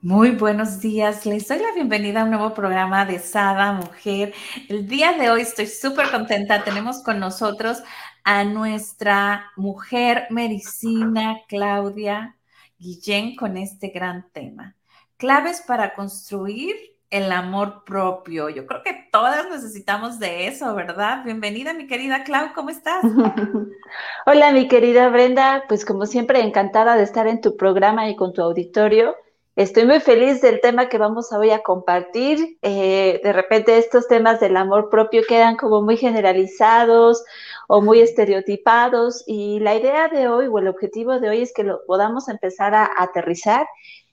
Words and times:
Muy 0.00 0.30
buenos 0.30 0.80
días, 0.80 1.26
les 1.26 1.48
doy 1.48 1.58
la 1.58 1.72
bienvenida 1.74 2.20
a 2.20 2.24
un 2.24 2.30
nuevo 2.30 2.54
programa 2.54 3.04
de 3.04 3.18
Sada 3.18 3.72
Mujer. 3.72 4.32
El 4.68 4.86
día 4.86 5.14
de 5.14 5.28
hoy 5.28 5.40
estoy 5.40 5.66
súper 5.66 6.08
contenta, 6.12 6.62
tenemos 6.62 7.02
con 7.02 7.18
nosotros 7.18 7.82
a 8.22 8.44
nuestra 8.44 9.50
mujer 9.56 10.28
medicina 10.30 11.38
Claudia 11.48 12.36
Guillén 12.78 13.34
con 13.34 13.56
este 13.56 13.88
gran 13.88 14.30
tema. 14.30 14.76
Claves 15.16 15.64
para 15.66 15.94
construir 15.94 16.76
el 17.10 17.32
amor 17.32 17.82
propio. 17.84 18.50
Yo 18.50 18.66
creo 18.66 18.84
que 18.84 19.08
todas 19.10 19.48
necesitamos 19.50 20.20
de 20.20 20.46
eso, 20.46 20.76
¿verdad? 20.76 21.24
Bienvenida, 21.24 21.74
mi 21.74 21.88
querida 21.88 22.22
Clau, 22.22 22.52
¿cómo 22.54 22.70
estás? 22.70 23.02
Hola, 24.26 24.52
mi 24.52 24.68
querida 24.68 25.08
Brenda, 25.08 25.64
pues 25.68 25.84
como 25.84 26.06
siempre, 26.06 26.40
encantada 26.40 26.94
de 26.94 27.02
estar 27.02 27.26
en 27.26 27.40
tu 27.40 27.56
programa 27.56 28.08
y 28.08 28.14
con 28.14 28.32
tu 28.32 28.42
auditorio. 28.42 29.16
Estoy 29.58 29.86
muy 29.86 29.98
feliz 29.98 30.40
del 30.40 30.60
tema 30.60 30.88
que 30.88 30.98
vamos 30.98 31.32
hoy 31.32 31.50
a 31.50 31.64
compartir. 31.64 32.58
Eh, 32.62 33.20
de 33.24 33.32
repente 33.32 33.76
estos 33.76 34.06
temas 34.06 34.38
del 34.38 34.56
amor 34.56 34.88
propio 34.88 35.22
quedan 35.28 35.56
como 35.56 35.82
muy 35.82 35.96
generalizados 35.96 37.24
o 37.66 37.82
muy 37.82 37.98
estereotipados 37.98 39.24
y 39.26 39.58
la 39.58 39.74
idea 39.74 40.06
de 40.06 40.28
hoy 40.28 40.46
o 40.46 40.60
el 40.60 40.68
objetivo 40.68 41.18
de 41.18 41.30
hoy 41.30 41.42
es 41.42 41.52
que 41.52 41.64
lo 41.64 41.84
podamos 41.86 42.28
empezar 42.28 42.72
a 42.72 42.88
aterrizar 42.98 43.66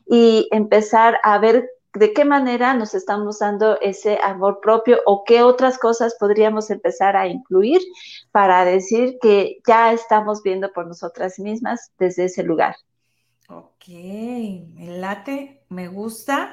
y 0.07 0.47
empezar 0.49 1.19
a 1.21 1.37
ver 1.37 1.69
de 1.93 2.11
qué 2.11 2.25
manera 2.25 2.73
nos 2.73 2.95
estamos 2.95 3.37
dando 3.37 3.79
ese 3.81 4.17
amor 4.23 4.61
propio 4.63 4.99
o 5.05 5.23
qué 5.25 5.43
otras 5.43 5.77
cosas 5.77 6.15
podríamos 6.19 6.71
empezar 6.71 7.15
a 7.15 7.27
incluir 7.27 7.81
para 8.31 8.65
decir 8.65 9.19
que 9.21 9.59
ya 9.67 9.93
estamos 9.93 10.41
viendo 10.41 10.73
por 10.73 10.87
nosotras 10.87 11.37
mismas 11.37 11.91
desde 11.99 12.23
ese 12.25 12.41
lugar. 12.41 12.75
Ok, 13.47 13.87
me 13.87 14.97
late, 14.97 15.63
me 15.69 15.87
gusta 15.87 16.51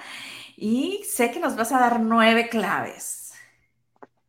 y 0.56 1.02
sé 1.04 1.30
que 1.30 1.40
nos 1.40 1.56
vas 1.56 1.72
a 1.72 1.80
dar 1.80 2.00
nueve 2.00 2.48
claves. 2.48 3.32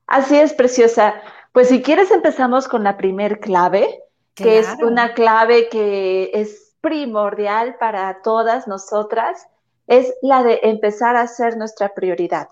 Así 0.08 0.38
es, 0.38 0.54
preciosa. 0.54 1.16
Pues 1.52 1.68
si 1.68 1.82
quieres 1.82 2.12
empezamos 2.12 2.68
con 2.68 2.84
la 2.84 2.96
primer 2.96 3.40
clave, 3.40 4.04
que 4.34 4.60
es 4.60 4.68
una 4.82 5.14
clave 5.14 5.68
que 5.70 6.32
es 6.34 6.76
primordial 6.82 7.76
para 7.80 8.22
todas 8.22 8.68
nosotras, 8.68 9.48
es 9.88 10.14
la 10.22 10.44
de 10.44 10.60
empezar 10.64 11.16
a 11.16 11.28
ser 11.28 11.58
nuestra 11.58 11.94
prioridad. 11.94 12.48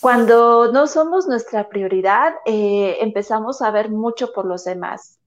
Cuando 0.00 0.70
no 0.72 0.86
somos 0.86 1.26
nuestra 1.26 1.68
prioridad, 1.68 2.34
eh, 2.44 2.98
empezamos 3.00 3.62
a 3.62 3.70
ver 3.70 3.90
mucho 3.90 4.32
por 4.32 4.44
los 4.44 4.64
demás. 4.64 5.18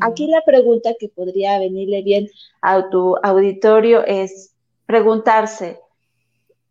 Aquí 0.00 0.26
la 0.26 0.42
pregunta 0.44 0.90
que 0.98 1.08
podría 1.08 1.58
venirle 1.58 2.02
bien 2.02 2.28
a 2.62 2.88
tu 2.88 3.16
auditorio 3.22 4.04
es 4.04 4.54
preguntarse, 4.86 5.80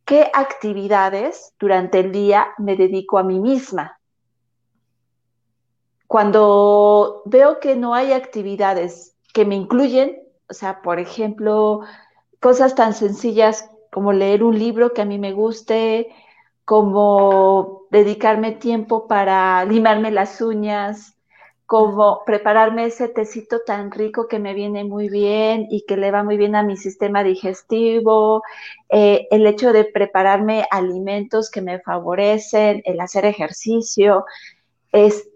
¿qué 0.05 0.29
actividades 0.33 1.53
durante 1.59 1.99
el 1.99 2.11
día 2.11 2.47
me 2.57 2.75
dedico 2.75 3.17
a 3.17 3.23
mí 3.23 3.39
misma? 3.39 3.99
Cuando 6.07 7.21
veo 7.25 7.59
que 7.59 7.75
no 7.75 7.93
hay 7.93 8.13
actividades 8.13 9.15
que 9.33 9.45
me 9.45 9.55
incluyen, 9.55 10.23
o 10.49 10.53
sea, 10.53 10.81
por 10.81 10.99
ejemplo, 10.99 11.81
cosas 12.39 12.73
tan 12.73 12.93
sencillas 12.93 13.69
como 13.91 14.13
leer 14.13 14.43
un 14.43 14.57
libro 14.57 14.93
que 14.93 15.03
a 15.03 15.05
mí 15.05 15.19
me 15.19 15.33
guste, 15.33 16.09
como 16.65 17.83
dedicarme 17.91 18.51
tiempo 18.53 19.07
para 19.07 19.65
limarme 19.65 20.11
las 20.11 20.41
uñas, 20.41 21.18
como 21.69 22.23
prepararme 22.25 22.85
ese 22.85 23.09
tecito 23.09 23.59
tan 23.63 23.91
rico 23.91 24.27
que 24.27 24.39
me 24.39 24.55
viene 24.55 24.85
muy 24.85 25.07
bien 25.07 25.67
y 25.69 25.85
que 25.85 25.97
le 25.97 26.09
va 26.09 26.23
muy 26.23 26.35
bien 26.35 26.55
a 26.55 26.63
mi 26.63 26.75
sistema 26.75 27.23
digestivo, 27.23 28.41
eh, 28.89 29.27
el 29.29 29.45
hecho 29.45 29.71
de 29.71 29.85
prepararme 29.85 30.65
alimentos 30.71 31.51
que 31.51 31.61
me 31.61 31.79
favorecen, 31.79 32.81
el 32.85 32.99
hacer 32.99 33.25
ejercicio, 33.25 34.25
es 34.91 35.29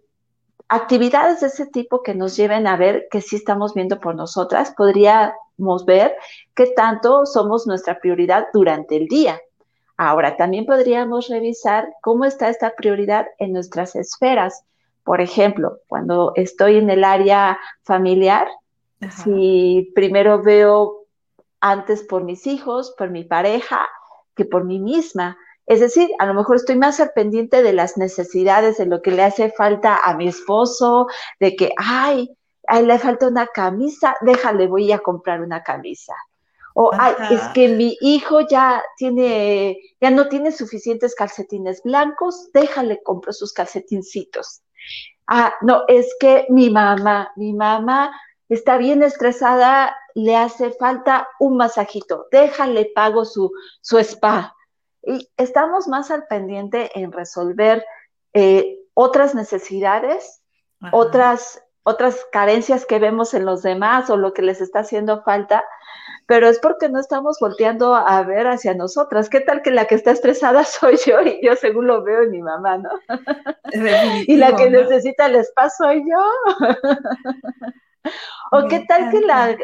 actividades 0.69 1.41
de 1.41 1.47
ese 1.47 1.67
tipo 1.67 2.01
que 2.01 2.15
nos 2.15 2.35
lleven 2.35 2.65
a 2.65 2.77
ver 2.77 3.05
que 3.11 3.21
sí 3.21 3.35
estamos 3.35 3.75
viendo 3.75 3.99
por 3.99 4.15
nosotras, 4.15 4.73
podríamos 4.75 5.85
ver 5.85 6.15
qué 6.55 6.65
tanto 6.65 7.27
somos 7.27 7.67
nuestra 7.67 7.99
prioridad 7.99 8.47
durante 8.51 8.97
el 8.97 9.07
día. 9.07 9.39
Ahora, 9.97 10.35
también 10.35 10.65
podríamos 10.65 11.27
revisar 11.27 11.93
cómo 12.01 12.25
está 12.25 12.49
esta 12.49 12.73
prioridad 12.75 13.27
en 13.37 13.53
nuestras 13.53 13.95
esferas 13.95 14.65
por 15.03 15.21
ejemplo, 15.21 15.79
cuando 15.87 16.31
estoy 16.35 16.77
en 16.77 16.89
el 16.89 17.03
área 17.03 17.59
familiar, 17.83 18.47
si 19.23 19.91
primero 19.93 20.41
veo 20.41 21.05
antes 21.59 22.03
por 22.03 22.23
mis 22.23 22.47
hijos, 22.47 22.93
por 22.97 23.09
mi 23.09 23.25
pareja, 23.25 23.87
que 24.35 24.45
por 24.45 24.63
mí 24.63 24.79
misma. 24.79 25.37
Es 25.65 25.81
decir, 25.81 26.09
a 26.19 26.25
lo 26.25 26.33
mejor 26.33 26.55
estoy 26.55 26.77
más 26.77 26.99
al 26.99 27.11
pendiente 27.11 27.63
de 27.63 27.73
las 27.73 27.97
necesidades, 27.97 28.77
de 28.77 28.85
lo 28.85 29.01
que 29.01 29.11
le 29.11 29.23
hace 29.23 29.51
falta 29.51 29.97
a 29.97 30.15
mi 30.15 30.27
esposo, 30.27 31.07
de 31.39 31.55
que, 31.55 31.71
ay, 31.77 32.29
ay 32.67 32.85
le 32.85 32.97
falta 32.97 33.27
una 33.27 33.47
camisa, 33.47 34.15
déjale, 34.21 34.67
voy 34.67 34.91
a 34.91 34.99
comprar 34.99 35.41
una 35.41 35.63
camisa. 35.63 36.13
O, 36.75 36.91
ay, 36.97 37.13
es 37.29 37.41
que 37.49 37.69
mi 37.69 37.95
hijo 38.01 38.41
ya 38.41 38.81
tiene, 38.97 39.77
ya 40.01 40.09
no 40.09 40.27
tiene 40.27 40.51
suficientes 40.51 41.13
calcetines 41.13 41.83
blancos, 41.83 42.49
déjale, 42.51 43.01
compro 43.03 43.31
sus 43.31 43.53
calcetincitos. 43.53 44.62
Ah, 45.27 45.53
no, 45.61 45.83
es 45.87 46.15
que 46.19 46.45
mi 46.49 46.69
mamá, 46.69 47.31
mi 47.35 47.53
mamá 47.53 48.11
está 48.49 48.77
bien 48.77 49.03
estresada, 49.03 49.95
le 50.15 50.35
hace 50.35 50.71
falta 50.71 51.27
un 51.39 51.57
masajito, 51.57 52.27
déjale 52.31 52.91
pago 52.93 53.25
su, 53.25 53.51
su 53.81 53.97
spa. 53.99 54.55
Y 55.01 55.29
estamos 55.37 55.87
más 55.87 56.11
al 56.11 56.27
pendiente 56.27 56.91
en 56.95 57.11
resolver 57.11 57.85
eh, 58.33 58.79
otras 58.93 59.35
necesidades, 59.35 60.41
otras, 60.91 61.63
otras 61.83 62.25
carencias 62.31 62.85
que 62.85 62.99
vemos 62.99 63.33
en 63.33 63.45
los 63.45 63.61
demás 63.61 64.09
o 64.09 64.17
lo 64.17 64.33
que 64.33 64.41
les 64.41 64.61
está 64.61 64.79
haciendo 64.79 65.21
falta, 65.23 65.63
pero 66.25 66.47
es 66.47 66.59
porque 66.59 66.89
no 66.89 66.99
estamos 66.99 67.37
volteando 67.39 67.93
a 67.93 68.23
ver 68.23 68.47
hacia 68.47 68.73
nosotras. 68.73 69.29
¿Qué 69.29 69.41
tal 69.41 69.61
que 69.61 69.71
la 69.71 69.85
que 69.85 69.95
está 69.95 70.11
estresada 70.11 70.63
soy 70.63 70.97
yo 71.05 71.21
y 71.21 71.45
yo 71.45 71.55
según 71.55 71.87
lo 71.87 72.03
veo 72.03 72.23
en 72.23 72.31
mi 72.31 72.41
mamá, 72.41 72.77
¿no? 72.77 72.89
y 74.27 74.37
la 74.37 74.55
que 74.55 74.69
necesita 74.69 75.25
el 75.25 75.35
espacio 75.35 75.85
soy 75.85 76.03
yo. 76.09 76.23
o 78.51 78.67
qué 78.67 78.85
tal 78.87 79.09
que 79.11 79.19
la, 79.21 79.57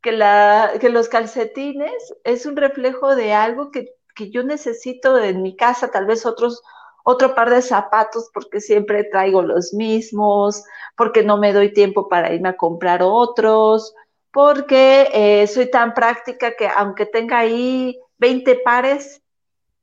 que 0.00 0.12
la 0.12 0.72
que 0.80 0.88
los 0.88 1.08
calcetines 1.08 2.14
es 2.24 2.46
un 2.46 2.56
reflejo 2.56 3.14
de 3.16 3.34
algo 3.34 3.70
que, 3.70 3.94
que 4.14 4.30
yo 4.30 4.42
necesito 4.42 5.18
en 5.18 5.42
mi 5.42 5.56
casa, 5.56 5.90
tal 5.90 6.06
vez 6.06 6.24
otros 6.24 6.62
otro 7.04 7.34
par 7.34 7.50
de 7.50 7.62
zapatos 7.62 8.30
porque 8.32 8.60
siempre 8.60 9.04
traigo 9.04 9.42
los 9.42 9.72
mismos, 9.72 10.64
porque 10.96 11.22
no 11.22 11.38
me 11.38 11.52
doy 11.52 11.72
tiempo 11.72 12.08
para 12.08 12.32
irme 12.32 12.50
a 12.50 12.56
comprar 12.56 13.02
otros, 13.02 13.94
porque 14.32 15.08
eh, 15.12 15.46
soy 15.46 15.70
tan 15.70 15.94
práctica 15.94 16.54
que 16.56 16.68
aunque 16.68 17.06
tenga 17.06 17.38
ahí 17.38 17.98
20 18.18 18.56
pares, 18.56 19.22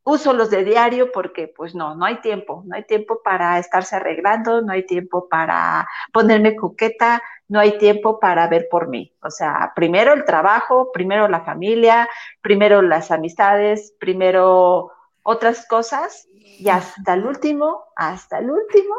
uso 0.03 0.31
los 0.31 0.49
de 0.49 0.63
diario 0.63 1.11
porque 1.11 1.49
pues 1.53 1.75
no, 1.75 1.93
no 1.95 2.05
hay 2.05 2.21
tiempo, 2.21 2.63
no 2.65 2.77
hay 2.77 2.85
tiempo 2.85 3.19
para 3.21 3.59
estarse 3.59 3.97
arreglando, 3.97 4.61
no 4.61 4.71
hay 4.71 4.85
tiempo 4.85 5.27
para 5.27 5.85
ponerme 6.13 6.55
coqueta, 6.55 7.21
no 7.49 7.59
hay 7.59 7.77
tiempo 7.77 8.17
para 8.17 8.47
ver 8.47 8.69
por 8.71 8.87
mí. 8.87 9.13
O 9.21 9.29
sea, 9.29 9.73
primero 9.75 10.13
el 10.13 10.23
trabajo, 10.23 10.93
primero 10.93 11.27
la 11.27 11.41
familia, 11.41 12.07
primero 12.41 12.81
las 12.81 13.11
amistades, 13.11 13.93
primero 13.99 14.91
otras 15.23 15.67
cosas 15.67 16.26
y 16.59 16.69
hasta 16.69 17.13
el 17.13 17.25
último, 17.25 17.85
hasta 17.95 18.39
el 18.39 18.49
último, 18.49 18.95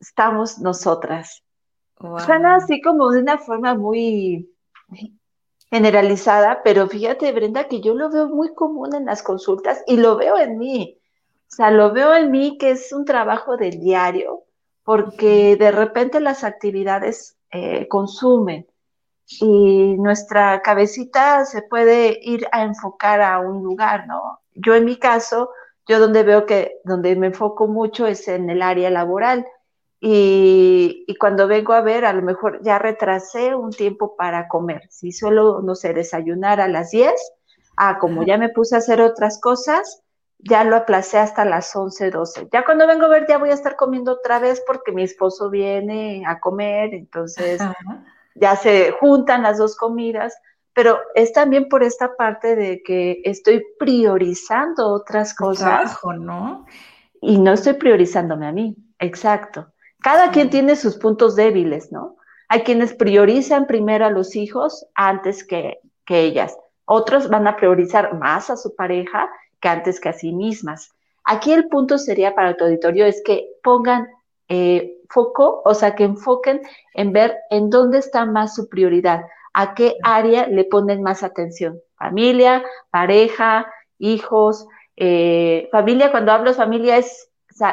estamos 0.00 0.58
nosotras. 0.58 1.42
Suena 2.24 2.56
así 2.56 2.80
como 2.80 3.10
de 3.10 3.20
una 3.20 3.38
forma 3.38 3.74
muy 3.74 4.50
generalizada, 5.70 6.62
pero 6.64 6.88
fíjate, 6.88 7.30
Brenda, 7.32 7.68
que 7.68 7.80
yo 7.80 7.94
lo 7.94 8.10
veo 8.10 8.28
muy 8.28 8.54
común 8.54 8.94
en 8.94 9.06
las 9.06 9.22
consultas 9.22 9.82
y 9.86 9.98
lo 9.98 10.16
veo 10.16 10.38
en 10.38 10.58
mí. 10.58 10.98
O 11.50 11.54
sea, 11.54 11.70
lo 11.70 11.92
veo 11.92 12.14
en 12.14 12.30
mí 12.30 12.58
que 12.58 12.70
es 12.70 12.92
un 12.92 13.04
trabajo 13.04 13.56
del 13.56 13.80
diario, 13.80 14.44
porque 14.82 15.56
de 15.56 15.70
repente 15.70 16.20
las 16.20 16.42
actividades 16.42 17.36
eh, 17.50 17.86
consumen 17.88 18.66
y 19.40 19.96
nuestra 19.98 20.62
cabecita 20.62 21.44
se 21.44 21.62
puede 21.62 22.18
ir 22.22 22.46
a 22.52 22.62
enfocar 22.62 23.20
a 23.20 23.38
un 23.40 23.62
lugar, 23.62 24.06
¿no? 24.08 24.40
Yo 24.54 24.74
en 24.74 24.84
mi 24.84 24.96
caso, 24.96 25.50
Yo 25.86 25.98
donde 25.98 26.22
veo 26.22 26.46
que, 26.46 26.80
donde 26.84 27.16
me 27.16 27.28
enfoco 27.28 27.66
mucho 27.66 28.06
es 28.06 28.28
en 28.28 28.48
el 28.50 28.62
área 28.62 28.90
laboral. 28.90 29.46
Y, 30.00 31.04
y, 31.06 31.16
cuando 31.16 31.46
vengo 31.46 31.74
a 31.74 31.82
ver, 31.82 32.06
a 32.06 32.12
lo 32.14 32.22
mejor 32.22 32.60
ya 32.62 32.78
retrasé 32.78 33.54
un 33.54 33.70
tiempo 33.70 34.16
para 34.16 34.48
comer. 34.48 34.82
Si 34.88 35.12
solo, 35.12 35.60
no 35.62 35.74
sé, 35.74 35.92
desayunar 35.92 36.60
a 36.60 36.68
las 36.68 36.90
10, 36.90 37.12
ah, 37.76 37.98
como 37.98 38.22
ya 38.24 38.38
me 38.38 38.48
puse 38.48 38.76
a 38.76 38.78
hacer 38.78 39.02
otras 39.02 39.38
cosas, 39.38 40.02
ya 40.42 40.64
lo 40.64 40.76
aplacé 40.76 41.18
hasta 41.18 41.44
las 41.44 41.74
11, 41.74 42.10
12. 42.10 42.48
Ya 42.52 42.64
cuando 42.64 42.86
vengo 42.86 43.06
a 43.06 43.08
ver, 43.08 43.26
ya 43.28 43.38
voy 43.38 43.50
a 43.50 43.54
estar 43.54 43.76
comiendo 43.76 44.12
otra 44.12 44.38
vez 44.38 44.62
porque 44.66 44.92
mi 44.92 45.02
esposo 45.02 45.50
viene 45.50 46.22
a 46.26 46.40
comer, 46.40 46.94
entonces 46.94 47.60
ya 48.34 48.56
se 48.56 48.92
juntan 48.92 49.42
las 49.42 49.58
dos 49.58 49.76
comidas, 49.76 50.34
pero 50.72 50.98
es 51.14 51.32
también 51.32 51.68
por 51.68 51.82
esta 51.82 52.16
parte 52.16 52.56
de 52.56 52.82
que 52.82 53.20
estoy 53.24 53.64
priorizando 53.78 54.88
otras 54.88 55.34
cosas. 55.34 55.98
¿no? 56.18 56.66
Y 57.20 57.38
no 57.38 57.52
estoy 57.52 57.74
priorizándome 57.74 58.46
a 58.46 58.52
mí, 58.52 58.76
exacto. 58.98 59.72
Cada 60.00 60.30
quien 60.30 60.48
tiene 60.48 60.76
sus 60.76 60.96
puntos 60.96 61.36
débiles, 61.36 61.92
¿no? 61.92 62.16
Hay 62.48 62.62
quienes 62.62 62.94
priorizan 62.94 63.66
primero 63.66 64.06
a 64.06 64.10
los 64.10 64.34
hijos 64.34 64.86
antes 64.94 65.44
que, 65.46 65.80
que 66.06 66.22
ellas. 66.22 66.56
Otros 66.86 67.28
van 67.28 67.46
a 67.46 67.56
priorizar 67.56 68.18
más 68.18 68.50
a 68.50 68.56
su 68.56 68.74
pareja 68.74 69.30
que 69.60 69.68
antes 69.68 70.00
que 70.00 70.08
a 70.08 70.12
sí 70.12 70.32
mismas. 70.32 70.90
Aquí 71.24 71.52
el 71.52 71.68
punto 71.68 71.98
sería 71.98 72.34
para 72.34 72.56
tu 72.56 72.64
auditorio 72.64 73.06
es 73.06 73.22
que 73.24 73.46
pongan 73.62 74.08
eh, 74.48 74.96
foco, 75.08 75.62
o 75.64 75.74
sea, 75.74 75.94
que 75.94 76.04
enfoquen 76.04 76.62
en 76.94 77.12
ver 77.12 77.36
en 77.50 77.70
dónde 77.70 77.98
está 77.98 78.24
más 78.26 78.54
su 78.54 78.68
prioridad, 78.68 79.22
a 79.52 79.74
qué 79.74 79.96
área 80.02 80.46
le 80.46 80.64
ponen 80.64 81.02
más 81.02 81.22
atención. 81.22 81.80
Familia, 81.96 82.62
pareja, 82.90 83.66
hijos. 83.98 84.66
Eh, 84.96 85.68
familia, 85.72 86.10
cuando 86.10 86.32
hablo 86.32 86.50
de 86.50 86.56
familia 86.56 86.96
es 86.96 87.30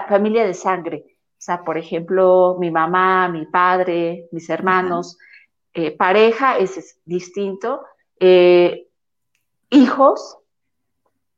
familia 0.09 0.45
de 0.45 0.53
sangre. 0.53 1.06
O 1.31 1.39
sea, 1.39 1.63
por 1.63 1.77
ejemplo, 1.77 2.57
mi 2.59 2.71
mamá, 2.71 3.29
mi 3.29 3.45
padre, 3.45 4.27
mis 4.31 4.50
hermanos. 4.50 5.18
Eh, 5.74 5.91
pareja 5.91 6.57
es 6.57 7.00
distinto. 7.06 7.83
hijos, 9.69 10.38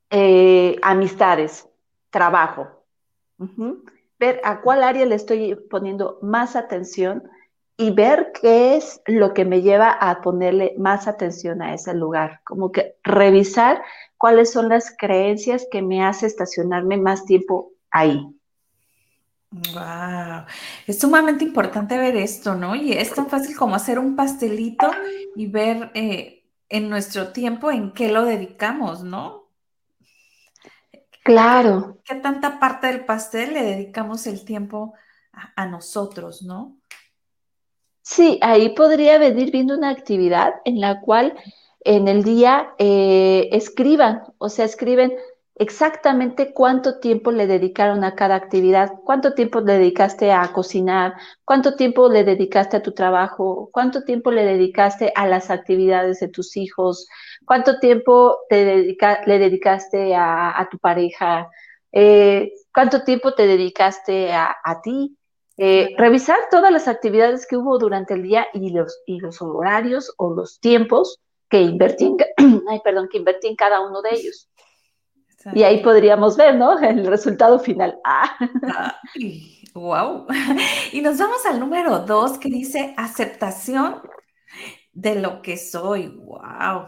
eh, 0.10 0.76
amistades, 0.82 1.68
trabajo. 2.10 2.68
Ver 4.18 4.42
a 4.44 4.62
cuál 4.62 4.84
área 4.84 5.06
le 5.06 5.16
estoy 5.16 5.56
poniendo 5.70 6.20
más 6.22 6.56
atención 6.56 7.30
y 7.80 7.92
ver 7.92 8.34
qué 8.34 8.76
es 8.76 9.02
lo 9.06 9.34
que 9.34 9.46
me 9.46 9.62
lleva 9.62 9.90
a 9.90 10.20
ponerle 10.20 10.76
más 10.78 11.08
atención 11.08 11.62
a 11.62 11.74
ese 11.74 11.94
lugar. 11.94 12.42
Como 12.44 12.74
que 12.74 12.98
revisar 13.04 13.82
cuáles 14.18 14.52
son 14.52 14.68
las 14.68 14.94
creencias 14.98 15.66
que 15.72 15.82
me 15.82 16.04
hace 16.04 16.26
estacionarme 16.26 16.98
más 16.98 17.24
tiempo 17.24 17.72
ahí. 17.90 18.28
Wow, 19.52 20.44
es 20.88 21.00
sumamente 21.00 21.46
importante 21.46 21.98
ver 21.98 22.18
esto, 22.18 22.54
¿no? 22.54 22.76
Y 22.76 22.92
es 22.92 23.16
tan 23.16 23.28
fácil 23.28 23.56
como 23.56 23.76
hacer 23.76 23.98
un 23.98 24.18
pastelito 24.18 24.92
y 25.38 25.48
ver 25.48 25.90
eh, 25.94 26.44
en 26.68 26.90
nuestro 26.90 27.32
tiempo 27.32 27.72
en 27.72 27.94
qué 27.94 28.12
lo 28.12 28.26
dedicamos, 28.26 29.06
¿no? 29.06 29.48
Claro. 31.24 31.98
¿Qué 32.04 32.16
tanta 32.16 32.60
parte 32.60 32.88
del 32.88 33.06
pastel 33.06 33.54
le 33.54 33.64
dedicamos 33.64 34.28
el 34.28 34.44
tiempo 34.44 34.96
a, 35.56 35.66
nosotros, 35.66 36.42
no? 36.42 36.79
Sí, 38.12 38.40
ahí 38.42 38.70
podría 38.70 39.20
venir 39.20 39.52
viendo 39.52 39.78
una 39.78 39.90
actividad 39.92 40.56
en 40.66 40.82
la 40.82 41.00
cual 41.00 41.38
en 41.82 42.08
el 42.08 42.24
día 42.24 42.74
eh, 42.80 43.50
escriban, 43.52 44.24
o 44.40 44.50
sea, 44.50 44.66
escriben 44.66 45.14
exactamente 45.54 46.52
cuánto 46.52 47.00
tiempo 47.00 47.32
le 47.32 47.46
dedicaron 47.46 48.04
a 48.04 48.16
cada 48.16 48.34
actividad, 48.34 48.94
cuánto 49.06 49.36
tiempo 49.36 49.62
le 49.62 49.74
dedicaste 49.74 50.32
a 50.32 50.52
cocinar, 50.52 51.14
cuánto 51.46 51.76
tiempo 51.76 52.10
le 52.10 52.24
dedicaste 52.24 52.78
a 52.78 52.82
tu 52.82 52.94
trabajo, 52.94 53.70
cuánto 53.72 54.04
tiempo 54.04 54.32
le 54.32 54.44
dedicaste 54.44 55.14
a 55.16 55.28
las 55.28 55.52
actividades 55.52 56.20
de 56.20 56.30
tus 56.30 56.58
hijos, 56.58 57.08
cuánto 57.46 57.78
tiempo 57.80 58.40
te 58.50 58.98
le 59.28 59.40
dedicaste 59.40 60.16
a, 60.16 60.68
tu 60.72 60.80
pareja, 60.80 61.48
eh, 61.92 62.54
cuánto 62.74 63.04
tiempo 63.04 63.36
te 63.36 63.46
dedicaste 63.46 64.34
a, 64.34 64.82
ti. 64.84 65.16
Eh, 65.62 65.94
revisar 65.98 66.38
todas 66.50 66.72
las 66.72 66.88
actividades 66.88 67.46
que 67.46 67.58
hubo 67.58 67.78
durante 67.78 68.14
el 68.14 68.24
día 68.24 68.48
y 68.54 68.70
los, 68.70 69.02
y 69.06 69.20
los 69.20 69.42
horarios 69.42 70.14
o 70.16 70.34
los 70.34 70.62
tiempos 70.62 71.20
que 71.50 71.60
invertí, 71.60 72.16
ay, 72.70 72.80
perdón, 72.82 73.10
que 73.12 73.18
invertí 73.18 73.48
en 73.48 73.58
cada 73.58 73.82
uno 73.82 74.02
de 74.02 74.12
ellos. 74.12 74.50
Y 75.54 75.64
ahí 75.64 75.84
podríamos 75.84 76.38
ver, 76.38 76.56
¿no? 76.56 76.80
El 76.80 77.06
resultado 77.06 77.60
final. 77.60 78.00
Ah. 78.06 78.98
wow. 79.74 80.28
Y 80.94 81.02
nos 81.02 81.18
vamos 81.18 81.46
al 81.46 81.60
número 81.60 82.00
dos 82.00 82.38
que 82.38 82.48
dice 82.48 82.94
aceptación 82.96 84.02
de 84.94 85.16
lo 85.16 85.42
que 85.42 85.58
soy. 85.58 86.08
Wow. 86.08 86.86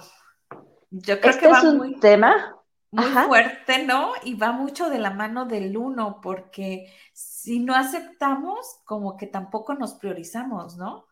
Yo 0.92 1.20
creo 1.20 1.32
este 1.32 1.46
que 1.46 1.52
va 1.52 1.58
es 1.58 1.64
un 1.66 1.78
muy, 1.78 2.00
tema 2.00 2.56
muy 2.92 3.06
fuerte, 3.06 3.86
¿no? 3.86 4.14
Y 4.24 4.36
va 4.36 4.52
mucho 4.52 4.90
de 4.90 5.00
la 5.00 5.12
mano 5.12 5.46
del 5.46 5.78
uno, 5.78 6.20
porque 6.22 6.94
si 7.42 7.60
no 7.60 7.74
aceptamos, 7.74 8.82
como 8.86 9.18
que 9.18 9.26
tampoco 9.26 9.74
nos 9.74 9.96
priorizamos, 9.96 10.78
¿no? 10.78 11.08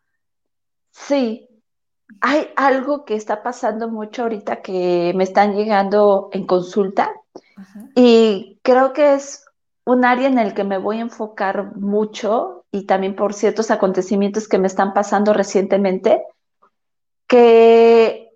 Sí, 0.91 1.49
hay 2.21 2.49
algo 2.55 3.03
que 3.03 3.15
está 3.15 3.41
pasando 3.41 3.89
mucho 3.89 4.21
ahorita 4.23 4.61
que 4.61 5.11
me 5.15 5.23
están 5.23 5.55
llegando 5.55 6.29
en 6.31 6.45
consulta 6.45 7.11
y 7.95 8.59
creo 8.61 8.93
que 8.93 9.15
es 9.15 9.43
un 9.85 10.05
área 10.05 10.27
en 10.27 10.37
el 10.37 10.53
que 10.53 10.63
me 10.63 10.77
voy 10.77 10.99
a 10.99 11.01
enfocar 11.01 11.75
mucho 11.75 12.63
y 12.71 12.85
también 12.85 13.15
por 13.15 13.33
ciertos 13.33 13.71
acontecimientos 13.71 14.47
que 14.47 14.59
me 14.59 14.67
están 14.67 14.93
pasando 14.93 15.33
recientemente, 15.33 16.23
que 17.25 18.29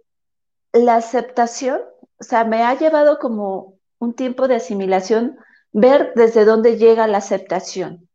la 0.71 0.95
aceptación, 0.95 1.79
o 2.19 2.23
sea, 2.23 2.43
me 2.43 2.63
ha 2.63 2.73
llevado 2.73 3.19
como 3.19 3.75
un 3.99 4.15
tiempo 4.15 4.47
de 4.47 4.55
asimilación 4.55 5.37
ver 5.73 6.13
desde 6.15 6.45
dónde 6.45 6.77
llega 6.77 7.07
la 7.07 7.17
aceptación. 7.17 8.07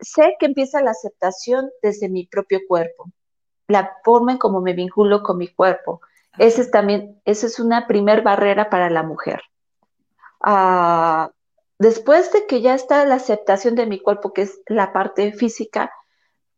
Sé 0.00 0.34
que 0.40 0.46
empieza 0.46 0.82
la 0.82 0.92
aceptación 0.92 1.70
desde 1.82 2.08
mi 2.08 2.26
propio 2.26 2.60
cuerpo, 2.66 3.10
la 3.68 3.98
forma 4.02 4.32
en 4.32 4.38
cómo 4.38 4.62
me 4.62 4.72
vinculo 4.72 5.22
con 5.22 5.36
mi 5.36 5.48
cuerpo. 5.48 6.00
Esa 6.38 6.62
es 6.62 6.70
también, 6.70 7.20
esa 7.26 7.46
es 7.46 7.60
una 7.60 7.86
primer 7.86 8.22
barrera 8.22 8.70
para 8.70 8.88
la 8.88 9.02
mujer. 9.02 9.42
Ah, 10.40 11.30
después 11.78 12.32
de 12.32 12.46
que 12.46 12.62
ya 12.62 12.74
está 12.74 13.04
la 13.04 13.16
aceptación 13.16 13.74
de 13.74 13.86
mi 13.86 14.00
cuerpo, 14.00 14.32
que 14.32 14.42
es 14.42 14.60
la 14.66 14.92
parte 14.94 15.32
física, 15.32 15.92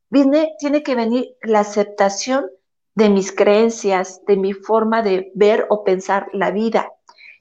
viene, 0.09 0.55
tiene 0.61 0.85
que 0.85 0.95
venir 0.95 1.37
la 1.43 1.61
aceptación 1.61 2.47
de 2.95 3.09
mis 3.09 3.33
creencias, 3.33 4.25
de 4.27 4.37
mi 4.37 4.53
forma 4.53 5.03
de 5.03 5.33
ver 5.35 5.67
o 5.69 5.83
pensar 5.83 6.29
la 6.33 6.53
vida. 6.53 6.93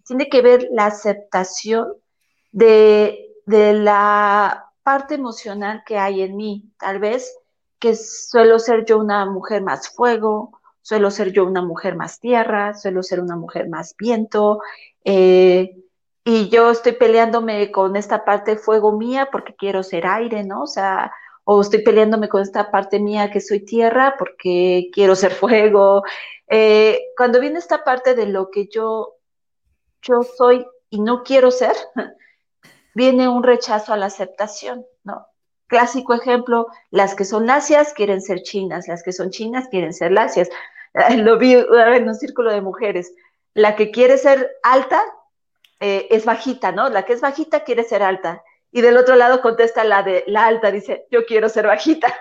Tiene 0.07 0.29
que 0.29 0.41
ver 0.41 0.67
la 0.71 0.87
aceptación 0.87 2.00
de, 2.51 3.35
de 3.45 3.73
la 3.73 4.71
parte 4.83 5.15
emocional 5.15 5.83
que 5.85 5.97
hay 5.97 6.21
en 6.21 6.35
mí. 6.35 6.71
Tal 6.77 6.99
vez 6.99 7.35
que 7.79 7.95
suelo 7.95 8.59
ser 8.59 8.85
yo 8.85 8.99
una 8.99 9.25
mujer 9.25 9.61
más 9.61 9.89
fuego, 9.89 10.59
suelo 10.81 11.11
ser 11.11 11.31
yo 11.31 11.45
una 11.45 11.61
mujer 11.61 11.95
más 11.95 12.19
tierra, 12.19 12.73
suelo 12.73 13.03
ser 13.03 13.19
una 13.19 13.35
mujer 13.35 13.69
más 13.69 13.95
viento, 13.97 14.59
eh, 15.03 15.77
y 16.23 16.49
yo 16.49 16.69
estoy 16.69 16.93
peleándome 16.93 17.71
con 17.71 17.95
esta 17.95 18.23
parte 18.23 18.55
fuego 18.55 18.91
mía 18.91 19.29
porque 19.31 19.55
quiero 19.55 19.81
ser 19.81 20.05
aire, 20.05 20.43
¿no? 20.43 20.63
O 20.63 20.67
sea, 20.67 21.11
o 21.43 21.61
estoy 21.61 21.81
peleándome 21.83 22.29
con 22.29 22.41
esta 22.43 22.69
parte 22.69 22.99
mía 22.99 23.31
que 23.31 23.41
soy 23.41 23.65
tierra 23.65 24.15
porque 24.19 24.89
quiero 24.93 25.15
ser 25.15 25.31
fuego. 25.33 26.03
Eh, 26.47 26.99
cuando 27.17 27.39
viene 27.39 27.57
esta 27.57 27.83
parte 27.83 28.13
de 28.13 28.27
lo 28.27 28.51
que 28.51 28.67
yo, 28.67 29.15
yo 30.03 30.21
soy 30.23 30.65
y 30.89 31.01
no 31.01 31.23
quiero 31.23 31.49
ser, 31.49 31.75
viene 32.93 33.27
un 33.27 33.43
rechazo 33.43 33.93
a 33.93 33.97
la 33.97 34.07
aceptación, 34.07 34.85
¿no? 35.03 35.27
Clásico 35.67 36.13
ejemplo, 36.13 36.67
las 36.89 37.15
que 37.15 37.23
son 37.23 37.47
lacias 37.47 37.93
quieren 37.93 38.21
ser 38.21 38.43
chinas, 38.43 38.87
las 38.87 39.03
que 39.03 39.13
son 39.13 39.29
chinas 39.29 39.67
quieren 39.69 39.93
ser 39.93 40.11
lacias. 40.11 40.49
Lo 41.17 41.37
vi 41.37 41.53
en 41.53 42.07
un 42.07 42.15
círculo 42.15 42.51
de 42.51 42.61
mujeres. 42.61 43.13
La 43.53 43.75
que 43.75 43.91
quiere 43.91 44.17
ser 44.17 44.51
alta 44.63 45.01
eh, 45.79 46.07
es 46.11 46.25
bajita, 46.25 46.71
¿no? 46.71 46.89
La 46.89 47.03
que 47.03 47.13
es 47.13 47.21
bajita 47.21 47.63
quiere 47.63 47.83
ser 47.83 48.03
alta. 48.03 48.43
Y 48.71 48.81
del 48.81 48.97
otro 48.97 49.15
lado 49.15 49.41
contesta 49.41 49.83
la 49.83 50.03
de 50.03 50.23
la 50.27 50.45
alta, 50.45 50.71
dice, 50.71 51.07
yo 51.09 51.25
quiero 51.25 51.49
ser 51.49 51.67
bajita. 51.67 52.13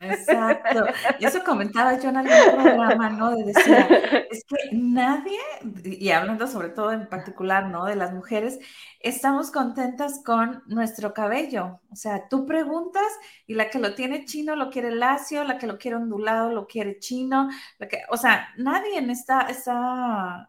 Exacto. 0.00 0.84
Y 1.18 1.24
eso 1.24 1.42
comentaba 1.44 1.98
yo 1.98 2.08
en 2.10 2.18
algún 2.18 2.46
programa, 2.52 3.10
¿no? 3.10 3.34
De 3.34 3.44
decir, 3.44 3.88
es 4.30 4.44
que 4.44 4.56
nadie, 4.72 5.38
y 5.84 6.10
hablando 6.10 6.46
sobre 6.46 6.68
todo 6.68 6.92
en 6.92 7.08
particular, 7.08 7.66
¿no? 7.68 7.84
De 7.84 7.96
las 7.96 8.12
mujeres, 8.12 8.58
estamos 9.00 9.50
contentas 9.50 10.20
con 10.24 10.62
nuestro 10.66 11.12
cabello. 11.14 11.80
O 11.90 11.96
sea, 11.96 12.28
tú 12.28 12.46
preguntas 12.46 13.06
y 13.46 13.54
la 13.54 13.70
que 13.70 13.80
lo 13.80 13.94
tiene 13.94 14.24
chino 14.24 14.54
lo 14.54 14.70
quiere 14.70 14.92
lacio, 14.92 15.42
la 15.44 15.58
que 15.58 15.66
lo 15.66 15.78
quiere 15.78 15.96
ondulado 15.96 16.52
lo 16.52 16.66
quiere 16.68 16.98
chino, 17.00 17.48
la 17.78 17.88
que, 17.88 18.02
o 18.10 18.16
sea, 18.16 18.48
nadie 18.56 18.98
está, 19.10 19.42
está 19.42 20.48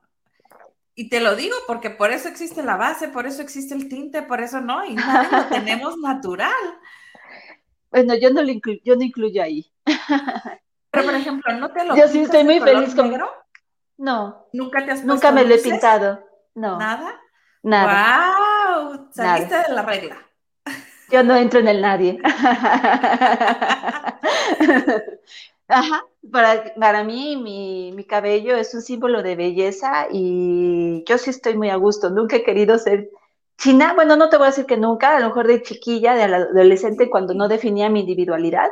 Y 0.96 1.10
te 1.10 1.22
lo 1.22 1.36
digo 1.36 1.56
porque 1.68 1.90
por 1.90 2.12
eso 2.12 2.28
existe 2.28 2.62
la 2.64 2.76
base, 2.76 3.08
por 3.08 3.26
eso 3.26 3.42
existe 3.42 3.74
el 3.74 3.88
tinte, 3.90 4.22
por 4.22 4.42
eso 4.42 4.62
no, 4.62 4.86
y 4.86 4.96
nada 4.96 5.30
lo 5.32 5.48
tenemos 5.50 5.98
natural. 5.98 6.52
Bueno, 7.92 8.16
yo 8.16 8.30
no 8.30 8.42
lo 8.42 8.52
incluyo, 8.52 8.80
yo 8.84 8.96
no 8.96 9.04
incluyo 9.04 9.42
ahí. 9.42 9.72
Pero 10.92 11.06
por 11.06 11.16
ejemplo, 11.16 11.54
¿no 11.54 11.72
te 11.72 11.86
lo 11.86 11.96
Yo 11.96 12.08
sí 12.08 12.22
estoy 12.22 12.44
muy 12.44 12.60
feliz 12.60 12.96
con 12.96 13.10
negro? 13.10 13.30
No. 13.98 14.48
¿Nunca 14.54 14.86
te 14.86 14.92
has 14.92 15.04
Nunca 15.04 15.32
me 15.32 15.44
lo 15.44 15.56
he 15.56 15.60
pintado. 15.60 16.24
No. 16.56 16.78
¿Nada? 16.80 17.20
Nada. 17.62 18.36
¡Wow! 18.88 19.10
Saliste 19.12 19.56
de 19.56 19.74
la 19.74 19.82
regla. 19.82 20.18
Yo 21.12 21.24
no 21.24 21.36
entro 21.36 21.60
en 21.60 21.68
el 21.68 21.82
nadie. 21.82 22.20
Ajá, 25.68 26.04
para, 26.32 26.74
para 26.76 27.04
mí 27.04 27.36
mi, 27.38 27.92
mi, 27.92 28.04
cabello 28.06 28.56
es 28.56 28.74
un 28.74 28.82
símbolo 28.82 29.22
de 29.22 29.36
belleza 29.36 30.08
y 30.12 31.04
yo 31.06 31.18
sí 31.18 31.30
estoy 31.30 31.58
muy 31.58 31.70
a 31.70 31.76
gusto. 31.76 32.10
Nunca 32.10 32.38
he 32.38 32.44
querido 32.44 32.78
ser 32.80 33.10
china. 33.60 33.94
Bueno, 33.94 34.16
no 34.16 34.30
te 34.30 34.38
voy 34.38 34.46
a 34.46 34.50
decir 34.50 34.66
que 34.66 34.78
nunca, 34.78 35.16
a 35.16 35.20
lo 35.20 35.28
mejor 35.28 35.48
de 35.48 35.62
chiquilla, 35.62 36.16
de 36.16 36.24
adolescente, 36.24 37.10
cuando 37.10 37.34
no 37.34 37.48
definía 37.48 37.90
mi 37.90 38.02
individualidad, 38.02 38.70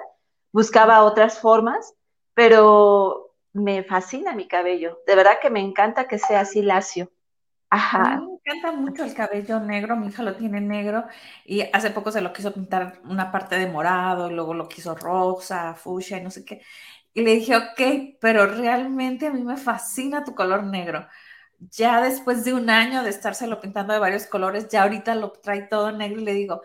buscaba 0.52 1.04
otras 1.04 1.40
formas, 1.40 1.94
pero 2.34 3.36
me 3.54 3.84
fascina 3.84 4.34
mi 4.34 4.48
cabello. 4.48 5.00
De 5.06 5.16
verdad 5.16 5.38
que 5.42 5.50
me 5.50 5.60
encanta 5.60 6.08
que 6.08 6.18
sea 6.18 6.42
así 6.42 6.62
lacio. 6.62 7.12
Ajá. 7.70 8.22
me 8.22 8.54
encanta 8.54 8.72
mucho 8.72 9.04
el 9.04 9.14
cabello 9.14 9.60
negro, 9.60 9.98
mi 9.98 10.08
hija 10.08 10.24
lo 10.24 10.38
tiene 10.38 10.62
negro 10.62 11.04
y 11.44 11.62
hace 11.74 11.92
poco 11.92 12.14
se 12.14 12.22
lo 12.22 12.32
quiso 12.32 12.54
pintar 12.54 13.02
una 13.04 13.30
parte 13.30 13.60
de 13.60 13.68
morado, 13.68 14.32
luego 14.32 14.54
lo 14.54 14.70
quiso 14.70 14.96
rosa, 14.96 15.74
fucsia 15.76 16.18
y 16.18 16.24
no 16.24 16.32
sé 16.32 16.46
qué. 16.46 16.62
Y 17.14 17.24
le 17.24 17.34
dije, 17.36 17.58
ok, 17.58 18.16
pero 18.22 18.46
realmente 18.46 19.28
a 19.28 19.32
mí 19.34 19.44
me 19.44 19.58
fascina 19.58 20.24
tu 20.24 20.34
color 20.34 20.64
negro. 20.64 21.08
Ya 21.72 22.02
después 22.02 22.46
de 22.46 22.54
un 22.54 22.70
año 22.70 23.04
de 23.04 23.10
estárselo 23.10 23.60
pintando 23.60 23.94
de 23.94 24.00
varios 24.00 24.28
colores, 24.28 24.68
ya 24.70 24.84
ahorita 24.84 25.16
lo 25.16 25.32
trae 25.32 25.64
todo 25.64 25.92
negro 25.92 26.22
y 26.22 26.26
le 26.26 26.34
digo, 26.34 26.62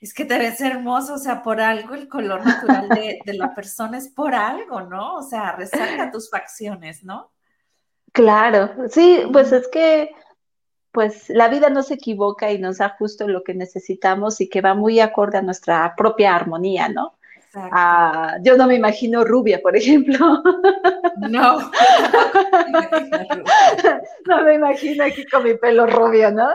es 0.00 0.14
que 0.14 0.24
te 0.24 0.38
ves 0.38 0.60
hermoso, 0.60 1.14
o 1.14 1.18
sea, 1.18 1.42
por 1.42 1.60
algo 1.60 1.94
el 1.94 2.08
color 2.08 2.46
natural 2.46 2.88
de, 2.88 3.18
de 3.24 3.34
la 3.34 3.54
persona 3.54 3.98
es 3.98 4.08
por 4.08 4.34
algo, 4.34 4.82
¿no? 4.82 5.16
O 5.16 5.22
sea, 5.22 5.52
resalta 5.52 6.12
tus 6.12 6.30
facciones, 6.30 7.02
¿no? 7.02 7.32
Claro, 8.12 8.70
sí, 8.88 9.22
pues 9.32 9.52
es 9.52 9.68
que 9.68 10.10
pues 10.96 11.28
la 11.28 11.48
vida 11.48 11.68
no 11.68 11.82
se 11.82 11.92
equivoca 11.92 12.50
y 12.50 12.58
nos 12.58 12.78
da 12.78 12.96
justo 12.98 13.28
lo 13.28 13.44
que 13.44 13.52
necesitamos 13.52 14.40
y 14.40 14.48
que 14.48 14.62
va 14.62 14.72
muy 14.72 14.98
acorde 15.00 15.36
a 15.36 15.42
nuestra 15.42 15.94
propia 15.94 16.34
armonía, 16.34 16.88
¿no? 16.88 17.18
Ah, 17.72 18.36
yo 18.42 18.56
no 18.56 18.66
me 18.66 18.74
imagino 18.74 19.24
rubia, 19.24 19.60
por 19.62 19.76
ejemplo. 19.76 20.42
No. 21.16 21.58
no 24.26 24.42
me 24.42 24.54
imagino 24.54 25.04
aquí 25.04 25.24
con 25.26 25.44
mi 25.44 25.54
pelo 25.54 25.86
rubio, 25.86 26.30
¿no? 26.30 26.50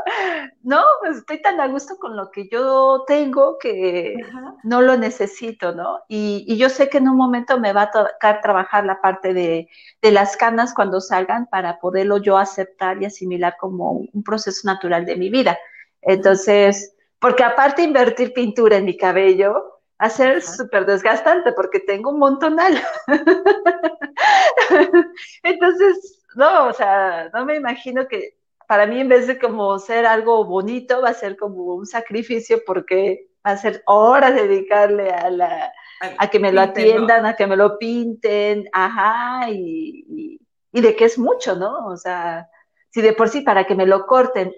No, 0.62 0.84
estoy 1.10 1.42
tan 1.42 1.60
a 1.60 1.68
gusto 1.68 1.98
con 1.98 2.16
lo 2.16 2.30
que 2.30 2.48
yo 2.48 3.04
tengo 3.08 3.58
que 3.58 4.18
no 4.64 4.82
lo 4.82 4.98
necesito, 4.98 5.74
¿no? 5.74 6.02
Y, 6.08 6.46
y, 6.48 6.58
yo 6.58 6.70
sé 6.70 6.90
que 6.90 7.00
en 7.00 7.10
un 7.10 7.18
momento 7.18 7.60
me 7.60 7.74
va 7.74 7.82
a 7.84 7.92
tocar 7.92 8.40
trabajar 8.42 8.86
la 8.86 9.02
parte 9.02 9.34
de, 9.34 9.68
de 10.00 10.12
las 10.12 10.38
canas 10.38 10.76
cuando 10.76 11.02
salgan 11.02 11.48
para 11.48 11.80
poderlo 11.80 12.18
yo 12.18 12.38
aceptar 12.38 13.02
y 13.02 13.06
asimilar 13.06 13.56
como 13.60 13.94
un 14.14 14.24
proceso 14.24 14.62
natural 14.66 15.06
de 15.06 15.16
mi 15.16 15.32
vida. 15.32 15.58
Entonces, 16.04 16.96
porque 17.20 17.44
aparte 17.44 17.82
invertir 17.82 18.32
pintura 18.34 18.78
en 18.78 18.86
mi 18.86 18.96
cabello, 18.96 19.81
a 20.02 20.10
ser 20.10 20.42
súper 20.42 20.88
desgastante 20.88 21.54
porque 21.54 21.80
tengo 21.80 22.10
un 22.10 22.18
montonal. 22.18 22.82
Entonces, 25.44 26.24
no, 26.34 26.70
o 26.70 26.74
sea, 26.74 27.30
no 27.32 27.46
me 27.46 27.56
imagino 27.56 28.08
que 28.08 28.36
para 28.68 28.88
mí 28.88 29.00
en 29.00 29.10
vez 29.10 29.28
de 29.28 29.38
como 29.38 29.78
ser 29.78 30.08
algo 30.08 30.44
bonito, 30.44 31.04
va 31.04 31.10
a 31.10 31.14
ser 31.14 31.38
como 31.38 31.76
un 31.76 31.86
sacrificio 31.86 32.64
porque 32.66 33.28
va 33.46 33.52
a 33.52 33.58
ser 33.58 33.84
horas 33.86 34.34
dedicarle 34.34 35.12
a 35.12 35.30
la 35.30 35.72
a 36.18 36.28
que 36.32 36.40
me 36.40 36.52
lo 36.52 36.62
atiendan, 36.62 37.28
a 37.28 37.36
que 37.36 37.46
me 37.46 37.56
lo 37.56 37.78
pinten, 37.78 38.68
ajá, 38.74 39.52
y, 39.52 40.40
y, 40.72 40.82
de 40.82 40.96
que 40.96 41.06
es 41.06 41.20
mucho, 41.20 41.56
¿no? 41.56 41.86
O 41.86 41.96
sea, 41.96 42.50
si 42.90 43.04
de 43.04 43.14
por 43.14 43.30
sí 43.30 43.42
para 43.42 43.68
que 43.68 43.76
me 43.76 43.86
lo 43.86 44.08
corten 44.08 44.52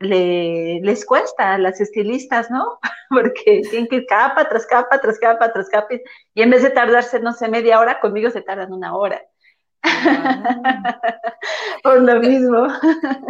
le, 0.00 0.80
les 0.82 1.04
cuesta 1.06 1.54
a 1.54 1.58
las 1.58 1.80
estilistas, 1.80 2.50
¿no? 2.50 2.78
Porque 3.10 3.62
tienen 3.70 3.88
que 3.88 3.96
ir 3.96 4.06
capa 4.06 4.48
tras 4.48 4.66
capa, 4.66 5.00
tras 5.00 5.18
capa, 5.18 5.52
tras 5.52 5.68
capa, 5.68 5.94
y 6.34 6.42
en 6.42 6.50
vez 6.50 6.62
de 6.62 6.70
tardarse, 6.70 7.20
no 7.20 7.32
sé, 7.32 7.48
media 7.48 7.78
hora, 7.80 8.00
conmigo 8.00 8.30
se 8.30 8.42
tardan 8.42 8.72
una 8.72 8.94
hora. 8.96 9.22
Por 11.82 12.02
lo 12.02 12.20
mismo. 12.20 12.68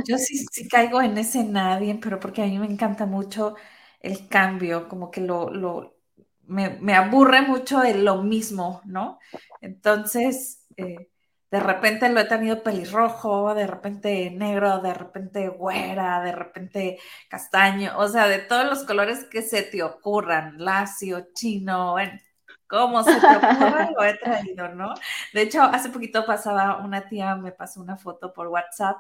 Yo 0.07 0.19
sí, 0.19 0.39
sí 0.51 0.69
caigo 0.69 1.01
en 1.03 1.19
ese 1.19 1.45
nadie, 1.45 1.99
pero 2.03 2.19
porque 2.21 2.43
a 2.43 2.47
mí 2.47 2.59
me 2.59 2.67
encanta 2.67 3.07
mucho 3.07 3.55
el 4.01 4.29
cambio, 4.29 4.89
como 4.89 5.11
que 5.11 5.21
lo, 5.21 5.51
lo 5.51 5.97
me, 6.47 6.71
me 6.81 6.95
aburre 6.95 7.43
mucho 7.43 7.83
el 7.83 8.05
lo 8.05 8.23
mismo, 8.23 8.81
¿no? 8.87 9.19
Entonces, 9.61 10.65
eh, 10.77 11.09
de 11.51 11.61
repente 11.61 12.09
lo 12.11 12.21
he 12.21 12.25
tenido 12.25 12.63
pelirrojo, 12.63 13.55
de 13.55 13.67
repente 13.67 14.31
negro, 14.31 14.81
de 14.81 14.95
repente 14.95 15.49
güera, 15.49 16.21
de 16.23 16.33
repente 16.33 16.99
castaño, 17.29 17.93
o 17.99 18.09
sea, 18.09 18.29
de 18.29 18.39
todos 18.39 18.67
los 18.67 18.85
colores 18.85 19.25
que 19.25 19.43
se 19.43 19.63
te 19.63 19.83
ocurran, 19.83 20.59
lacio, 20.59 21.29
chino, 21.35 21.93
bueno, 21.93 22.13
como 22.69 23.03
se 23.03 23.19
te 23.21 23.27
ocurra 23.27 23.91
lo 23.91 24.05
he 24.05 24.15
traído, 24.19 24.69
¿no? 24.75 24.95
De 25.33 25.43
hecho, 25.43 25.63
hace 25.63 25.89
poquito 25.91 26.27
pasaba 26.27 26.79
una 26.85 27.09
tía, 27.09 27.35
me 27.37 27.53
pasó 27.53 27.81
una 27.81 27.97
foto 27.97 28.33
por 28.35 28.49
WhatsApp 28.49 28.99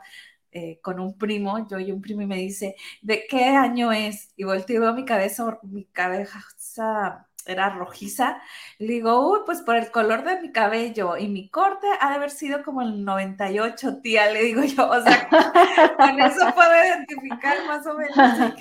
eh, 0.50 0.80
con 0.82 0.98
un 1.00 1.18
primo, 1.18 1.66
yo 1.68 1.78
y 1.78 1.92
un 1.92 2.00
primo, 2.00 2.22
y 2.22 2.26
me 2.26 2.36
dice, 2.36 2.76
¿de 3.02 3.26
qué 3.28 3.44
año 3.44 3.92
es? 3.92 4.32
Y 4.36 4.44
volteo 4.44 4.92
mi 4.94 5.04
cabeza, 5.04 5.58
mi 5.62 5.84
cabeza 5.86 7.27
era 7.52 7.70
rojiza. 7.70 8.40
Le 8.78 8.94
digo, 8.94 9.30
uy, 9.30 9.40
pues 9.46 9.62
por 9.62 9.76
el 9.76 9.90
color 9.90 10.24
de 10.24 10.40
mi 10.40 10.52
cabello 10.52 11.16
y 11.16 11.28
mi 11.28 11.48
corte 11.48 11.86
ha 12.00 12.10
de 12.10 12.14
haber 12.16 12.30
sido 12.30 12.62
como 12.62 12.82
el 12.82 13.04
98, 13.04 13.98
tía, 14.02 14.30
le 14.30 14.42
digo 14.42 14.62
yo. 14.62 14.88
O 14.88 15.02
sea, 15.02 15.28
con 15.96 16.20
eso 16.20 16.54
puedo 16.54 16.70
identificar 16.70 17.56
más 17.66 17.86
o 17.86 17.94
menos. 17.94 18.16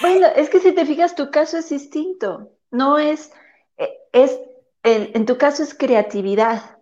bueno, 0.00 0.26
es 0.36 0.48
que 0.48 0.60
si 0.60 0.72
te 0.72 0.86
fijas, 0.86 1.14
tu 1.14 1.30
caso 1.30 1.58
es 1.58 1.68
distinto. 1.68 2.52
No 2.70 2.98
es, 2.98 3.32
eh, 3.78 3.90
es, 4.12 4.40
en, 4.82 5.10
en 5.14 5.26
tu 5.26 5.38
caso 5.38 5.62
es 5.62 5.74
creatividad, 5.74 6.78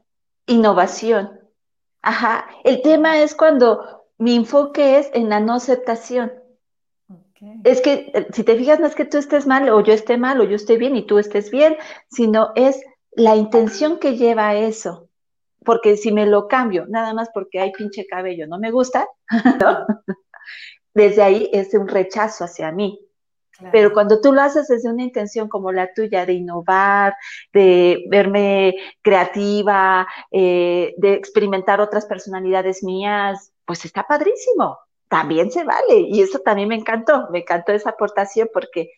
innovación. 0.46 1.40
Ajá. 2.02 2.46
El 2.64 2.82
tema 2.82 3.18
es 3.18 3.34
cuando 3.34 4.04
mi 4.18 4.37
enfoque 4.37 4.99
es 4.99 5.11
en 5.14 5.28
la 5.28 5.40
no 5.40 5.54
aceptación. 5.54 6.43
Es 7.64 7.80
que 7.80 8.10
eh, 8.14 8.26
si 8.32 8.44
te 8.44 8.56
fijas, 8.56 8.80
no 8.80 8.86
es 8.86 8.94
que 8.94 9.04
tú 9.04 9.18
estés 9.18 9.46
mal 9.46 9.68
o 9.68 9.80
yo 9.80 9.92
esté 9.92 10.18
mal 10.18 10.40
o 10.40 10.44
yo 10.44 10.56
esté 10.56 10.76
bien 10.76 10.96
y 10.96 11.06
tú 11.06 11.18
estés 11.18 11.50
bien, 11.50 11.76
sino 12.10 12.52
es 12.54 12.80
la 13.12 13.36
intención 13.36 13.98
que 13.98 14.16
lleva 14.16 14.48
a 14.48 14.56
eso. 14.56 15.08
Porque 15.64 15.96
si 15.96 16.12
me 16.12 16.26
lo 16.26 16.46
cambio, 16.46 16.84
nada 16.88 17.14
más 17.14 17.30
porque 17.32 17.60
hay 17.60 17.72
pinche 17.72 18.06
cabello, 18.06 18.46
no 18.46 18.58
me 18.58 18.70
gusta, 18.70 19.08
desde 20.94 21.22
ahí 21.22 21.50
es 21.52 21.72
un 21.74 21.88
rechazo 21.88 22.44
hacia 22.44 22.70
mí. 22.70 23.00
Pero 23.70 23.92
cuando 23.92 24.20
tú 24.20 24.32
lo 24.32 24.42
haces 24.42 24.66
desde 24.66 24.90
una 24.90 25.04
intención 25.04 25.48
como 25.48 25.70
la 25.70 25.94
tuya 25.94 26.26
de 26.26 26.32
innovar, 26.32 27.14
de 27.52 28.04
verme 28.10 28.74
creativa, 29.00 30.06
eh, 30.32 30.92
de 30.98 31.14
experimentar 31.14 31.80
otras 31.80 32.04
personalidades 32.04 32.82
mías, 32.82 33.52
pues 33.64 33.84
está 33.84 34.02
padrísimo 34.02 34.76
también 35.14 35.52
se 35.52 35.62
vale. 35.62 36.00
Y 36.09 36.23
eso 36.23 36.40
también 36.40 36.68
me 36.68 36.75
encantó, 36.75 37.28
me 37.30 37.38
encantó 37.38 37.71
esa 37.71 37.90
aportación 37.90 38.50
porque 38.52 38.90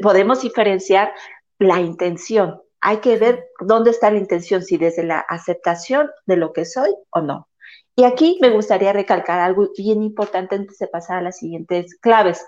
podemos 0.00 0.40
diferenciar 0.42 1.12
la 1.58 1.80
intención. 1.80 2.62
Hay 2.80 2.98
que 2.98 3.16
ver 3.16 3.48
dónde 3.58 3.90
está 3.90 4.12
la 4.12 4.18
intención, 4.18 4.62
si 4.62 4.76
desde 4.76 5.02
la 5.02 5.18
aceptación 5.18 6.08
de 6.26 6.36
lo 6.36 6.52
que 6.52 6.64
soy 6.64 6.94
o 7.10 7.22
no. 7.22 7.48
Y 7.96 8.04
aquí 8.04 8.38
me 8.40 8.50
gustaría 8.50 8.92
recalcar 8.92 9.40
algo 9.40 9.68
bien 9.76 10.04
importante 10.04 10.54
antes 10.54 10.78
de 10.78 10.86
pasar 10.86 11.18
a 11.18 11.22
las 11.22 11.38
siguientes 11.38 11.98
claves. 11.98 12.46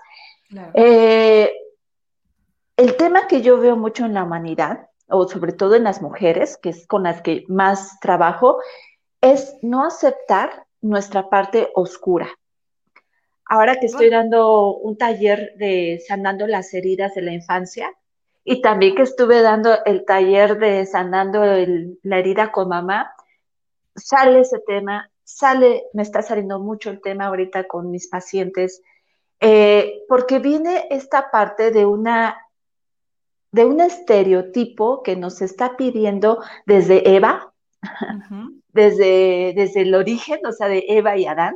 Eh, 0.73 1.51
el 2.77 2.95
tema 2.95 3.27
que 3.27 3.41
yo 3.41 3.59
veo 3.59 3.75
mucho 3.75 4.05
en 4.05 4.13
la 4.13 4.23
humanidad, 4.23 4.87
o 5.09 5.27
sobre 5.27 5.51
todo 5.51 5.75
en 5.75 5.83
las 5.83 6.01
mujeres, 6.01 6.57
que 6.61 6.69
es 6.69 6.87
con 6.87 7.03
las 7.03 7.21
que 7.21 7.43
más 7.49 7.99
trabajo, 7.99 8.61
es 9.19 9.53
no 9.61 9.85
aceptar 9.85 10.65
nuestra 10.79 11.29
parte 11.29 11.71
oscura. 11.75 12.29
Ahora 13.47 13.79
que 13.79 13.85
estoy 13.85 14.09
dando 14.09 14.75
un 14.75 14.97
taller 14.97 15.53
de 15.57 16.01
sanando 16.07 16.47
las 16.47 16.73
heridas 16.73 17.13
de 17.13 17.21
la 17.21 17.31
infancia 17.31 17.93
y 18.43 18.61
también 18.61 18.95
que 18.95 19.03
estuve 19.03 19.41
dando 19.41 19.83
el 19.85 20.03
taller 20.05 20.57
de 20.57 20.85
sanando 20.85 21.43
la 21.43 22.19
herida 22.19 22.51
con 22.51 22.69
mamá, 22.69 23.11
sale 23.95 24.41
ese 24.41 24.59
tema, 24.59 25.11
sale, 25.23 25.83
me 25.93 26.01
está 26.01 26.21
saliendo 26.21 26.59
mucho 26.59 26.89
el 26.89 27.01
tema 27.01 27.25
ahorita 27.25 27.65
con 27.67 27.91
mis 27.91 28.07
pacientes, 28.07 28.81
eh, 29.39 30.03
porque 30.07 30.39
viene 30.39 30.87
esta 30.89 31.29
parte 31.31 31.71
de 31.71 31.85
una 31.85 32.37
de 33.51 33.63
un 33.63 33.79
estereotipo 33.79 35.01
que 35.01 35.15
nos 35.15 35.41
está 35.41 35.77
pidiendo 35.77 36.43
desde 36.65 37.15
Eva, 37.15 37.53
desde, 38.73 39.53
desde 39.55 39.83
el 39.83 39.95
origen, 39.95 40.45
o 40.45 40.51
sea, 40.51 40.67
de 40.67 40.83
Eva 40.89 41.15
y 41.15 41.25
Adán, 41.25 41.55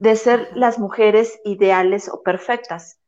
de 0.00 0.16
ser 0.16 0.50
las 0.54 0.78
mujeres 0.78 1.38
ideales 1.44 2.08
o 2.08 2.22
perfectas. 2.22 2.98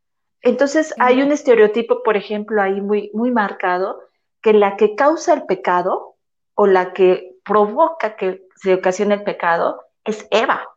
Entonces 0.42 0.94
hay 0.98 1.22
un 1.22 1.32
estereotipo, 1.32 2.02
por 2.02 2.16
ejemplo, 2.16 2.60
ahí 2.60 2.80
muy, 2.80 3.10
muy 3.14 3.30
marcado, 3.30 4.00
que 4.42 4.52
la 4.52 4.76
que 4.76 4.94
causa 4.94 5.32
el 5.32 5.46
pecado 5.46 6.16
o 6.54 6.66
la 6.66 6.92
que 6.92 7.38
provoca 7.44 8.14
que 8.16 8.46
se 8.56 8.74
ocasione 8.74 9.14
el 9.14 9.24
pecado 9.24 9.82
es 10.04 10.26
Eva. 10.30 10.68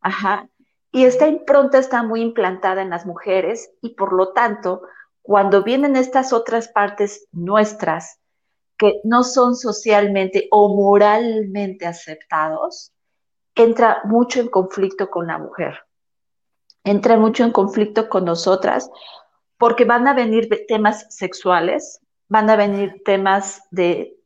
Ajá. 0.00 0.48
Y 0.90 1.04
esta 1.04 1.28
impronta 1.28 1.78
está 1.78 2.02
muy 2.02 2.20
implantada 2.20 2.82
en 2.82 2.90
las 2.90 3.06
mujeres 3.06 3.70
y 3.80 3.90
por 3.90 4.12
lo 4.12 4.32
tanto, 4.32 4.82
cuando 5.22 5.62
vienen 5.62 5.96
estas 5.96 6.32
otras 6.32 6.68
partes 6.68 7.28
nuestras 7.32 8.18
que 8.76 9.00
no 9.04 9.22
son 9.22 9.54
socialmente 9.54 10.48
o 10.50 10.74
moralmente 10.74 11.86
aceptados, 11.86 12.93
entra 13.54 14.02
mucho 14.04 14.40
en 14.40 14.48
conflicto 14.48 15.10
con 15.10 15.26
la 15.26 15.38
mujer. 15.38 15.84
Entra 16.84 17.16
mucho 17.16 17.44
en 17.44 17.52
conflicto 17.52 18.08
con 18.08 18.24
nosotras 18.24 18.90
porque 19.58 19.84
van 19.84 20.06
a 20.08 20.14
venir 20.14 20.48
temas 20.68 21.06
sexuales, 21.08 22.00
van 22.28 22.50
a 22.50 22.56
venir 22.56 23.02
temas 23.04 23.62
de 23.70 24.16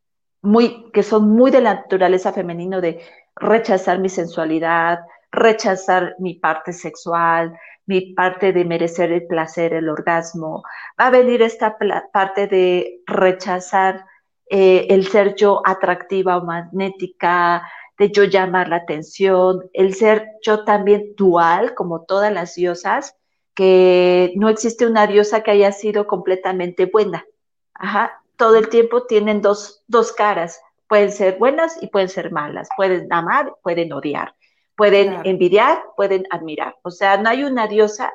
muy 0.43 0.91
que 0.93 1.03
son 1.03 1.31
muy 1.31 1.51
de 1.51 1.61
la 1.61 1.75
naturaleza 1.75 2.33
femenino 2.33 2.81
de 2.81 3.01
rechazar 3.37 3.99
mi 3.99 4.09
sensualidad, 4.09 5.01
rechazar 5.31 6.17
mi 6.19 6.35
parte 6.35 6.73
sexual, 6.73 7.59
mi 7.87 8.13
parte 8.15 8.53
de 8.53 8.65
merecer 8.65 9.13
el 9.13 9.27
placer, 9.27 9.73
el 9.73 9.89
orgasmo. 9.89 10.63
Va 11.01 11.07
a 11.07 11.11
venir 11.11 11.43
esta 11.43 11.77
parte 12.13 12.47
de 12.47 13.03
rechazar 13.07 14.05
eh, 14.51 14.87
el 14.91 15.07
ser 15.09 15.35
yo 15.35 15.63
atractiva 15.65 16.37
o 16.37 16.45
magnética, 16.45 17.63
de 17.99 18.11
yo 18.11 18.25
llamar 18.25 18.69
la 18.69 18.77
atención, 18.77 19.69
el 19.73 19.95
ser 19.95 20.29
yo 20.43 20.65
también 20.65 21.15
dual, 21.17 21.75
como 21.75 22.05
todas 22.05 22.33
las 22.33 22.55
diosas, 22.55 23.17
que 23.55 24.33
no 24.37 24.49
existe 24.49 24.87
una 24.87 25.09
diosa 25.09 25.43
que 25.43 25.51
haya 25.51 25.73
sido 25.73 26.07
completamente 26.07 26.87
buena. 26.87 27.27
Ajá, 27.75 28.23
todo 28.37 28.57
el 28.57 28.69
tiempo 28.69 29.03
tienen 29.03 29.43
dos, 29.43 29.83
dos 29.89 30.13
caras, 30.13 30.61
pueden 30.89 31.11
ser 31.11 31.39
buenas 31.39 31.77
y 31.83 31.89
pueden 31.89 32.09
ser 32.09 32.31
malas, 32.31 32.69
pueden 32.77 33.13
amar, 33.13 33.53
pueden 33.63 33.93
odiar, 33.93 34.35
pueden 34.77 35.27
envidiar, 35.27 35.83
pueden 35.97 36.25
admirar. 36.31 36.77
O 36.83 36.91
sea, 36.91 37.17
no 37.17 37.29
hay 37.29 37.43
una 37.43 37.67
diosa, 37.67 38.13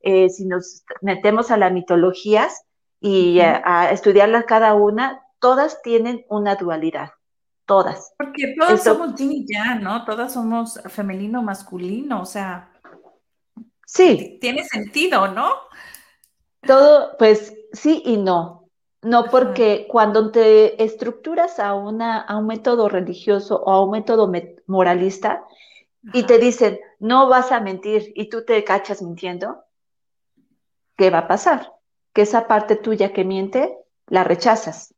eh, 0.00 0.30
si 0.30 0.46
nos 0.46 0.84
metemos 1.00 1.50
a 1.50 1.56
las 1.56 1.72
mitologías 1.72 2.64
y 3.00 3.40
a, 3.40 3.90
estudiarlas 3.90 4.44
cada 4.44 4.74
una, 4.74 5.26
todas 5.40 5.82
tienen 5.82 6.24
una 6.28 6.54
dualidad, 6.54 7.10
todas. 7.66 8.14
Porque 8.16 8.54
todas 8.58 8.82
somos 8.82 9.14
yin 9.14 9.32
y 9.32 9.46
yang, 9.46 9.82
¿no? 9.82 10.04
Todas 10.04 10.32
somos 10.32 10.80
femenino, 10.88 11.42
masculino, 11.42 12.22
o 12.22 12.24
sea. 12.24 12.70
Sí. 13.86 14.38
Tiene 14.40 14.64
sentido, 14.64 15.28
¿no? 15.28 15.52
Todo, 16.66 17.16
pues 17.18 17.54
sí 17.72 18.02
y 18.04 18.16
no. 18.16 18.68
No, 19.02 19.26
porque 19.26 19.86
cuando 19.88 20.30
te 20.30 20.82
estructuras 20.82 21.58
a, 21.58 21.74
una, 21.74 22.20
a 22.20 22.38
un 22.38 22.46
método 22.46 22.88
religioso 22.88 23.62
o 23.62 23.70
a 23.70 23.84
un 23.84 23.90
método 23.90 24.32
moralista 24.66 25.44
y 26.14 26.22
te 26.22 26.38
dicen, 26.38 26.80
no 27.00 27.28
vas 27.28 27.52
a 27.52 27.60
mentir 27.60 28.12
y 28.14 28.30
tú 28.30 28.46
te 28.46 28.64
cachas 28.64 29.02
mintiendo, 29.02 29.62
¿qué 30.96 31.10
va 31.10 31.18
a 31.18 31.28
pasar? 31.28 31.72
Que 32.14 32.22
esa 32.22 32.46
parte 32.46 32.76
tuya 32.76 33.12
que 33.12 33.24
miente, 33.24 33.76
la 34.06 34.24
rechazas. 34.24 34.94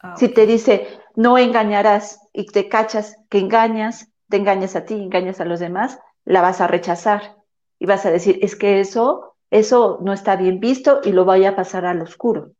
Ah, 0.00 0.16
si 0.16 0.28
te 0.28 0.44
dice, 0.44 1.01
no 1.16 1.38
engañarás 1.38 2.20
y 2.32 2.46
te 2.46 2.68
cachas 2.68 3.16
que 3.28 3.38
engañas, 3.38 4.08
te 4.28 4.36
engañas 4.36 4.76
a 4.76 4.84
ti, 4.84 4.94
engañas 4.94 5.40
a 5.40 5.44
los 5.44 5.60
demás, 5.60 5.98
la 6.24 6.40
vas 6.42 6.60
a 6.60 6.66
rechazar 6.66 7.36
y 7.78 7.86
vas 7.86 8.06
a 8.06 8.10
decir, 8.10 8.38
es 8.42 8.56
que 8.56 8.80
eso, 8.80 9.36
eso 9.50 9.98
no 10.02 10.12
está 10.12 10.36
bien 10.36 10.60
visto 10.60 11.00
y 11.04 11.12
lo 11.12 11.24
voy 11.24 11.44
a 11.44 11.56
pasar 11.56 11.84
al 11.84 12.02
oscuro 12.02 12.52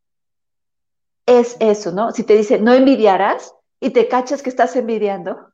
es 1.26 1.56
eso, 1.60 1.92
¿no? 1.92 2.12
Si 2.12 2.24
te 2.24 2.36
dice, 2.36 2.58
no 2.58 2.72
envidiarás 2.72 3.54
y 3.80 3.90
te 3.90 4.08
cachas 4.08 4.42
que 4.42 4.50
estás 4.50 4.74
envidiando, 4.76 5.52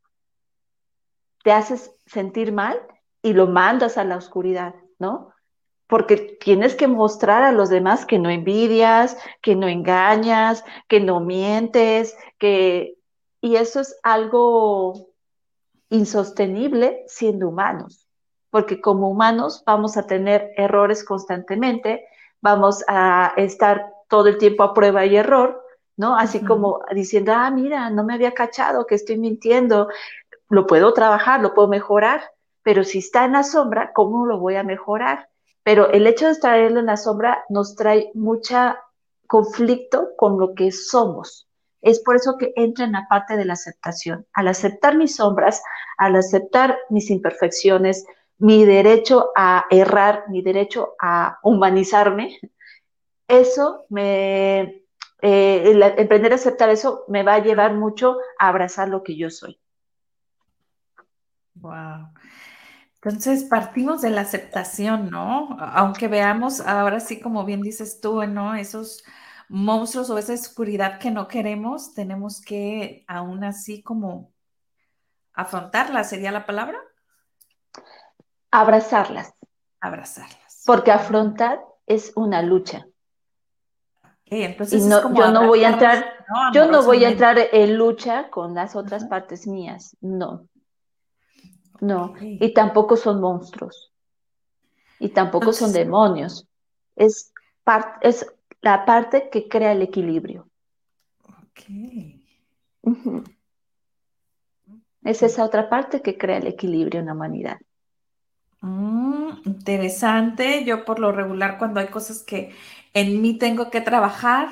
te 1.43 1.53
haces 1.53 1.93
sentir 2.07 2.53
mal 2.53 2.81
y 3.23 3.33
lo 3.33 3.47
mandas 3.47 3.99
a 3.99 4.05
la 4.05 4.17
oscuridad, 4.17 4.75
¿no? 4.99 5.33
Porque 5.87 6.17
tienes 6.17 6.75
que 6.75 6.87
mostrar 6.87 7.43
a 7.43 7.53
los 7.53 7.71
demás 7.71 8.05
que 8.05 8.19
no 8.19 8.29
envidias, 8.29 9.17
que 9.41 9.57
no 9.57 9.69
engañas, 9.69 10.65
que 10.89 11.01
no 11.01 11.21
mientes, 11.21 12.17
que... 12.39 12.98
Y 13.41 13.57
eso 13.57 13.81
es 13.81 13.99
algo 14.03 15.09
insostenible 15.91 17.05
siendo 17.07 17.49
humanos, 17.49 18.09
porque 18.51 18.81
como 18.81 19.09
humanos 19.09 19.63
vamos 19.65 19.97
a 19.97 20.07
tener 20.07 20.51
errores 20.57 21.05
constantemente, 21.05 22.07
vamos 22.41 22.85
a 22.89 23.33
estar 23.37 23.93
todo 24.09 24.29
el 24.29 24.39
tiempo 24.39 24.63
a 24.63 24.75
prueba 24.75 25.07
y 25.07 25.17
error, 25.17 25.63
¿no? 25.97 26.17
Así 26.17 26.45
como 26.45 26.81
diciendo, 26.95 27.33
ah, 27.35 27.51
mira, 27.51 27.91
no 27.91 28.05
me 28.05 28.15
había 28.15 28.33
cachado 28.33 28.87
que 28.87 28.95
estoy 28.95 29.19
mintiendo, 29.19 29.89
lo 30.49 30.67
puedo 30.67 30.93
trabajar, 30.93 31.41
lo 31.41 31.55
puedo 31.55 31.69
mejorar, 31.69 32.23
pero 32.63 32.85
si 32.85 32.99
está 32.99 33.25
en 33.25 33.33
la 33.33 33.43
sombra, 33.43 33.93
¿cómo 33.93 34.27
lo 34.27 34.39
voy 34.39 34.57
a 34.57 34.63
mejorar? 34.63 35.29
Pero 35.63 35.91
el 35.91 36.07
hecho 36.07 36.29
de 36.29 36.37
traerlo 36.37 36.81
en 36.81 36.87
la 36.87 36.97
sombra 36.97 37.45
nos 37.49 37.75
trae 37.75 38.11
mucha 38.15 38.79
conflicto 39.27 40.11
con 40.17 40.39
lo 40.39 40.55
que 40.55 40.73
somos. 40.73 41.48
Es 41.81 42.01
por 42.01 42.17
eso 42.17 42.37
que 42.39 42.53
entra 42.57 42.85
en 42.85 42.93
la 42.93 43.07
parte 43.09 43.37
de 43.37 43.45
la 43.45 43.53
aceptación. 43.55 44.27
Al 44.33 44.49
aceptar 44.49 44.97
mis 44.97 45.17
sombras, 45.17 45.63
al 45.97 46.17
aceptar 46.17 46.77
mis 46.91 47.11
imperfecciones, 47.11 48.05
mi 48.39 48.65
derecho 48.65 49.31
a 49.37 49.67
errar, 49.71 50.25
mi 50.29 50.43
derecho 50.43 50.95
a 51.01 51.39
humanizarme, 51.43 52.39
eso 53.27 53.85
me, 53.91 54.85
eh, 55.21 55.63
el 55.71 55.83
a 55.83 56.35
aceptar 56.35 56.71
eso 56.71 57.05
me 57.09 57.23
va 57.23 57.35
a 57.35 57.43
llevar 57.43 57.75
mucho 57.75 58.17
a 58.39 58.49
abrazar 58.49 58.89
lo 58.89 59.03
que 59.03 59.17
yo 59.17 59.31
soy. 59.31 59.61
Wow. 61.55 62.13
Entonces 63.03 63.45
partimos 63.45 64.01
de 64.03 64.11
la 64.11 64.23
aceptación, 64.23 65.11
¿no? 65.11 65.57
Aunque 65.61 66.09
veamos 66.09 66.61
ahora 66.61 67.01
sí, 67.01 67.21
como 67.21 67.45
bien 67.45 67.63
dices 67.63 68.01
tú, 68.01 68.25
¿no? 68.27 68.55
Esos 68.55 69.05
monstruos 69.49 70.11
o 70.11 70.19
esa 70.19 70.35
oscuridad 70.35 70.99
que 70.99 71.11
no 71.11 71.29
queremos, 71.29 71.95
tenemos 71.95 72.41
que 72.41 73.05
aún 73.07 73.45
así 73.45 73.83
como 73.83 74.33
afrontarla, 75.33 76.05
¿sería 76.05 76.33
la 76.33 76.47
palabra? 76.47 76.79
Abrazarlas. 78.51 79.35
Abrazarlas. 79.81 80.63
Porque 80.67 80.91
afrontar 80.91 81.61
es 81.87 82.13
una 82.17 82.43
lucha 82.43 82.87
entonces 84.31 84.85
y 84.85 84.87
no, 84.87 85.15
yo 85.15 85.31
no 85.31 85.47
voy 85.47 85.65
a 85.65 85.71
entrar, 85.71 86.05
yo 86.53 86.71
no 86.71 86.83
voy 86.83 87.05
a 87.05 87.11
entrar 87.11 87.39
en 87.53 87.77
lucha 87.77 88.31
con 88.31 88.55
las 88.55 88.77
otras 88.77 89.05
partes 89.05 89.47
mías, 89.47 89.97
no. 90.01 90.47
No, 91.81 92.15
y 92.21 92.53
tampoco 92.53 92.97
son 92.97 93.21
monstruos. 93.21 93.93
Y 94.99 95.11
tampoco 95.11 95.53
son 95.53 95.73
demonios. 95.73 96.49
Es, 96.97 97.33
es 98.01 98.27
la 98.61 98.85
parte 98.85 99.29
que 99.31 99.49
crea 99.49 99.73
el 99.73 99.83
equilibrio. 99.83 100.49
Es 105.03 105.23
esa 105.23 105.45
otra 105.45 105.69
parte 105.69 106.03
que 106.03 106.19
crea 106.19 106.39
el 106.39 106.47
equilibrio 106.47 107.01
en 107.01 107.07
la 107.07 107.15
humanidad. 107.15 107.59
Mm, 108.61 109.31
interesante. 109.45 110.65
Yo 110.65 110.85
por 110.85 110.99
lo 110.99 111.13
regular 111.13 111.59
cuando 111.59 111.81
hay 111.81 111.89
cosas 111.89 112.23
que 112.23 112.55
en 112.93 113.21
mí 113.23 113.39
tengo 113.39 113.71
que 113.71 113.81
trabajar, 113.81 114.49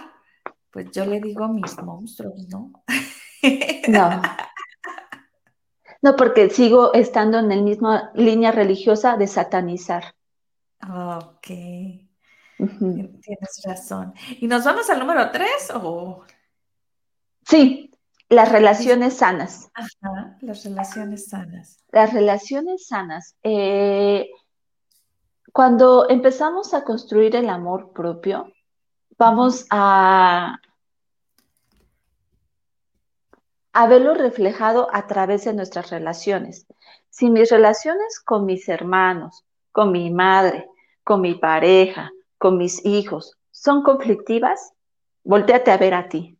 pues 0.71 0.90
yo 0.92 1.05
le 1.07 1.21
digo 1.21 1.45
a 1.45 1.49
mis 1.49 1.77
monstruos, 1.83 2.49
¿no? 2.49 2.73
No. 3.88 4.23
No, 6.03 6.14
porque 6.14 6.51
sigo 6.51 6.92
estando 6.95 7.38
en 7.38 7.49
la 7.49 7.57
misma 7.57 8.11
línea 8.14 8.53
religiosa 8.53 9.16
de 9.16 9.27
satanizar. 9.27 10.14
Ok. 10.83 12.06
Tienes 12.59 13.62
razón. 13.64 14.14
¿Y 14.40 14.47
nos 14.47 14.64
vamos 14.64 14.88
al 14.90 14.99
número 14.99 15.31
tres 15.31 15.71
o? 15.75 16.25
Sí, 17.45 17.90
las 18.29 18.51
relaciones 18.51 19.19
sanas. 19.19 19.71
Ajá, 19.75 20.37
las 20.40 20.64
relaciones 20.64 21.29
sanas. 21.29 21.85
Las 21.92 22.12
relaciones 22.12 22.87
sanas. 22.87 23.37
Eh, 23.42 24.29
cuando 25.53 26.09
empezamos 26.09 26.75
a 26.75 26.83
construir 26.85 27.37
el 27.37 27.49
amor 27.49 27.92
propio, 27.92 28.53
vamos 29.16 29.66
a, 29.71 30.59
a 33.73 33.87
verlo 33.87 34.14
reflejado 34.14 34.88
a 34.92 35.07
través 35.07 35.45
de 35.45 35.55
nuestras 35.55 35.90
relaciones. 35.90 36.66
Si 37.11 37.31
mis 37.31 37.51
relaciones 37.51 38.21
con 38.21 38.45
mis 38.45 38.69
hermanos, 38.69 39.45
con 39.73 39.92
mi 39.92 40.11
madre, 40.11 40.69
con 41.05 41.21
mi 41.21 41.35
pareja, 41.35 42.11
con 42.38 42.57
mis 42.57 42.85
hijos 42.85 43.37
son 43.51 43.83
conflictivas, 43.83 44.72
volteate 45.25 45.70
a 45.70 45.77
ver 45.77 45.94
a 45.94 46.09
ti. 46.09 46.38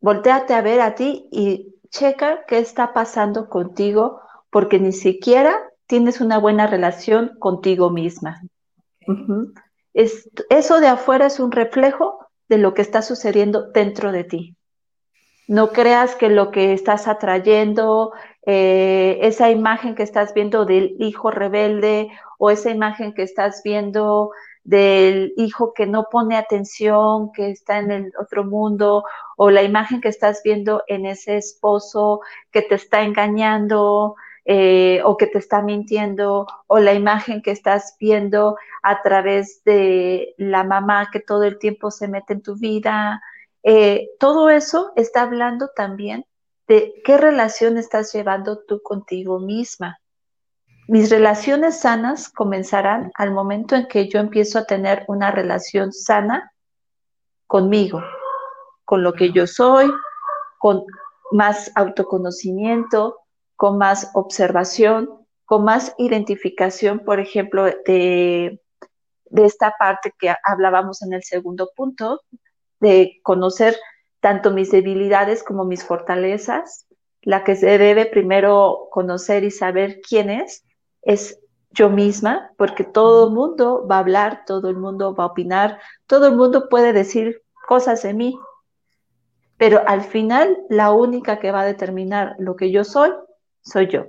Volteate 0.00 0.52
a 0.52 0.60
ver 0.60 0.80
a 0.80 0.94
ti 0.94 1.28
y 1.30 1.74
checa 1.88 2.44
qué 2.46 2.58
está 2.58 2.92
pasando 2.92 3.48
contigo 3.48 4.20
porque 4.50 4.78
ni 4.78 4.92
siquiera 4.92 5.56
tienes 5.86 6.20
una 6.20 6.38
buena 6.38 6.66
relación 6.66 7.36
contigo 7.38 7.90
misma. 7.90 8.42
eso 9.94 10.80
de 10.80 10.88
afuera 10.88 11.26
es 11.26 11.38
un 11.38 11.52
reflejo 11.52 12.26
de 12.48 12.58
lo 12.58 12.74
que 12.74 12.82
está 12.82 13.00
sucediendo 13.00 13.70
dentro 13.70 14.12
de 14.12 14.24
ti. 14.24 14.56
No 15.46 15.68
creas 15.68 16.16
que 16.16 16.30
lo 16.30 16.50
que 16.50 16.72
estás 16.72 17.06
atrayendo, 17.06 18.12
eh, 18.46 19.18
esa 19.22 19.50
imagen 19.50 19.94
que 19.94 20.02
estás 20.02 20.34
viendo 20.34 20.64
del 20.64 20.96
hijo 20.98 21.30
rebelde 21.30 22.10
o 22.38 22.50
esa 22.50 22.70
imagen 22.70 23.14
que 23.14 23.22
estás 23.22 23.62
viendo 23.62 24.30
del 24.64 25.32
hijo 25.36 25.74
que 25.74 25.86
no 25.86 26.08
pone 26.10 26.36
atención, 26.36 27.32
que 27.32 27.50
está 27.50 27.78
en 27.78 27.90
el 27.90 28.12
otro 28.18 28.44
mundo, 28.44 29.04
o 29.36 29.50
la 29.50 29.62
imagen 29.62 30.00
que 30.00 30.08
estás 30.08 30.42
viendo 30.42 30.82
en 30.88 31.06
ese 31.06 31.36
esposo 31.36 32.20
que 32.50 32.62
te 32.62 32.74
está 32.74 33.02
engañando 33.02 34.16
eh, 34.46 35.00
o 35.04 35.16
que 35.16 35.26
te 35.26 35.38
está 35.38 35.62
mintiendo, 35.62 36.46
o 36.66 36.78
la 36.78 36.94
imagen 36.94 37.42
que 37.42 37.50
estás 37.50 37.96
viendo 37.98 38.56
a 38.82 39.02
través 39.02 39.62
de 39.64 40.34
la 40.38 40.64
mamá 40.64 41.08
que 41.12 41.20
todo 41.20 41.44
el 41.44 41.58
tiempo 41.58 41.90
se 41.90 42.08
mete 42.08 42.34
en 42.34 42.42
tu 42.42 42.56
vida, 42.56 43.22
eh, 43.62 44.10
todo 44.18 44.50
eso 44.50 44.92
está 44.96 45.22
hablando 45.22 45.70
también 45.74 46.26
de 46.68 46.94
qué 47.04 47.16
relación 47.18 47.78
estás 47.78 48.12
llevando 48.12 48.58
tú 48.64 48.82
contigo 48.82 49.38
misma. 49.40 49.98
Mis 50.86 51.08
relaciones 51.08 51.80
sanas 51.80 52.28
comenzarán 52.28 53.10
al 53.14 53.30
momento 53.30 53.74
en 53.74 53.86
que 53.86 54.08
yo 54.08 54.20
empiezo 54.20 54.58
a 54.58 54.66
tener 54.66 55.04
una 55.08 55.30
relación 55.30 55.92
sana 55.92 56.52
conmigo, 57.46 58.02
con 58.84 59.02
lo 59.02 59.14
que 59.14 59.32
yo 59.32 59.46
soy, 59.46 59.90
con 60.58 60.84
más 61.32 61.72
autoconocimiento, 61.74 63.18
con 63.56 63.78
más 63.78 64.10
observación, 64.12 65.26
con 65.46 65.64
más 65.64 65.94
identificación, 65.96 67.00
por 67.00 67.18
ejemplo, 67.18 67.64
de, 67.64 68.60
de 69.24 69.44
esta 69.44 69.74
parte 69.78 70.12
que 70.18 70.34
hablábamos 70.44 71.00
en 71.00 71.14
el 71.14 71.22
segundo 71.22 71.70
punto, 71.74 72.20
de 72.80 73.20
conocer 73.22 73.74
tanto 74.20 74.50
mis 74.50 74.70
debilidades 74.70 75.42
como 75.42 75.64
mis 75.64 75.82
fortalezas. 75.82 76.86
La 77.22 77.42
que 77.42 77.56
se 77.56 77.78
debe 77.78 78.04
primero 78.04 78.88
conocer 78.90 79.44
y 79.44 79.50
saber 79.50 80.00
quién 80.06 80.28
es, 80.28 80.62
es 81.04 81.38
yo 81.70 81.90
misma, 81.90 82.52
porque 82.56 82.84
todo 82.84 83.28
el 83.28 83.34
mundo 83.34 83.86
va 83.86 83.96
a 83.96 84.00
hablar, 84.00 84.44
todo 84.46 84.68
el 84.70 84.76
mundo 84.76 85.14
va 85.14 85.24
a 85.24 85.28
opinar, 85.28 85.80
todo 86.06 86.28
el 86.28 86.36
mundo 86.36 86.68
puede 86.68 86.92
decir 86.92 87.42
cosas 87.66 88.02
de 88.02 88.14
mí, 88.14 88.38
pero 89.56 89.82
al 89.86 90.02
final 90.02 90.56
la 90.68 90.92
única 90.92 91.38
que 91.38 91.50
va 91.50 91.62
a 91.62 91.66
determinar 91.66 92.36
lo 92.38 92.56
que 92.56 92.70
yo 92.70 92.84
soy, 92.84 93.10
soy 93.62 93.88
yo. 93.88 94.06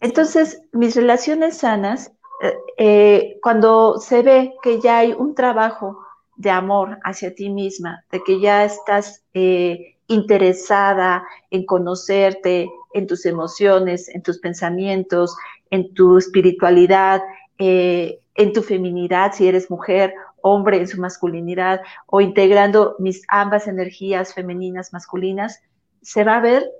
Entonces, 0.00 0.60
mis 0.72 0.96
relaciones 0.96 1.58
sanas, 1.58 2.12
eh, 2.42 2.56
eh, 2.76 3.38
cuando 3.42 3.98
se 3.98 4.22
ve 4.22 4.54
que 4.62 4.80
ya 4.80 4.98
hay 4.98 5.12
un 5.12 5.34
trabajo 5.34 5.98
de 6.36 6.50
amor 6.50 6.98
hacia 7.04 7.34
ti 7.34 7.50
misma, 7.50 8.04
de 8.10 8.22
que 8.24 8.40
ya 8.40 8.64
estás 8.64 9.22
eh, 9.32 9.96
interesada 10.08 11.24
en 11.50 11.64
conocerte, 11.64 12.68
en 12.94 13.06
tus 13.06 13.24
emociones, 13.26 14.08
en 14.08 14.22
tus 14.22 14.38
pensamientos, 14.38 15.36
en 15.72 15.94
tu 15.94 16.18
espiritualidad, 16.18 17.22
eh, 17.58 18.20
en 18.34 18.52
tu 18.52 18.62
feminidad, 18.62 19.32
si 19.32 19.48
eres 19.48 19.70
mujer, 19.70 20.14
hombre 20.42 20.76
en 20.76 20.86
su 20.86 21.00
masculinidad, 21.00 21.80
o 22.06 22.20
integrando 22.20 22.94
mis 22.98 23.22
ambas 23.28 23.66
energías 23.66 24.34
femeninas, 24.34 24.92
masculinas, 24.92 25.60
se 26.02 26.24
va 26.24 26.36
a 26.36 26.40
ver 26.40 26.70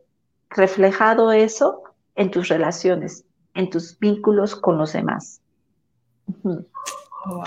reflejado 0.51 1.33
eso 1.33 1.83
en 2.17 2.31
tus 2.31 2.49
relaciones, 2.49 3.25
en 3.55 3.71
tus 3.71 3.99
vínculos 3.99 4.55
con 4.55 4.77
los 4.77 4.93
demás. 4.93 5.41
Wow. 7.25 7.45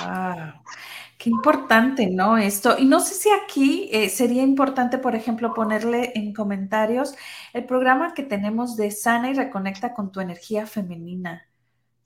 Qué 1.25 1.31
importante, 1.31 2.05
¿no? 2.05 2.37
Esto. 2.37 2.75
Y 2.77 2.85
no 2.85 2.99
sé 2.99 3.15
si 3.15 3.29
aquí 3.31 3.89
eh, 3.91 4.09
sería 4.09 4.43
importante, 4.43 4.99
por 4.99 5.15
ejemplo, 5.15 5.55
ponerle 5.55 6.11
en 6.13 6.35
comentarios 6.35 7.15
el 7.51 7.65
programa 7.65 8.13
que 8.13 8.21
tenemos 8.21 8.77
de 8.77 8.91
Sana 8.91 9.31
y 9.31 9.33
Reconecta 9.33 9.95
con 9.95 10.11
tu 10.11 10.19
energía 10.19 10.67
femenina. 10.67 11.47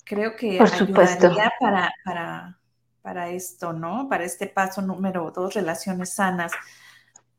Creo 0.06 0.38
que 0.38 0.58
por 0.58 0.70
supuesto. 0.70 1.36
para, 1.60 1.92
para, 2.06 2.60
para 3.02 3.30
esto, 3.32 3.74
¿no? 3.74 4.08
Para 4.08 4.24
este 4.24 4.48
paso 4.48 4.82
número 4.82 5.30
dos, 5.36 5.54
relaciones 5.54 6.14
sanas. 6.14 6.54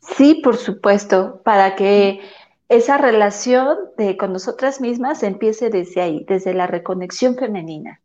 Sí, 0.01 0.43
por 0.45 0.59
supuesto, 0.59 1.41
para 1.47 1.77
que 1.77 2.21
esa 2.69 2.99
relación 2.99 3.79
de, 3.97 4.19
con 4.19 4.35
nosotras 4.35 4.83
mismas 4.83 5.23
empiece 5.23 5.71
desde 5.71 6.03
ahí, 6.03 6.27
desde 6.29 6.53
la 6.53 6.67
reconexión 6.67 7.37
femenina. 7.37 8.03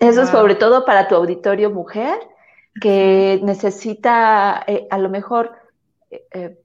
Eso 0.00 0.26
sobre 0.26 0.54
todo 0.54 0.84
para 0.84 1.08
tu 1.08 1.14
auditorio 1.14 1.70
mujer 1.70 2.18
que 2.80 3.40
necesita 3.42 4.64
eh, 4.66 4.86
a 4.90 4.98
lo 4.98 5.08
mejor, 5.08 5.52
eh, 6.10 6.24
eh, 6.32 6.58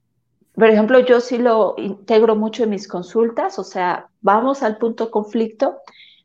por 0.54 0.70
ejemplo, 0.70 1.00
yo 1.00 1.20
sí 1.20 1.38
lo 1.38 1.76
integro 1.78 2.36
mucho 2.36 2.64
en 2.64 2.72
mis 2.72 2.88
consultas, 2.88 3.60
o 3.60 3.64
sea, 3.64 4.08
vamos 4.22 4.64
al 4.64 4.78
punto 4.78 5.12
conflicto, 5.12 5.78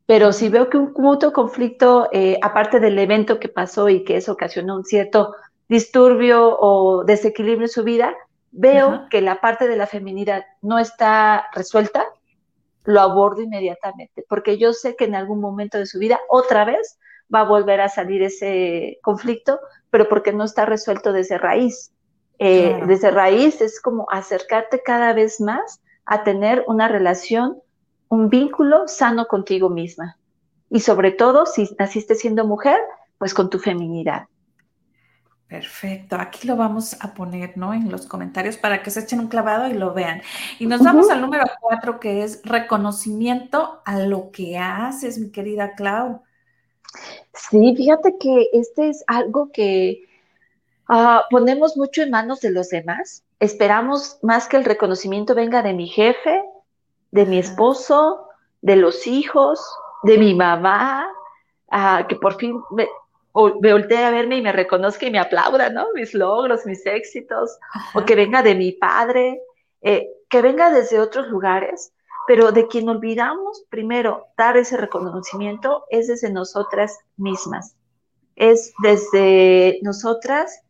pero 0.06 0.32
si 0.32 0.48
veo 0.48 0.68
que 0.68 0.76
un 0.76 0.92
punto 0.92 1.32
conflicto, 1.32 2.10
aparte 2.42 2.80
del 2.80 2.98
evento 2.98 3.38
que 3.38 3.48
pasó 3.48 3.88
y 3.88 4.04
que 4.04 4.16
eso 4.16 4.32
ocasionó 4.32 4.76
un 4.76 4.84
cierto 4.84 5.34
disturbio 5.68 6.58
o 6.58 7.04
desequilibrio 7.04 7.66
en 7.66 7.70
su 7.70 7.84
vida, 7.84 8.14
veo 8.50 9.06
que 9.08 9.20
la 9.20 9.40
parte 9.40 9.68
de 9.68 9.76
la 9.76 9.86
feminidad 9.86 10.44
no 10.62 10.78
está 10.78 11.46
resuelta, 11.54 12.04
lo 12.84 13.00
abordo 13.00 13.42
inmediatamente, 13.42 14.24
porque 14.28 14.58
yo 14.58 14.72
sé 14.72 14.96
que 14.96 15.04
en 15.04 15.14
algún 15.14 15.40
momento 15.40 15.78
de 15.78 15.86
su 15.86 15.98
vida 15.98 16.20
otra 16.28 16.64
vez 16.64 16.98
va 17.34 17.40
a 17.40 17.44
volver 17.44 17.80
a 17.80 17.88
salir 17.88 18.22
ese 18.22 18.98
conflicto, 19.02 19.58
pero 19.90 20.08
porque 20.08 20.32
no 20.32 20.44
está 20.44 20.66
resuelto 20.66 21.12
desde 21.12 21.38
raíz. 21.38 21.92
Eh, 22.38 22.82
desde 22.86 23.10
raíz 23.10 23.60
es 23.60 23.80
como 23.80 24.06
acercarte 24.10 24.82
cada 24.82 25.12
vez 25.12 25.40
más 25.40 25.80
a 26.04 26.24
tener 26.24 26.64
una 26.66 26.88
relación, 26.88 27.58
un 28.08 28.28
vínculo 28.28 28.86
sano 28.86 29.26
contigo 29.26 29.70
misma. 29.70 30.18
Y 30.68 30.80
sobre 30.80 31.12
todo, 31.12 31.46
si 31.46 31.68
naciste 31.78 32.14
siendo 32.14 32.44
mujer, 32.46 32.80
pues 33.18 33.32
con 33.32 33.48
tu 33.48 33.58
feminidad. 33.58 34.26
Perfecto, 35.54 36.16
aquí 36.16 36.48
lo 36.48 36.56
vamos 36.56 36.96
a 37.00 37.14
poner, 37.14 37.56
¿no? 37.56 37.72
En 37.72 37.88
los 37.88 38.06
comentarios 38.06 38.56
para 38.56 38.82
que 38.82 38.90
se 38.90 38.98
echen 38.98 39.20
un 39.20 39.28
clavado 39.28 39.68
y 39.68 39.74
lo 39.74 39.94
vean. 39.94 40.20
Y 40.58 40.66
nos 40.66 40.82
vamos 40.82 41.08
al 41.10 41.20
número 41.20 41.44
cuatro, 41.60 42.00
que 42.00 42.24
es 42.24 42.40
reconocimiento 42.42 43.80
a 43.84 44.00
lo 44.00 44.32
que 44.32 44.58
haces, 44.58 45.16
mi 45.16 45.30
querida 45.30 45.76
Clau. 45.76 46.22
Sí, 47.34 47.72
fíjate 47.76 48.16
que 48.18 48.48
este 48.52 48.88
es 48.88 49.04
algo 49.06 49.52
que 49.52 50.08
ah, 50.88 51.22
ponemos 51.30 51.76
mucho 51.76 52.02
en 52.02 52.10
manos 52.10 52.40
de 52.40 52.50
los 52.50 52.70
demás. 52.70 53.22
Esperamos 53.38 54.18
más 54.22 54.48
que 54.48 54.56
el 54.56 54.64
reconocimiento 54.64 55.36
venga 55.36 55.62
de 55.62 55.72
mi 55.72 55.86
jefe, 55.86 56.42
de 57.12 57.26
mi 57.26 57.38
esposo, 57.38 58.26
de 58.60 58.74
los 58.74 59.06
hijos, 59.06 59.64
de 60.02 60.18
mi 60.18 60.34
mamá, 60.34 61.06
ah, 61.70 62.06
que 62.08 62.16
por 62.16 62.38
fin 62.38 62.60
me, 62.72 62.88
o 63.36 63.58
me 63.60 63.72
voltee 63.72 64.04
a 64.04 64.10
verme 64.10 64.36
y 64.36 64.42
me 64.42 64.52
reconozca 64.52 65.06
y 65.06 65.10
me 65.10 65.18
aplauda, 65.18 65.68
¿no? 65.68 65.88
Mis 65.92 66.14
logros, 66.14 66.64
mis 66.66 66.86
éxitos, 66.86 67.58
o 67.92 68.04
que 68.04 68.14
venga 68.14 68.42
de 68.42 68.54
mi 68.54 68.70
padre, 68.70 69.40
eh, 69.82 70.08
que 70.30 70.40
venga 70.40 70.70
desde 70.70 71.00
otros 71.00 71.26
lugares, 71.26 71.92
pero 72.28 72.52
de 72.52 72.68
quien 72.68 72.88
olvidamos 72.88 73.64
primero 73.70 74.28
dar 74.36 74.56
ese 74.56 74.76
reconocimiento 74.76 75.84
es 75.90 76.06
desde 76.06 76.30
nosotras 76.30 77.00
mismas, 77.16 77.74
es 78.36 78.72
desde 78.84 79.80
nosotras 79.82 80.62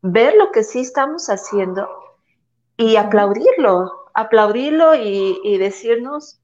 ver 0.00 0.36
lo 0.36 0.52
que 0.52 0.62
sí 0.62 0.80
estamos 0.80 1.28
haciendo 1.28 1.88
y 2.76 2.94
aplaudirlo, 2.94 4.06
aplaudirlo 4.14 4.94
y, 4.94 5.40
y 5.42 5.58
decirnos, 5.58 6.40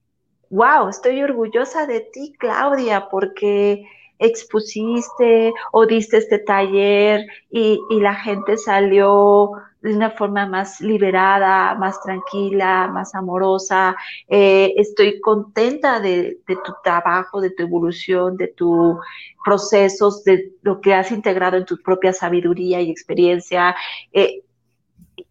wow, 0.51 0.89
estoy 0.89 1.23
orgullosa 1.23 1.87
de 1.87 2.01
ti, 2.01 2.35
Claudia, 2.41 3.09
porque 3.09 3.87
expusiste 4.19 5.53
o 5.73 5.87
diste 5.87 6.19
este 6.19 6.39
taller 6.39 7.27
y, 7.51 7.81
la 7.91 8.15
gente 8.15 8.57
salió 8.57 9.53
de 9.81 9.95
una 9.95 10.11
forma 10.11 10.47
más 10.47 10.81
liberada, 10.81 11.75
más 11.75 12.01
tranquila, 12.03 12.89
más 12.89 13.15
amorosa. 13.15 13.97
Eh, 14.29 14.73
estoy 14.77 15.21
contenta 15.21 16.01
de, 16.01 16.39
tu 16.47 16.75
trabajo, 16.83 17.41
de 17.41 17.51
tu 17.51 17.63
evolución, 17.63 18.37
de 18.37 18.49
tus 18.49 18.97
procesos, 19.45 20.25
de 20.25 20.53
lo 20.63 20.81
que 20.81 20.95
has 20.95 21.11
integrado 21.11 21.57
en 21.57 21.67
tu 21.67 21.77
propia 21.83 22.13
sabiduría 22.13 22.81
y 22.81 22.91
experiencia. 22.91 23.75
Eh, 24.13 24.43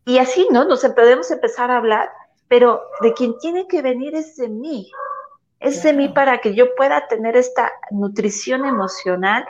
y 0.06 0.18
así, 0.18 0.48
¿no? 0.52 0.66
Nos 0.66 0.82
podemos 0.82 1.32
empezar 1.32 1.72
a 1.72 1.78
hablar, 1.78 2.10
pero 2.48 2.82
de 3.02 3.14
quien 3.14 3.38
tiene 3.40 3.68
que 3.68 3.82
venir 3.82 4.16
es 4.16 4.36
de 4.38 4.50
mí, 4.50 4.92
es 5.64 5.82
de 5.82 5.94
mí 5.94 6.10
para 6.10 6.40
que 6.40 6.54
yo 6.54 6.76
pueda 6.76 7.08
tener 7.08 7.38
esta 7.38 7.72
nutrición 7.90 8.66
emocional 8.66 9.46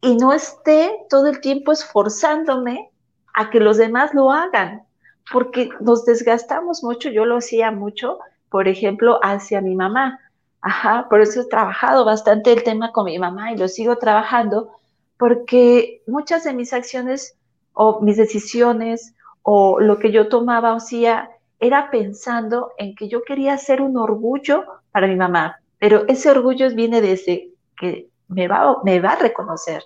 y 0.00 0.16
no 0.16 0.32
esté 0.32 0.96
todo 1.10 1.26
el 1.26 1.40
tiempo 1.40 1.72
esforzándome 1.72 2.90
a 3.34 3.50
que 3.50 3.58
los 3.58 3.76
demás 3.76 4.14
lo 4.14 4.30
hagan. 4.30 4.84
porque 5.30 5.68
nos 5.80 6.06
desgastamos 6.06 6.82
mucho, 6.82 7.10
yo 7.10 7.26
lo 7.26 7.36
hacía 7.36 7.70
mucho, 7.70 8.18
por 8.48 8.66
ejemplo, 8.66 9.20
hacia 9.22 9.60
mi 9.60 9.74
mamá. 9.74 10.18
Ajá, 10.62 11.06
por 11.10 11.20
eso 11.20 11.42
he 11.42 11.44
trabajado 11.44 12.06
bastante 12.06 12.50
el 12.50 12.62
tema 12.62 12.92
con 12.92 13.04
mi 13.04 13.18
mamá 13.18 13.52
y 13.52 13.58
lo 13.58 13.68
sigo 13.68 13.96
trabajando, 13.98 14.70
porque 15.18 16.02
muchas 16.06 16.44
de 16.44 16.54
mis 16.54 16.72
acciones 16.72 17.36
o 17.74 18.00
mis 18.00 18.16
decisiones 18.16 19.14
o 19.42 19.80
lo 19.80 19.98
que 19.98 20.12
yo 20.12 20.28
tomaba 20.28 20.72
o 20.72 20.76
hacía 20.76 21.28
era 21.60 21.90
pensando 21.90 22.72
en 22.78 22.94
que 22.94 23.08
yo 23.08 23.22
quería 23.22 23.56
ser 23.58 23.80
un 23.82 23.96
orgullo 23.96 24.64
para 24.92 25.06
mi 25.06 25.16
mamá, 25.16 25.60
pero 25.78 26.04
ese 26.08 26.30
orgullo 26.30 26.70
viene 26.74 27.00
desde 27.00 27.50
que 27.76 28.08
me 28.28 28.48
va, 28.48 28.76
me 28.84 29.00
va 29.00 29.12
a 29.12 29.16
reconocer, 29.16 29.82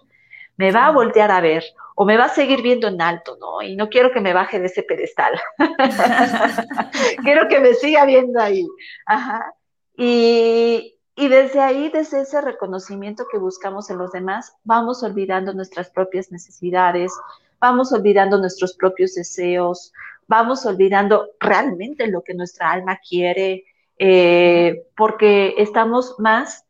me 0.56 0.72
va 0.72 0.86
a 0.86 0.92
voltear 0.92 1.30
a 1.30 1.40
ver 1.40 1.64
o 1.94 2.04
me 2.04 2.16
va 2.16 2.24
a 2.24 2.28
seguir 2.28 2.62
viendo 2.62 2.88
en 2.88 3.00
alto, 3.00 3.36
¿no? 3.40 3.62
Y 3.62 3.76
no 3.76 3.88
quiero 3.88 4.12
que 4.12 4.20
me 4.20 4.32
baje 4.32 4.58
de 4.58 4.66
ese 4.66 4.82
pedestal. 4.82 5.38
quiero 7.22 7.48
que 7.48 7.60
me 7.60 7.74
siga 7.74 8.04
viendo 8.06 8.40
ahí. 8.40 8.66
Ajá. 9.06 9.54
Y, 9.96 10.98
y 11.14 11.28
desde 11.28 11.60
ahí, 11.60 11.90
desde 11.90 12.22
ese 12.22 12.40
reconocimiento 12.40 13.26
que 13.30 13.38
buscamos 13.38 13.90
en 13.90 13.98
los 13.98 14.12
demás, 14.12 14.54
vamos 14.64 15.02
olvidando 15.02 15.52
nuestras 15.52 15.90
propias 15.90 16.32
necesidades, 16.32 17.12
vamos 17.60 17.92
olvidando 17.92 18.38
nuestros 18.38 18.74
propios 18.74 19.14
deseos, 19.14 19.92
vamos 20.28 20.64
olvidando 20.66 21.30
realmente 21.40 22.06
lo 22.06 22.22
que 22.22 22.34
nuestra 22.34 22.70
alma 22.70 22.98
quiere, 22.98 23.64
eh, 23.98 24.86
porque 24.96 25.54
estamos 25.58 26.16
más 26.18 26.64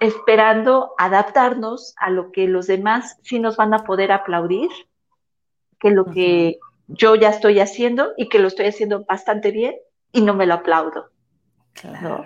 esperando 0.00 0.94
adaptarnos 0.98 1.94
a 1.96 2.10
lo 2.10 2.30
que 2.30 2.46
los 2.46 2.66
demás 2.66 3.18
sí 3.22 3.38
nos 3.38 3.56
van 3.56 3.74
a 3.74 3.84
poder 3.84 4.12
aplaudir, 4.12 4.70
que 5.78 5.90
lo 5.90 6.06
que 6.06 6.58
yo 6.86 7.14
ya 7.14 7.30
estoy 7.30 7.60
haciendo 7.60 8.12
y 8.16 8.28
que 8.28 8.38
lo 8.38 8.48
estoy 8.48 8.66
haciendo 8.66 9.04
bastante 9.04 9.50
bien 9.50 9.74
y 10.12 10.20
no 10.20 10.34
me 10.34 10.46
lo 10.46 10.54
aplaudo. 10.54 11.10
Claro. 11.72 12.24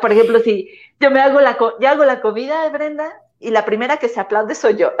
por 0.00 0.12
ejemplo, 0.12 0.38
si 0.40 0.70
yo 1.00 1.10
me 1.10 1.20
hago 1.20 1.40
la, 1.40 1.58
yo 1.58 1.88
hago 1.88 2.04
la 2.04 2.20
comida, 2.20 2.68
Brenda, 2.70 3.22
y 3.40 3.50
la 3.50 3.64
primera 3.64 3.98
que 3.98 4.08
se 4.08 4.20
aplaude 4.20 4.54
soy 4.54 4.76
yo. 4.76 4.92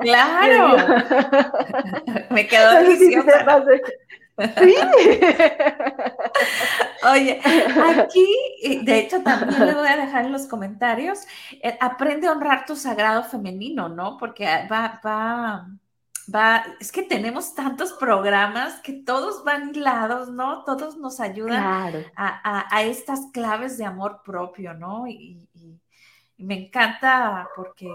Claro. 0.00 0.76
me 2.30 2.46
quedo. 2.46 2.70
Sí. 4.58 4.74
Oye, 7.08 7.40
aquí, 8.00 8.26
de 8.82 8.98
hecho, 8.98 9.22
también 9.22 9.64
le 9.64 9.74
voy 9.74 9.86
a 9.86 9.96
dejar 9.96 10.24
en 10.24 10.32
los 10.32 10.46
comentarios, 10.46 11.20
eh, 11.62 11.78
aprende 11.80 12.26
a 12.26 12.32
honrar 12.32 12.66
tu 12.66 12.74
sagrado 12.74 13.22
femenino, 13.22 13.88
¿no? 13.88 14.16
Porque 14.18 14.44
va, 14.68 15.00
va, 15.06 15.68
va, 16.34 16.64
es 16.80 16.90
que 16.90 17.02
tenemos 17.02 17.54
tantos 17.54 17.92
programas 17.92 18.80
que 18.80 18.92
todos 18.92 19.44
van 19.44 19.70
hilados, 19.74 20.30
¿no? 20.30 20.64
Todos 20.64 20.96
nos 20.96 21.20
ayudan 21.20 22.04
a, 22.16 22.82
estas 22.82 23.26
claves 23.32 23.78
de 23.78 23.84
amor 23.84 24.22
propio, 24.24 24.74
¿no? 24.74 25.06
Y, 25.06 25.48
me 26.44 26.66
encanta 26.66 27.48
porque, 27.56 27.88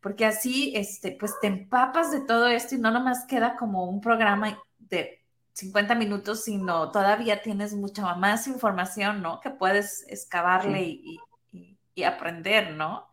porque 0.00 0.26
así, 0.26 0.72
este, 0.74 1.16
pues 1.18 1.34
te 1.40 1.46
empapas 1.46 2.10
de 2.10 2.20
todo 2.20 2.48
esto 2.48 2.74
y 2.74 2.78
no 2.78 2.90
nomás 2.90 3.26
queda 3.26 3.56
como 3.56 3.84
un 3.84 4.00
programa 4.00 4.58
de 4.78 5.20
50 5.52 5.94
minutos, 5.94 6.44
sino 6.44 6.90
todavía 6.90 7.42
tienes 7.42 7.74
mucha 7.74 8.14
más 8.14 8.46
información, 8.46 9.22
¿no? 9.22 9.40
Que 9.40 9.50
puedes 9.50 10.06
excavarle 10.08 10.82
y, 10.82 11.18
aprender, 12.02 12.72
¿no? 12.72 13.10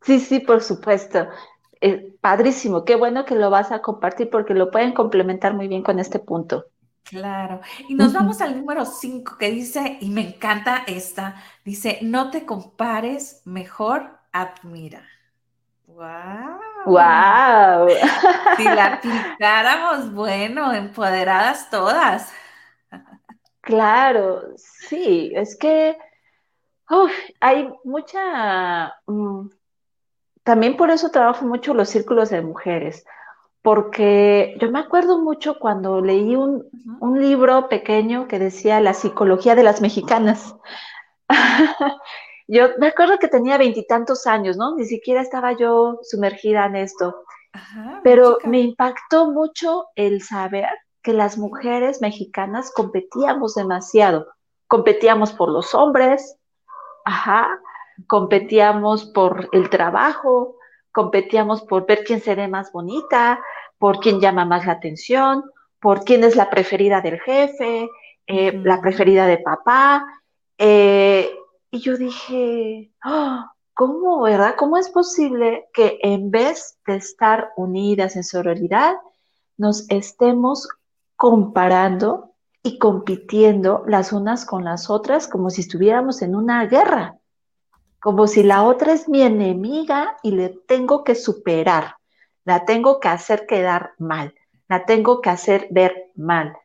Sí, 0.00 0.20
sí, 0.20 0.38
por 0.38 0.62
supuesto. 0.62 1.26
Eh, 1.80 2.14
padrísimo, 2.20 2.84
qué 2.84 2.94
bueno 2.94 3.24
que 3.24 3.34
lo 3.34 3.50
vas 3.50 3.72
a 3.72 3.82
compartir 3.82 4.30
porque 4.30 4.54
lo 4.54 4.70
pueden 4.70 4.94
complementar 4.94 5.52
muy 5.52 5.66
bien 5.66 5.82
con 5.82 5.98
este 5.98 6.20
punto. 6.20 6.66
Claro. 7.04 7.60
Y 7.88 7.94
nos 7.94 8.12
vamos 8.12 8.40
al 8.40 8.56
número 8.56 8.84
5 8.84 9.36
que 9.38 9.50
dice, 9.50 9.98
y 10.00 10.08
me 10.10 10.28
encanta 10.28 10.84
esta, 10.86 11.42
dice, 11.64 11.98
no 12.02 12.30
te 12.30 12.46
compares, 12.46 13.42
mejor 13.44 14.18
admira. 14.32 15.06
¡Wow! 15.86 16.60
¡Wow! 16.86 17.88
Si 18.56 18.64
la 18.64 18.94
aplicáramos, 18.94 20.12
bueno, 20.12 20.72
empoderadas 20.72 21.70
todas. 21.70 22.32
Claro, 23.64 24.56
sí, 24.56 25.30
es 25.36 25.56
que 25.56 25.96
hay 27.40 27.68
mucha... 27.84 28.94
Mm, 29.06 29.50
también 30.42 30.76
por 30.76 30.90
eso 30.90 31.10
trabajo 31.10 31.46
mucho 31.46 31.72
los 31.72 31.88
círculos 31.88 32.30
de 32.30 32.42
mujeres, 32.42 33.04
porque 33.62 34.56
yo 34.60 34.70
me 34.70 34.80
acuerdo 34.80 35.20
mucho 35.20 35.58
cuando 35.58 36.00
leí 36.00 36.34
un, 36.34 36.68
un 37.00 37.20
libro 37.20 37.68
pequeño 37.68 38.26
que 38.26 38.38
decía 38.38 38.80
La 38.80 38.94
psicología 38.94 39.54
de 39.54 39.62
las 39.62 39.80
mexicanas. 39.80 40.56
Yo 42.48 42.68
me 42.78 42.88
acuerdo 42.88 43.18
que 43.18 43.28
tenía 43.28 43.56
veintitantos 43.56 44.26
años, 44.26 44.56
¿no? 44.56 44.76
Ni 44.76 44.84
siquiera 44.84 45.22
estaba 45.22 45.52
yo 45.52 46.00
sumergida 46.02 46.66
en 46.66 46.76
esto. 46.76 47.24
pero 48.02 48.38
me 48.44 48.60
impactó 48.60 49.30
mucho 49.30 49.86
el 49.94 50.22
saber 50.22 50.68
que 51.02 51.12
las 51.12 51.38
mujeres 51.38 52.00
mexicanas 52.00 52.70
competíamos 52.74 53.54
demasiado. 53.54 54.26
Competíamos 54.68 55.32
por 55.32 55.50
los 55.50 55.74
hombres, 55.74 56.36
ajá, 57.04 57.48
competíamos 58.06 59.06
por 59.06 59.48
el 59.52 59.70
trabajo, 59.70 60.56
competíamos 60.92 61.62
por 61.62 61.86
ver 61.86 62.04
quién 62.04 62.20
se 62.20 62.34
ve 62.34 62.48
más 62.48 62.70
bonita, 62.72 63.40
por 63.82 63.98
quién 63.98 64.20
llama 64.20 64.44
más 64.44 64.64
la 64.64 64.74
atención, 64.74 65.42
por 65.80 66.04
quién 66.04 66.22
es 66.22 66.36
la 66.36 66.48
preferida 66.50 67.00
del 67.00 67.18
jefe, 67.18 67.90
eh, 68.28 68.52
la 68.62 68.80
preferida 68.80 69.26
de 69.26 69.38
papá. 69.38 70.06
Eh, 70.56 71.28
y 71.68 71.80
yo 71.80 71.96
dije, 71.96 72.92
¡Ah! 73.02 73.52
¿cómo, 73.74 74.22
verdad? 74.22 74.54
¿Cómo 74.56 74.76
es 74.76 74.88
posible 74.88 75.64
que 75.74 75.98
en 76.00 76.30
vez 76.30 76.78
de 76.86 76.94
estar 76.94 77.50
unidas 77.56 78.14
en 78.14 78.22
sororidad, 78.22 78.94
nos 79.56 79.90
estemos 79.90 80.68
comparando 81.16 82.36
y 82.62 82.78
compitiendo 82.78 83.82
las 83.88 84.12
unas 84.12 84.44
con 84.44 84.62
las 84.62 84.90
otras 84.90 85.26
como 85.26 85.50
si 85.50 85.62
estuviéramos 85.62 86.22
en 86.22 86.36
una 86.36 86.66
guerra? 86.66 87.18
Como 88.00 88.28
si 88.28 88.44
la 88.44 88.62
otra 88.62 88.92
es 88.92 89.08
mi 89.08 89.22
enemiga 89.22 90.18
y 90.22 90.30
le 90.30 90.50
tengo 90.50 91.02
que 91.02 91.16
superar, 91.16 91.96
la 92.44 92.64
tengo 92.64 93.00
que 93.00 93.08
hacer 93.08 93.46
quedar 93.46 93.92
mal, 93.98 94.34
la 94.68 94.84
tengo 94.84 95.20
que 95.20 95.30
hacer 95.30 95.68
ver 95.70 96.10
mal. 96.14 96.56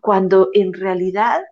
Cuando 0.00 0.50
en 0.52 0.72
realidad, 0.72 1.42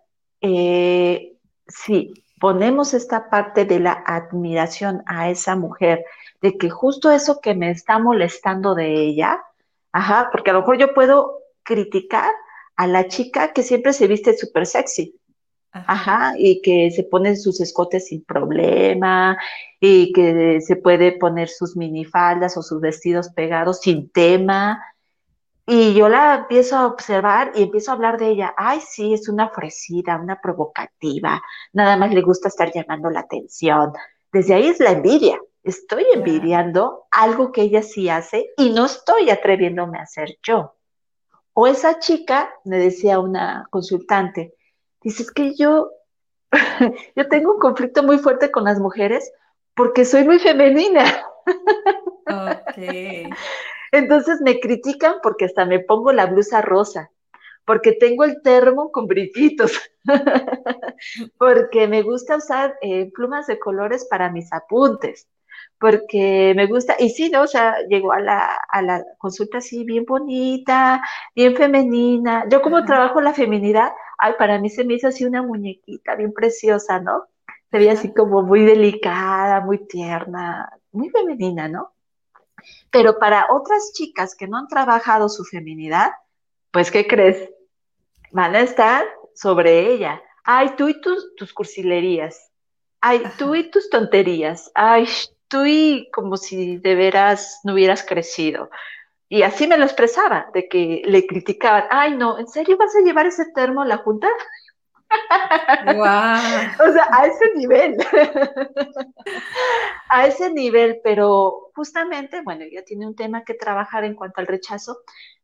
eh, 0.41 1.33
sí, 1.67 2.13
ponemos 2.39 2.93
esta 2.93 3.29
parte 3.29 3.65
de 3.65 3.79
la 3.79 4.03
admiración 4.05 5.03
a 5.05 5.29
esa 5.29 5.55
mujer, 5.55 6.03
de 6.41 6.57
que 6.57 6.69
justo 6.69 7.11
eso 7.11 7.39
que 7.39 7.53
me 7.53 7.69
está 7.69 7.99
molestando 7.99 8.75
de 8.75 8.93
ella, 8.95 9.43
ajá, 9.91 10.29
porque 10.31 10.49
a 10.49 10.53
lo 10.53 10.61
mejor 10.61 10.77
yo 10.77 10.93
puedo 10.93 11.39
criticar 11.63 12.31
a 12.75 12.87
la 12.87 13.07
chica 13.07 13.53
que 13.53 13.61
siempre 13.61 13.93
se 13.93 14.07
viste 14.07 14.35
súper 14.35 14.65
sexy, 14.65 15.15
ajá. 15.71 16.33
y 16.37 16.61
que 16.61 16.91
se 16.91 17.03
pone 17.03 17.35
sus 17.35 17.61
escotes 17.61 18.07
sin 18.07 18.23
problema, 18.23 19.37
y 19.79 20.13
que 20.13 20.61
se 20.61 20.75
puede 20.75 21.13
poner 21.13 21.49
sus 21.49 21.75
minifaldas 21.75 22.57
o 22.57 22.61
sus 22.61 22.81
vestidos 22.81 23.29
pegados 23.29 23.81
sin 23.81 24.09
tema, 24.09 24.81
y 25.65 25.93
yo 25.93 26.09
la 26.09 26.35
empiezo 26.35 26.75
a 26.75 26.87
observar 26.87 27.51
y 27.55 27.63
empiezo 27.63 27.91
a 27.91 27.93
hablar 27.93 28.17
de 28.17 28.29
ella. 28.29 28.53
Ay, 28.57 28.81
sí, 28.81 29.13
es 29.13 29.29
una 29.29 29.45
ofrecida, 29.45 30.17
una 30.17 30.41
provocativa, 30.41 31.41
nada 31.71 31.97
más 31.97 32.13
le 32.13 32.21
gusta 32.21 32.49
estar 32.49 32.71
llamando 32.73 33.09
la 33.09 33.21
atención. 33.21 33.93
Desde 34.33 34.55
ahí 34.55 34.67
es 34.67 34.79
la 34.79 34.91
envidia. 34.91 35.39
Estoy 35.63 36.05
envidiando 36.13 37.05
algo 37.11 37.51
que 37.51 37.61
ella 37.61 37.83
sí 37.83 38.09
hace 38.09 38.49
y 38.57 38.71
no 38.71 38.85
estoy 38.85 39.29
atreviéndome 39.29 39.99
a 39.99 40.03
hacer 40.03 40.37
yo. 40.41 40.75
O 41.53 41.67
esa 41.67 41.99
chica, 41.99 42.51
me 42.65 42.77
decía 42.77 43.19
una 43.19 43.67
consultante, 43.69 44.55
dice, 45.03 45.23
es 45.23 45.31
que 45.31 45.55
yo, 45.55 45.91
yo 47.15 47.27
tengo 47.27 47.53
un 47.53 47.59
conflicto 47.59 48.03
muy 48.03 48.17
fuerte 48.17 48.51
con 48.51 48.63
las 48.63 48.79
mujeres 48.79 49.31
porque 49.75 50.05
soy 50.05 50.23
muy 50.23 50.39
femenina. 50.39 51.03
Ok. 52.27 52.77
Entonces 53.91 54.39
me 54.41 54.59
critican 54.59 55.15
porque 55.21 55.45
hasta 55.45 55.65
me 55.65 55.79
pongo 55.79 56.13
la 56.13 56.25
blusa 56.25 56.61
rosa, 56.61 57.11
porque 57.65 57.91
tengo 57.91 58.23
el 58.23 58.41
termo 58.41 58.91
con 58.91 59.05
brillitos, 59.05 59.79
porque 61.37 61.87
me 61.87 62.01
gusta 62.01 62.37
usar 62.37 62.75
eh, 62.81 63.11
plumas 63.11 63.47
de 63.47 63.59
colores 63.59 64.07
para 64.09 64.31
mis 64.31 64.51
apuntes, 64.53 65.27
porque 65.81 66.53
me 66.55 66.67
gusta, 66.67 66.95
y 66.99 67.09
sí, 67.09 67.31
¿no? 67.31 67.41
O 67.41 67.47
sea, 67.47 67.75
llegó 67.89 68.13
a 68.13 68.19
la, 68.19 68.55
a 68.69 68.83
la 68.83 69.03
consulta 69.17 69.57
así 69.57 69.83
bien 69.83 70.05
bonita, 70.05 71.01
bien 71.35 71.55
femenina. 71.55 72.45
Yo 72.47 72.61
como 72.61 72.85
trabajo 72.85 73.19
la 73.19 73.33
feminidad, 73.33 73.91
ay, 74.19 74.33
para 74.37 74.59
mí 74.59 74.69
se 74.69 74.85
me 74.85 74.93
hizo 74.93 75.07
así 75.07 75.25
una 75.25 75.41
muñequita 75.41 76.13
bien 76.13 76.33
preciosa, 76.33 76.99
¿no? 76.99 77.23
Se 77.71 77.79
veía 77.79 77.93
así 77.93 78.13
como 78.13 78.43
muy 78.43 78.63
delicada, 78.63 79.61
muy 79.61 79.87
tierna, 79.87 80.69
muy 80.91 81.09
femenina, 81.09 81.67
¿no? 81.67 81.93
Pero 82.91 83.17
para 83.17 83.47
otras 83.51 83.91
chicas 83.95 84.35
que 84.35 84.47
no 84.47 84.59
han 84.59 84.67
trabajado 84.67 85.29
su 85.29 85.43
feminidad, 85.45 86.11
pues, 86.69 86.91
¿qué 86.91 87.07
crees? 87.07 87.49
Van 88.29 88.55
a 88.55 88.61
estar 88.61 89.03
sobre 89.33 89.91
ella. 89.91 90.21
Ay, 90.43 90.75
tú 90.77 90.89
y 90.89 91.01
tus, 91.01 91.33
tus 91.35 91.53
cursilerías. 91.53 92.51
Ay, 92.99 93.23
tú 93.39 93.55
y 93.55 93.71
tus 93.71 93.89
tonterías. 93.89 94.71
Ay, 94.75 95.07
tú 95.51 95.65
y 95.65 96.09
como 96.11 96.37
si 96.37 96.77
de 96.77 96.95
veras 96.95 97.59
no 97.63 97.73
hubieras 97.73 98.03
crecido. 98.03 98.69
Y 99.27 99.43
así 99.43 99.67
me 99.67 99.77
lo 99.77 99.83
expresaba, 99.83 100.49
de 100.53 100.67
que 100.67 101.01
le 101.05 101.27
criticaban, 101.27 101.85
ay, 101.89 102.15
no, 102.15 102.39
¿en 102.39 102.47
serio 102.47 102.77
vas 102.77 102.95
a 102.95 103.01
llevar 103.01 103.27
ese 103.27 103.45
termo 103.53 103.81
a 103.81 103.85
la 103.85 103.97
junta? 103.97 104.29
o 105.87 106.93
sea, 106.93 107.07
a 107.11 107.25
ese 107.25 107.53
nivel. 107.55 107.97
a 110.09 110.25
ese 110.25 110.51
nivel, 110.51 111.01
pero 111.03 111.71
justamente, 111.75 112.41
bueno, 112.41 112.63
ella 112.63 112.83
tiene 112.85 113.05
un 113.05 113.15
tema 113.15 113.43
que 113.43 113.53
trabajar 113.53 114.05
en 114.05 114.15
cuanto 114.15 114.39
al 114.39 114.47
rechazo, 114.47 114.99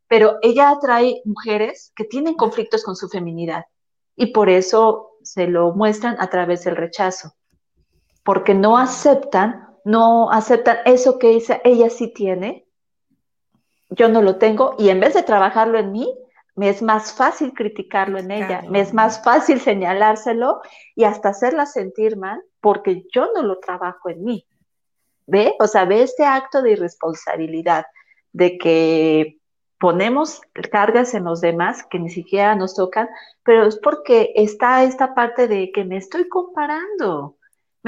pero 0.06 0.38
ella 0.40 0.70
atrae 0.70 1.20
mujeres 1.26 1.92
que 1.94 2.04
tienen 2.04 2.34
conflictos 2.34 2.82
con 2.82 2.96
su 2.96 3.08
feminidad 3.10 3.66
y 4.16 4.32
por 4.32 4.48
eso 4.48 5.16
se 5.22 5.46
lo 5.46 5.72
muestran 5.72 6.16
a 6.18 6.28
través 6.28 6.64
del 6.64 6.76
rechazo, 6.76 7.34
porque 8.24 8.54
no 8.54 8.78
aceptan, 8.78 9.67
no 9.88 10.30
aceptan 10.30 10.78
eso 10.84 11.18
que 11.18 11.40
ella 11.64 11.90
sí 11.90 12.12
tiene 12.12 12.68
yo 13.90 14.08
no 14.08 14.22
lo 14.22 14.36
tengo 14.36 14.74
y 14.78 14.90
en 14.90 15.00
vez 15.00 15.14
de 15.14 15.22
trabajarlo 15.22 15.78
en 15.78 15.92
mí, 15.92 16.14
me 16.54 16.68
es 16.68 16.82
más 16.82 17.12
fácil 17.12 17.52
criticarlo 17.54 18.18
en 18.18 18.30
ella, 18.30 18.62
me 18.68 18.80
es 18.80 18.92
más 18.92 19.22
fácil 19.22 19.60
señalárselo 19.60 20.60
y 20.96 21.04
hasta 21.04 21.28
hacerla 21.28 21.66
sentir 21.66 22.16
mal 22.16 22.42
porque 22.60 23.04
yo 23.12 23.30
no 23.34 23.42
lo 23.42 23.60
trabajo 23.60 24.10
en 24.10 24.24
mí. 24.24 24.46
¿Ve? 25.26 25.54
O 25.60 25.66
sea, 25.66 25.84
ve 25.84 26.02
este 26.02 26.24
acto 26.24 26.62
de 26.62 26.72
irresponsabilidad, 26.72 27.86
de 28.32 28.58
que 28.58 29.38
ponemos 29.78 30.40
cargas 30.70 31.14
en 31.14 31.24
los 31.24 31.40
demás 31.40 31.84
que 31.88 31.98
ni 31.98 32.10
siquiera 32.10 32.56
nos 32.56 32.74
tocan, 32.74 33.08
pero 33.44 33.66
es 33.66 33.78
porque 33.78 34.32
está 34.34 34.82
esta 34.82 35.14
parte 35.14 35.46
de 35.46 35.70
que 35.70 35.84
me 35.84 35.96
estoy 35.96 36.28
comparando, 36.28 37.37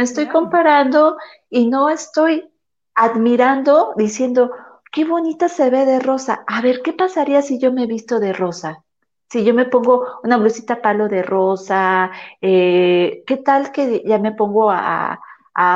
me 0.01 0.05
estoy 0.05 0.29
comparando 0.29 1.19
y 1.51 1.69
no 1.69 1.91
estoy 1.91 2.51
admirando, 2.95 3.93
diciendo, 3.99 4.51
qué 4.91 5.05
bonita 5.05 5.51
se 5.51 5.69
ve 5.69 5.85
de 5.85 6.01
rosa. 6.01 6.43
A 6.47 6.63
ver, 6.63 6.81
¿qué 6.81 6.95
pasaría 6.95 7.43
si 7.43 7.59
yo 7.59 7.71
me 7.71 7.85
visto 7.87 8.19
de 8.19 8.33
rosa? 8.33 8.83
Si 9.29 9.45
yo 9.45 9.53
me 9.53 9.67
pongo 9.67 10.07
una 10.23 10.39
blusita 10.39 10.81
palo 10.81 11.07
de 11.09 11.23
rosa, 11.23 12.13
eh, 12.41 13.23
¿qué 13.27 13.37
tal 13.37 13.73
que 13.73 14.03
ya 14.07 14.19
me 14.19 14.33
pongo 14.33 14.71
a, 14.71 15.21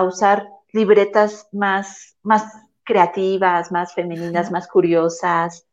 usar 0.09 0.49
libretas 0.73 1.47
más, 1.53 2.17
más 2.23 2.51
creativas, 2.83 3.71
más 3.73 3.93
femeninas, 3.93 4.51
más 4.51 4.69
curiosas? 4.69 5.67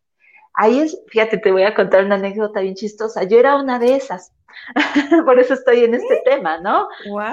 Ahí 0.53 0.81
es, 0.81 1.01
fíjate, 1.07 1.37
te 1.37 1.53
voy 1.53 1.63
a 1.63 1.73
contar 1.73 2.03
una 2.03 2.15
anécdota 2.15 2.59
bien 2.59 2.75
chistosa. 2.75 3.23
Yo 3.23 3.39
era 3.39 3.55
una 3.55 3.79
de 3.79 3.95
esas. 3.95 4.33
Por 5.25 5.39
eso 5.39 5.53
estoy 5.53 5.83
en 5.83 5.95
este 5.95 6.21
tema, 6.25 6.59
¿no? 6.59 6.87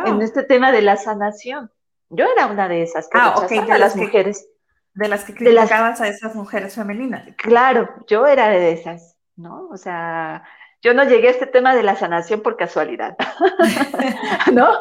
En 0.07 0.23
este 0.23 0.43
tema 0.43 0.73
de 0.73 0.83
la 0.83 0.97
sanación. 0.97 1.71
Yo 2.11 2.27
era 2.31 2.47
una 2.47 2.69
de 2.69 2.83
esas 2.83 3.09
que 3.09 3.19
ah, 3.19 3.35
okay, 3.37 3.59
a 3.59 3.79
las 3.79 3.97
mujeres. 3.97 4.49
De 4.95 5.09
las 5.09 5.25
que 5.25 5.35
criticabas 5.35 6.01
a 6.01 6.09
esas 6.09 6.35
mujeres 6.35 6.75
femeninas. 6.75 7.29
Claro, 7.37 7.89
yo 8.09 8.27
era 8.27 8.49
de 8.49 8.73
esas, 8.73 9.17
¿no? 9.37 9.69
O 9.69 9.77
sea, 9.77 10.43
yo 10.83 10.95
no 10.95 11.05
llegué 11.05 11.29
a 11.29 11.33
este 11.33 11.47
tema 11.47 11.75
de 11.75 11.83
la 11.83 11.97
sanación 11.97 12.41
por 12.41 12.57
casualidad, 12.57 13.17
¿no? 14.53 14.77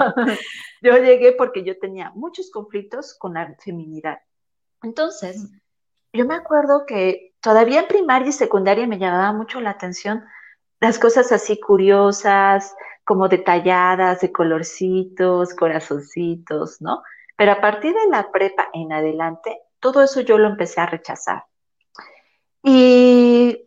Yo 0.82 0.98
llegué 0.98 1.34
porque 1.34 1.64
yo 1.64 1.78
tenía 1.80 2.12
muchos 2.16 2.52
conflictos 2.52 3.16
con 3.18 3.34
la 3.34 3.56
feminidad. 3.64 4.20
Entonces, 4.84 5.52
yo 6.14 6.26
me 6.26 6.36
acuerdo 6.36 6.86
que 6.86 7.36
todavía 7.42 7.82
en 7.82 7.88
primaria 7.88 8.30
y 8.30 8.32
secundaria 8.32 8.88
me 8.88 9.00
llamaba 9.00 9.34
mucho 9.34 9.60
la 9.60 9.72
atención 9.72 10.24
las 10.80 11.00
cosas 11.00 11.32
así 11.32 11.60
curiosas, 11.60 12.76
como 13.04 13.30
detalladas, 13.30 14.22
de 14.22 14.32
colorcitos, 14.32 15.54
corazoncitos, 15.54 16.82
¿no? 16.82 17.04
Pero 17.38 17.54
a 17.54 17.62
partir 17.62 17.94
de 17.94 18.10
la 18.10 18.32
prepa 18.32 18.70
en 18.74 18.92
adelante, 18.92 19.62
todo 19.80 20.04
eso 20.04 20.22
yo 20.22 20.38
lo 20.38 20.48
empecé 20.48 20.82
a 20.82 20.88
rechazar. 20.88 21.46
Y, 22.64 23.64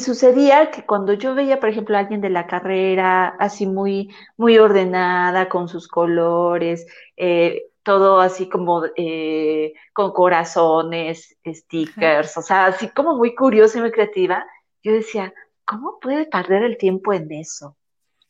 sucedía 0.00 0.70
que 0.72 0.84
cuando 0.84 1.12
yo 1.12 1.34
veía, 1.34 1.60
por 1.60 1.68
ejemplo, 1.68 1.96
a 1.96 2.00
alguien 2.00 2.20
de 2.20 2.30
la 2.30 2.46
carrera, 2.48 3.28
así 3.38 3.66
muy, 3.66 4.12
muy 4.36 4.58
ordenada, 4.58 5.48
con 5.48 5.68
sus 5.68 5.86
colores, 5.86 6.86
eh, 7.16 7.66
todo 7.84 8.20
así 8.20 8.48
como 8.48 8.82
eh, 8.96 9.74
con 9.92 10.12
corazones, 10.12 11.36
stickers, 11.46 12.36
o 12.36 12.42
sea, 12.42 12.66
así 12.66 12.88
como 12.88 13.16
muy 13.16 13.34
curiosa 13.36 13.78
y 13.78 13.82
muy 13.82 13.92
creativa, 13.92 14.44
yo 14.82 14.92
decía, 14.92 15.32
¿cómo 15.66 15.98
puede 16.00 16.26
perder 16.26 16.62
el 16.62 16.78
tiempo 16.78 17.12
en 17.12 17.30
eso? 17.32 17.76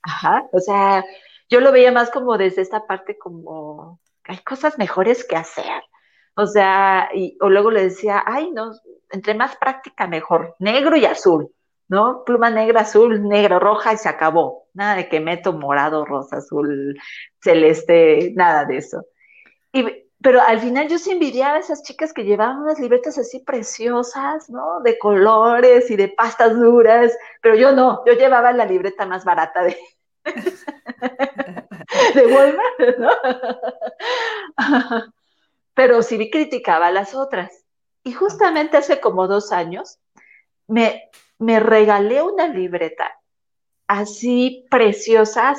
Ajá, 0.03 0.49
o 0.53 0.61
sea, 0.61 1.05
yo 1.49 1.61
lo 1.61 1.73
veía 1.73 1.93
más 1.93 2.11
como 2.11 2.37
desde 2.39 2.63
esta 2.63 2.87
parte 2.87 3.19
como, 3.19 4.01
hay 4.25 4.39
cosas 4.39 4.79
mejores 4.79 5.25
que 5.25 5.37
hacer. 5.37 5.83
O 6.35 6.47
sea, 6.47 7.09
y, 7.15 7.37
o 7.41 7.49
luego 7.49 7.71
le 7.71 7.85
decía, 7.85 8.23
ay, 8.27 8.51
no, 8.53 8.73
entre 9.11 9.35
más 9.35 9.57
práctica 9.57 10.07
mejor, 10.07 10.55
negro 10.59 10.97
y 10.97 11.07
azul, 11.07 11.51
¿no? 11.89 12.25
Pluma 12.25 12.51
negra, 12.51 12.83
azul, 12.83 13.27
negro, 13.27 13.59
roja 13.59 13.95
y 13.95 13.97
se 13.97 14.09
acabó. 14.09 14.69
Nada 14.75 14.97
de 14.97 15.09
que 15.09 15.21
meto 15.21 15.53
morado, 15.53 16.05
rosa, 16.05 16.39
azul, 16.39 16.99
celeste, 17.41 18.33
nada 18.35 18.65
de 18.65 18.77
eso. 18.79 19.05
Y, 19.73 20.06
pero 20.27 20.43
al 20.43 20.59
final 20.59 20.89
yo 20.89 20.99
sí 20.99 21.13
envidiaba 21.13 21.55
a 21.55 21.61
esas 21.61 21.85
chicas 21.85 22.13
que 22.13 22.25
llevaban 22.25 22.59
unas 22.59 22.81
libretas 22.81 23.17
así 23.17 23.39
preciosas, 23.39 24.51
¿no? 24.51 24.81
De 24.81 24.99
colores 24.99 25.89
y 25.89 25.95
de 25.95 26.09
pastas 26.09 26.59
duras, 26.59 27.17
pero 27.41 27.55
yo 27.55 27.71
no, 27.71 28.05
yo 28.05 28.15
llevaba 28.15 28.51
la 28.51 28.65
libreta 28.65 29.07
más 29.07 29.25
barata 29.25 29.63
de, 29.63 29.79
de 32.17 32.27
Walmart, 32.27 32.99
¿no? 32.99 33.11
pero 35.75 36.03
sí 36.03 36.29
criticaba 36.29 36.89
a 36.89 36.93
las 36.93 37.15
otras. 37.15 37.65
Y 38.03 38.13
justamente 38.13 38.79
hace 38.79 38.99
como 38.99 39.29
dos 39.29 39.53
años 39.53 40.01
me, 40.67 41.09
me 41.39 41.61
regalé 41.61 42.21
una 42.21 42.49
libreta 42.49 43.17
así 43.87 44.67
preciosa, 44.71 45.55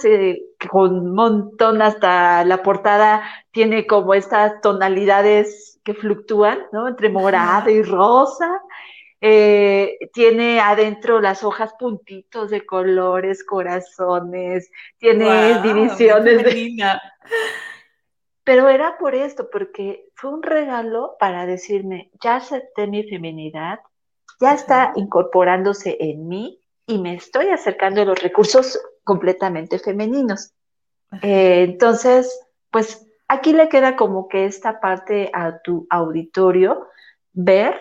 con 0.69 0.97
un 0.97 1.13
montón, 1.13 1.81
hasta 1.81 2.43
la 2.43 2.63
portada 2.63 3.23
tiene 3.51 3.85
como 3.85 4.13
estas 4.13 4.59
tonalidades 4.61 5.79
que 5.83 5.93
fluctúan, 5.93 6.59
¿no? 6.71 6.87
Entre 6.87 7.09
morada 7.09 7.69
y 7.69 7.83
rosa. 7.83 8.61
Eh, 9.19 9.97
tiene 10.13 10.59
adentro 10.59 11.19
las 11.19 11.43
hojas 11.43 11.73
puntitos 11.79 12.51
de 12.51 12.65
colores, 12.65 13.43
corazones, 13.43 14.69
tiene 14.99 15.61
divisiones 15.61 16.43
de... 16.43 16.77
Pero 18.43 18.69
era 18.69 18.97
por 18.97 19.15
esto, 19.15 19.49
porque 19.51 20.05
fue 20.13 20.31
un 20.31 20.43
regalo 20.43 21.17
para 21.19 21.45
decirme, 21.45 22.11
ya 22.21 22.37
acepté 22.37 22.87
mi 22.87 23.03
feminidad, 23.03 23.79
ya 24.39 24.53
está 24.53 24.93
incorporándose 24.95 25.97
en 25.99 26.27
mí 26.27 26.61
y 26.85 26.99
me 26.99 27.15
estoy 27.15 27.49
acercando 27.49 28.01
a 28.01 28.05
los 28.05 28.21
recursos 28.21 28.79
completamente 29.07 29.79
femeninos. 29.79 30.51
Eh, 31.21 31.63
entonces, 31.63 32.39
pues 32.69 33.07
aquí 33.29 33.53
le 33.53 33.69
queda 33.69 33.95
como 33.95 34.27
que 34.27 34.45
esta 34.45 34.81
parte 34.81 35.31
a 35.33 35.59
tu 35.59 35.87
auditorio, 35.89 36.87
ver, 37.33 37.73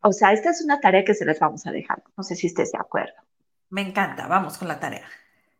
o 0.00 0.12
sea, 0.12 0.32
esta 0.32 0.50
es 0.50 0.64
una 0.64 0.80
tarea 0.80 1.04
que 1.04 1.14
se 1.14 1.26
les 1.26 1.38
vamos 1.38 1.66
a 1.66 1.70
dejar, 1.70 2.02
no 2.16 2.24
sé 2.24 2.34
si 2.34 2.46
estés 2.46 2.72
de 2.72 2.78
acuerdo. 2.78 3.14
Me 3.68 3.82
encanta, 3.82 4.26
vamos 4.26 4.56
con 4.56 4.68
la 4.68 4.80
tarea. 4.80 5.04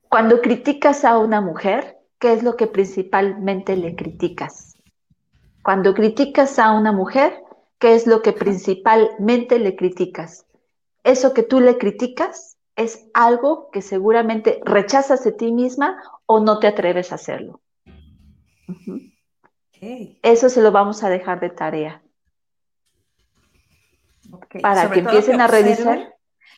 Cuando 0.09 0.40
criticas 0.40 1.05
a 1.05 1.18
una 1.18 1.42
mujer, 1.42 1.98
¿qué 2.18 2.33
es 2.33 2.42
lo 2.42 2.57
que 2.57 2.66
principalmente 2.66 3.77
le 3.77 3.94
criticas? 3.94 4.77
Cuando 5.62 5.92
criticas 5.92 6.59
a 6.59 6.72
una 6.72 6.92
mujer, 6.92 7.42
¿qué 7.79 7.94
es 7.94 8.07
lo 8.07 8.22
que 8.22 8.33
principalmente 8.33 9.59
le 9.59 9.77
criticas? 9.77 10.46
Eso 11.05 11.35
que 11.35 11.42
tú 11.42 11.61
le 11.61 11.77
criticas 11.77 12.58
es 12.79 13.07
algo 13.12 13.71
que 13.71 13.83
seguramente 13.83 14.61
rechazas 14.64 15.23
de 15.25 15.33
ti 15.33 15.53
misma 15.53 16.03
o 16.25 16.41
no 16.41 16.59
te 16.59 16.69
atreves 16.69 17.12
a 17.12 17.17
hacerlo. 17.17 17.61
Eso 20.22 20.49
se 20.49 20.62
lo 20.62 20.72
vamos 20.72 21.05
a 21.05 21.11
dejar 21.11 21.41
de 21.41 21.51
tarea. 21.51 22.03
Para 24.62 24.91
que 24.91 25.01
empiecen 25.01 25.41
a 25.41 25.47
revisar. 25.47 26.14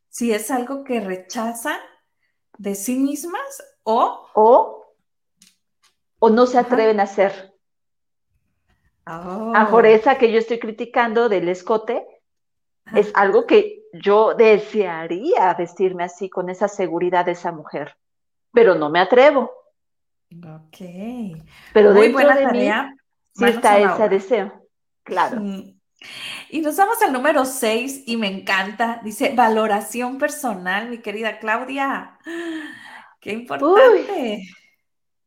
Si 0.08 0.32
es 0.32 0.50
algo 0.50 0.84
que 0.84 1.00
rechazan 1.00 1.80
de 2.58 2.74
sí 2.74 2.96
mismas 2.96 3.62
o... 3.82 4.28
O 4.34 4.80
o 6.20 6.28
no 6.30 6.46
se 6.46 6.58
atreven 6.58 7.00
a 7.00 7.04
hacer. 7.04 7.52
A 9.06 9.68
por 9.70 9.86
esa 9.86 10.18
que 10.18 10.30
yo 10.30 10.38
estoy 10.38 10.60
criticando 10.60 11.28
del 11.28 11.48
escote, 11.48 12.06
es 12.94 13.10
algo 13.14 13.46
que 13.46 13.79
yo 13.92 14.34
desearía 14.34 15.54
vestirme 15.54 16.04
así, 16.04 16.28
con 16.28 16.50
esa 16.50 16.68
seguridad 16.68 17.24
de 17.24 17.32
esa 17.32 17.52
mujer, 17.52 17.96
pero 18.52 18.74
no 18.74 18.90
me 18.90 19.00
atrevo. 19.00 19.52
Ok. 20.32 20.76
Pero 21.72 21.92
Muy 21.92 22.08
dentro 22.08 22.34
de 22.34 22.46
mí 22.46 22.70
sí 23.34 23.44
está 23.44 23.78
ese 23.78 24.08
deseo, 24.08 24.66
claro. 25.02 25.40
Y 26.48 26.60
nos 26.60 26.76
vamos 26.76 27.00
al 27.02 27.12
número 27.12 27.44
6 27.44 28.04
y 28.06 28.16
me 28.16 28.28
encanta. 28.28 29.00
Dice 29.04 29.34
valoración 29.34 30.18
personal, 30.18 30.88
mi 30.88 30.98
querida 30.98 31.38
Claudia. 31.38 32.18
Qué 33.20 33.32
importante. 33.32 34.42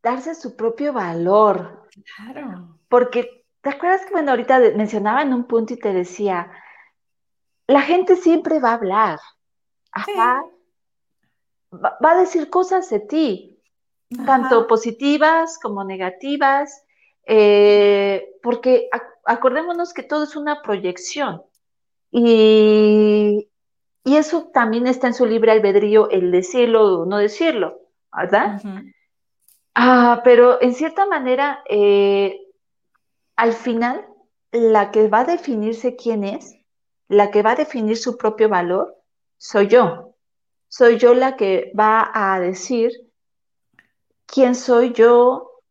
darse 0.02 0.34
su 0.36 0.56
propio 0.56 0.94
valor. 0.94 1.88
Claro. 2.18 2.80
Porque, 2.90 3.46
¿te 3.62 3.70
acuerdas 3.70 4.04
que, 4.06 4.12
bueno, 4.12 4.32
ahorita 4.32 4.60
mencionaba 4.76 5.22
en 5.22 5.34
un 5.34 5.46
punto 5.46 5.76
y 5.76 5.78
te 5.80 5.94
decía, 5.94 6.52
la 7.68 7.82
gente 7.82 8.16
siempre 8.16 8.60
va 8.60 8.72
a 8.72 8.76
hablar. 8.76 9.20
Ajá. 9.92 10.44
Va, 11.74 12.12
a 12.12 12.20
decir 12.20 12.50
cosas 12.50 12.90
de 12.90 13.00
ti, 13.00 13.60
tanto 14.26 14.68
positivas 14.68 15.58
como 15.60 15.84
negativas, 15.84 16.86
eh, 17.26 18.28
porque 18.44 18.90
acordémonos 19.26 19.94
que 19.94 20.04
todo 20.04 20.24
es 20.24 20.36
una 20.36 20.62
proyección. 20.62 21.42
Y, 22.12 23.50
eso 24.06 24.50
también 24.54 24.86
está 24.86 25.08
en 25.08 25.14
su 25.14 25.26
libre 25.26 25.54
albedrío, 25.54 26.10
el 26.10 26.30
decirlo 26.30 27.00
o 27.00 27.06
no 27.06 27.18
decirlo, 27.18 27.80
¿verdad? 28.14 28.62
Ah, 29.74 30.22
pero 30.26 30.62
en 30.62 30.74
cierta 30.74 31.06
manera, 31.06 31.64
eh, 31.70 32.38
al 33.38 33.54
final, 33.54 34.06
la 34.52 34.92
que 34.92 35.08
va 35.08 35.22
a 35.22 35.26
definirse 35.26 35.96
quién 35.96 36.26
es, 36.26 36.54
la 37.14 37.32
que 37.32 37.42
va 37.42 37.52
a 37.52 37.56
definir 37.56 37.98
su 37.98 38.18
propio 38.18 38.50
valor, 38.50 38.98
soy 39.38 39.68
yo. 39.68 40.16
Soy 40.68 40.98
yo 40.98 41.14
la 41.14 41.36
que 41.36 41.72
va 41.78 42.12
a 42.14 42.40
decir 42.40 42.92
quién 44.26 44.56
soy 44.56 44.94
yo, 44.94 45.62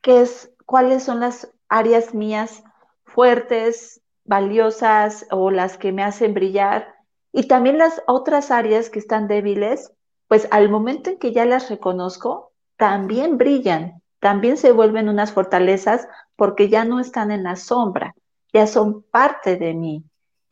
qué 0.00 0.22
es, 0.22 0.52
cuáles 0.64 1.04
son 1.04 1.20
las 1.20 1.52
áreas 1.68 2.14
mías 2.14 2.64
fuertes, 3.04 4.00
valiosas 4.24 5.26
o 5.30 5.50
las 5.50 5.78
que 5.78 5.92
me 5.92 6.02
hacen 6.02 6.34
brillar. 6.34 6.94
Y 7.32 7.48
también 7.48 7.78
las 7.78 8.02
otras 8.06 8.50
áreas 8.50 8.90
que 8.90 8.98
están 8.98 9.28
débiles, 9.28 9.92
pues 10.26 10.48
al 10.50 10.68
momento 10.68 11.10
en 11.10 11.18
que 11.18 11.32
ya 11.32 11.44
las 11.44 11.70
reconozco, 11.70 12.52
también 12.76 13.38
brillan, 13.38 14.02
también 14.20 14.56
se 14.56 14.72
vuelven 14.72 15.08
unas 15.08 15.32
fortalezas 15.32 16.08
porque 16.34 16.68
ya 16.68 16.84
no 16.84 17.00
están 17.00 17.30
en 17.30 17.42
la 17.42 17.56
sombra, 17.56 18.14
ya 18.52 18.66
son 18.66 19.02
parte 19.02 19.56
de 19.56 19.74
mí. 19.74 20.04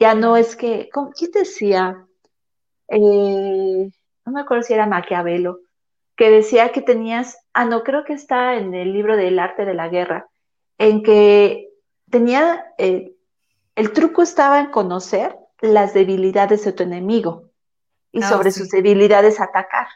Ya 0.05 0.14
no 0.14 0.36
es 0.36 0.55
que, 0.55 0.90
¿quién 1.16 1.30
decía? 1.30 2.07
Eh, 2.88 3.90
no 4.26 4.32
me 4.32 4.40
acuerdo 4.42 4.62
si 4.62 4.74
era 4.74 4.86
Maquiavelo, 4.86 5.61
que 6.14 6.28
decía 6.28 6.72
que 6.72 6.82
tenías, 6.82 7.38
ah, 7.55 7.64
no, 7.64 7.82
creo 7.84 8.05
que 8.05 8.12
está 8.12 8.57
en 8.57 8.74
el 8.74 8.92
libro 8.92 9.16
del 9.16 9.38
arte 9.38 9.64
de 9.64 9.72
la 9.72 9.88
guerra, 9.88 10.28
en 10.76 11.02
que 11.02 11.70
tenía, 12.11 12.66
eh, 12.76 13.14
el 13.76 13.94
truco 13.94 14.20
estaba 14.20 14.61
en 14.61 14.66
conocer 14.66 15.38
las 15.62 15.94
debilidades 15.94 16.66
de 16.66 16.72
tu 16.74 16.82
enemigo 16.82 17.48
y 18.12 18.22
ah, 18.22 18.28
sobre 18.28 18.50
sus 18.50 18.68
debilidades 18.68 19.40
atacar. 19.40 19.86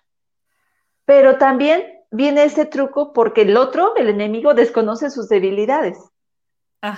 Pero 1.04 1.36
también 1.36 1.84
viene 2.10 2.44
ese 2.44 2.64
truco 2.64 3.12
porque 3.12 3.42
el 3.42 3.58
otro, 3.58 3.94
el 3.94 4.08
enemigo, 4.08 4.54
desconoce 4.54 5.10
sus 5.10 5.28
debilidades. 5.28 5.98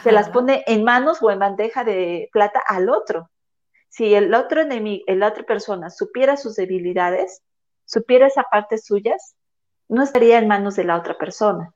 Se 0.03 0.13
las 0.13 0.29
pone 0.29 0.63
en 0.67 0.85
manos 0.85 1.23
o 1.23 1.31
en 1.31 1.39
bandeja 1.39 1.85
de 1.85 2.29
plata 2.33 2.61
al 2.67 2.91
otro. 2.91 3.31
Si 3.89 4.15
el 4.15 4.35
otro 4.35 4.61
enemigo, 4.61 5.05
la 5.09 5.29
otra 5.29 5.43
persona 5.45 5.91
supiera 5.91 6.37
sus 6.37 6.57
debilidades, 6.57 7.43
supiera 7.87 8.27
esa 8.27 8.45
parte 8.45 8.79
suyas, 8.79 9.35
no 9.89 10.03
estaría 10.03 10.39
en 10.39 10.49
manos 10.49 10.77
de 10.77 10.85
la 10.85 10.97
otra 10.97 11.17
persona. 11.19 11.73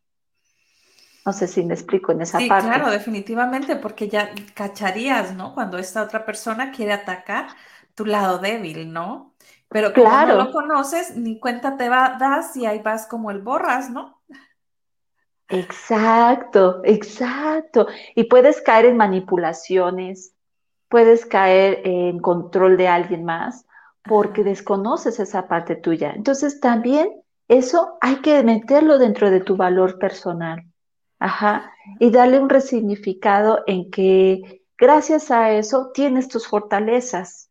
No 1.26 1.32
sé 1.32 1.48
si 1.48 1.64
me 1.64 1.74
explico 1.74 2.12
en 2.12 2.20
esa 2.20 2.38
parte. 2.38 2.66
Sí, 2.66 2.70
claro, 2.70 2.90
definitivamente, 2.90 3.76
porque 3.76 4.08
ya 4.08 4.30
cacharías, 4.52 5.34
¿no? 5.34 5.54
Cuando 5.54 5.78
esta 5.78 6.02
otra 6.02 6.26
persona 6.26 6.70
quiere 6.70 6.92
atacar 6.92 7.48
tu 7.94 8.04
lado 8.04 8.38
débil, 8.38 8.92
¿no? 8.92 9.34
Pero 9.68 9.92
como 9.92 10.08
no 10.08 10.36
lo 10.36 10.52
conoces, 10.52 11.16
ni 11.16 11.40
cuenta 11.40 11.76
te 11.76 11.88
va, 11.88 12.16
das 12.20 12.54
y 12.56 12.66
ahí 12.66 12.80
vas 12.80 13.06
como 13.06 13.30
el 13.30 13.40
borras, 13.40 13.90
¿no? 13.90 14.13
Exacto, 15.48 16.80
exacto. 16.84 17.86
Y 18.14 18.24
puedes 18.24 18.60
caer 18.62 18.86
en 18.86 18.96
manipulaciones, 18.96 20.34
puedes 20.88 21.26
caer 21.26 21.82
en 21.84 22.18
control 22.20 22.76
de 22.76 22.88
alguien 22.88 23.24
más 23.24 23.66
porque 24.04 24.44
desconoces 24.44 25.18
esa 25.20 25.48
parte 25.48 25.76
tuya. 25.76 26.12
Entonces 26.12 26.60
también 26.60 27.10
eso 27.48 27.96
hay 28.00 28.16
que 28.16 28.42
meterlo 28.42 28.98
dentro 28.98 29.30
de 29.30 29.40
tu 29.40 29.56
valor 29.56 29.98
personal. 29.98 30.64
Ajá. 31.18 31.72
Y 32.00 32.10
darle 32.10 32.40
un 32.40 32.48
resignificado 32.48 33.62
en 33.66 33.90
que 33.90 34.62
gracias 34.78 35.30
a 35.30 35.52
eso 35.52 35.90
tienes 35.92 36.28
tus 36.28 36.46
fortalezas. 36.46 37.50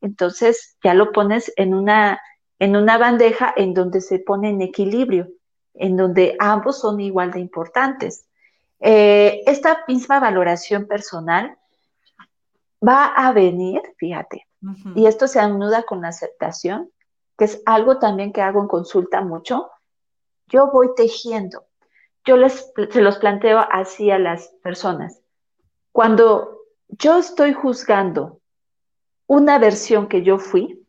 Entonces 0.00 0.76
ya 0.82 0.94
lo 0.94 1.12
pones 1.12 1.52
en 1.56 1.74
una, 1.74 2.20
en 2.58 2.76
una 2.76 2.98
bandeja 2.98 3.52
en 3.56 3.74
donde 3.74 4.00
se 4.00 4.18
pone 4.18 4.50
en 4.50 4.62
equilibrio 4.62 5.28
en 5.74 5.96
donde 5.96 6.36
ambos 6.38 6.80
son 6.80 7.00
igual 7.00 7.32
de 7.32 7.40
importantes. 7.40 8.26
Eh, 8.80 9.42
esta 9.46 9.84
misma 9.86 10.20
valoración 10.20 10.86
personal 10.86 11.56
va 12.86 13.06
a 13.06 13.32
venir, 13.32 13.80
fíjate, 13.96 14.46
y 14.94 15.06
esto 15.06 15.26
se 15.26 15.40
anuda 15.40 15.82
con 15.82 16.02
la 16.02 16.08
aceptación, 16.08 16.90
que 17.36 17.46
es 17.46 17.62
algo 17.66 17.98
también 17.98 18.32
que 18.32 18.42
hago 18.42 18.60
en 18.60 18.68
consulta 18.68 19.20
mucho. 19.20 19.70
Yo 20.48 20.70
voy 20.70 20.90
tejiendo, 20.96 21.64
yo 22.24 22.36
les, 22.36 22.72
se 22.90 23.00
los 23.00 23.18
planteo 23.18 23.64
así 23.70 24.10
a 24.10 24.18
las 24.18 24.48
personas. 24.62 25.20
Cuando 25.90 26.58
yo 26.88 27.18
estoy 27.18 27.52
juzgando 27.52 28.40
una 29.26 29.58
versión 29.58 30.08
que 30.08 30.22
yo 30.22 30.38
fui, 30.38 30.81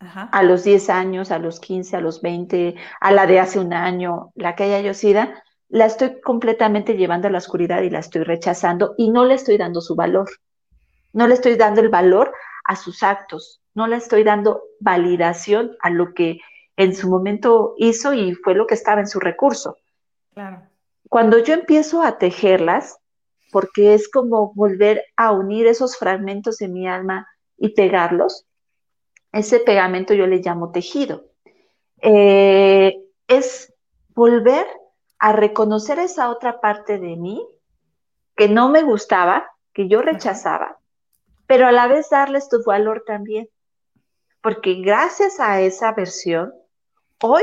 a 0.00 0.42
los 0.42 0.64
10 0.64 0.90
años, 0.90 1.30
a 1.30 1.38
los 1.38 1.60
15, 1.60 1.96
a 1.96 2.00
los 2.00 2.22
20, 2.22 2.76
a 3.00 3.12
la 3.12 3.26
de 3.26 3.40
hace 3.40 3.58
un 3.58 3.72
año, 3.72 4.32
la 4.34 4.54
que 4.54 4.64
haya 4.64 4.80
yo 4.80 4.94
sido, 4.94 5.22
la 5.68 5.86
estoy 5.86 6.20
completamente 6.20 6.96
llevando 6.96 7.28
a 7.28 7.30
la 7.30 7.38
oscuridad 7.38 7.82
y 7.82 7.90
la 7.90 7.98
estoy 7.98 8.22
rechazando 8.22 8.94
y 8.96 9.10
no 9.10 9.24
le 9.24 9.34
estoy 9.34 9.58
dando 9.58 9.80
su 9.80 9.94
valor. 9.94 10.28
No 11.12 11.26
le 11.26 11.34
estoy 11.34 11.56
dando 11.56 11.80
el 11.80 11.88
valor 11.88 12.32
a 12.64 12.76
sus 12.76 13.02
actos, 13.02 13.60
no 13.74 13.86
le 13.86 13.96
estoy 13.96 14.24
dando 14.24 14.62
validación 14.80 15.76
a 15.80 15.90
lo 15.90 16.14
que 16.14 16.40
en 16.76 16.94
su 16.94 17.08
momento 17.08 17.74
hizo 17.76 18.14
y 18.14 18.34
fue 18.34 18.54
lo 18.54 18.66
que 18.66 18.74
estaba 18.74 19.00
en 19.00 19.08
su 19.08 19.18
recurso. 19.18 19.76
Claro. 20.32 20.62
Cuando 21.08 21.38
yo 21.38 21.54
empiezo 21.54 22.02
a 22.02 22.18
tejerlas, 22.18 22.98
porque 23.50 23.94
es 23.94 24.10
como 24.10 24.52
volver 24.54 25.02
a 25.16 25.32
unir 25.32 25.66
esos 25.66 25.96
fragmentos 25.96 26.58
de 26.58 26.68
mi 26.68 26.86
alma 26.86 27.26
y 27.56 27.70
pegarlos, 27.70 28.47
ese 29.32 29.60
pegamento 29.60 30.14
yo 30.14 30.26
le 30.26 30.38
llamo 30.38 30.70
tejido. 30.70 31.24
Eh, 32.00 32.94
es 33.26 33.72
volver 34.14 34.66
a 35.18 35.32
reconocer 35.32 35.98
esa 35.98 36.30
otra 36.30 36.60
parte 36.60 36.98
de 36.98 37.16
mí 37.16 37.46
que 38.36 38.48
no 38.48 38.68
me 38.68 38.82
gustaba, 38.82 39.50
que 39.72 39.88
yo 39.88 40.00
rechazaba, 40.00 40.78
pero 41.46 41.66
a 41.66 41.72
la 41.72 41.88
vez 41.88 42.08
darles 42.10 42.48
tu 42.48 42.62
valor 42.64 43.04
también. 43.06 43.48
Porque 44.40 44.74
gracias 44.74 45.40
a 45.40 45.60
esa 45.60 45.92
versión, 45.92 46.54
hoy 47.20 47.42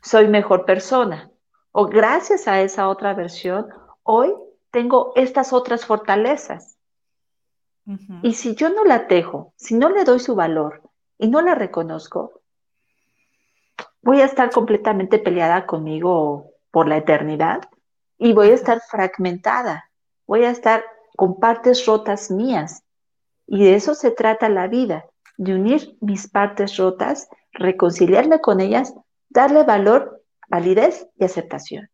soy 0.00 0.28
mejor 0.28 0.64
persona. 0.64 1.30
O 1.72 1.86
gracias 1.86 2.46
a 2.46 2.60
esa 2.60 2.88
otra 2.88 3.14
versión, 3.14 3.66
hoy 4.02 4.34
tengo 4.70 5.12
estas 5.16 5.52
otras 5.52 5.86
fortalezas. 5.86 6.76
Y 8.22 8.34
si 8.34 8.54
yo 8.54 8.68
no 8.68 8.84
la 8.84 9.08
tejo, 9.08 9.52
si 9.56 9.74
no 9.74 9.88
le 9.88 10.04
doy 10.04 10.20
su 10.20 10.36
valor, 10.36 10.82
y 11.22 11.28
no 11.28 11.40
la 11.40 11.54
reconozco, 11.54 12.42
voy 14.02 14.20
a 14.20 14.24
estar 14.24 14.50
completamente 14.50 15.20
peleada 15.20 15.66
conmigo 15.66 16.50
por 16.72 16.88
la 16.88 16.96
eternidad 16.96 17.60
y 18.18 18.32
voy 18.32 18.50
a 18.50 18.54
estar 18.54 18.80
fragmentada, 18.80 19.88
voy 20.26 20.44
a 20.44 20.50
estar 20.50 20.82
con 21.16 21.38
partes 21.38 21.86
rotas 21.86 22.32
mías. 22.32 22.82
Y 23.46 23.62
de 23.62 23.76
eso 23.76 23.94
se 23.94 24.10
trata 24.10 24.48
la 24.48 24.66
vida, 24.66 25.04
de 25.36 25.54
unir 25.54 25.96
mis 26.00 26.28
partes 26.28 26.76
rotas, 26.76 27.28
reconciliarme 27.52 28.40
con 28.40 28.58
ellas, 28.58 28.92
darle 29.28 29.62
valor, 29.62 30.24
validez 30.48 31.06
y 31.16 31.24
aceptación. 31.24 31.88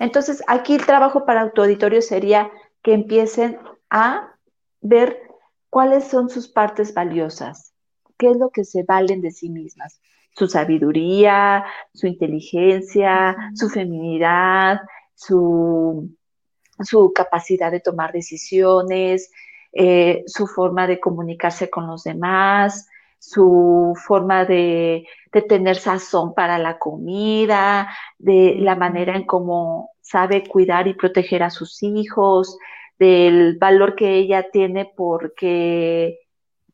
Entonces, 0.00 0.42
aquí 0.48 0.74
el 0.74 0.86
trabajo 0.86 1.24
para 1.24 1.42
autoauditorio 1.42 2.02
sería 2.02 2.50
que 2.82 2.94
empiecen 2.94 3.60
a 3.90 4.34
ver 4.80 5.29
cuáles 5.70 6.04
son 6.04 6.28
sus 6.28 6.48
partes 6.48 6.92
valiosas, 6.92 7.72
qué 8.18 8.30
es 8.30 8.36
lo 8.36 8.50
que 8.50 8.64
se 8.64 8.82
valen 8.82 9.22
de 9.22 9.30
sí 9.30 9.48
mismas, 9.48 10.00
su 10.36 10.46
sabiduría, 10.48 11.64
su 11.94 12.06
inteligencia, 12.06 13.36
su 13.54 13.68
feminidad, 13.68 14.80
su, 15.14 16.10
su 16.80 17.12
capacidad 17.14 17.70
de 17.70 17.80
tomar 17.80 18.12
decisiones, 18.12 19.30
eh, 19.72 20.24
su 20.26 20.46
forma 20.46 20.86
de 20.86 20.98
comunicarse 20.98 21.70
con 21.70 21.86
los 21.86 22.04
demás, 22.04 22.88
su 23.18 23.94
forma 24.06 24.44
de, 24.44 25.06
de, 25.32 25.42
tener 25.42 25.76
sazón 25.76 26.34
para 26.34 26.58
la 26.58 26.78
comida, 26.78 27.88
de 28.18 28.56
la 28.58 28.76
manera 28.76 29.14
en 29.14 29.26
cómo 29.26 29.90
sabe 30.00 30.42
cuidar 30.48 30.88
y 30.88 30.94
proteger 30.94 31.42
a 31.42 31.50
sus 31.50 31.82
hijos, 31.82 32.58
del 33.00 33.56
valor 33.58 33.96
que 33.96 34.16
ella 34.16 34.50
tiene 34.52 34.92
porque, 34.94 36.20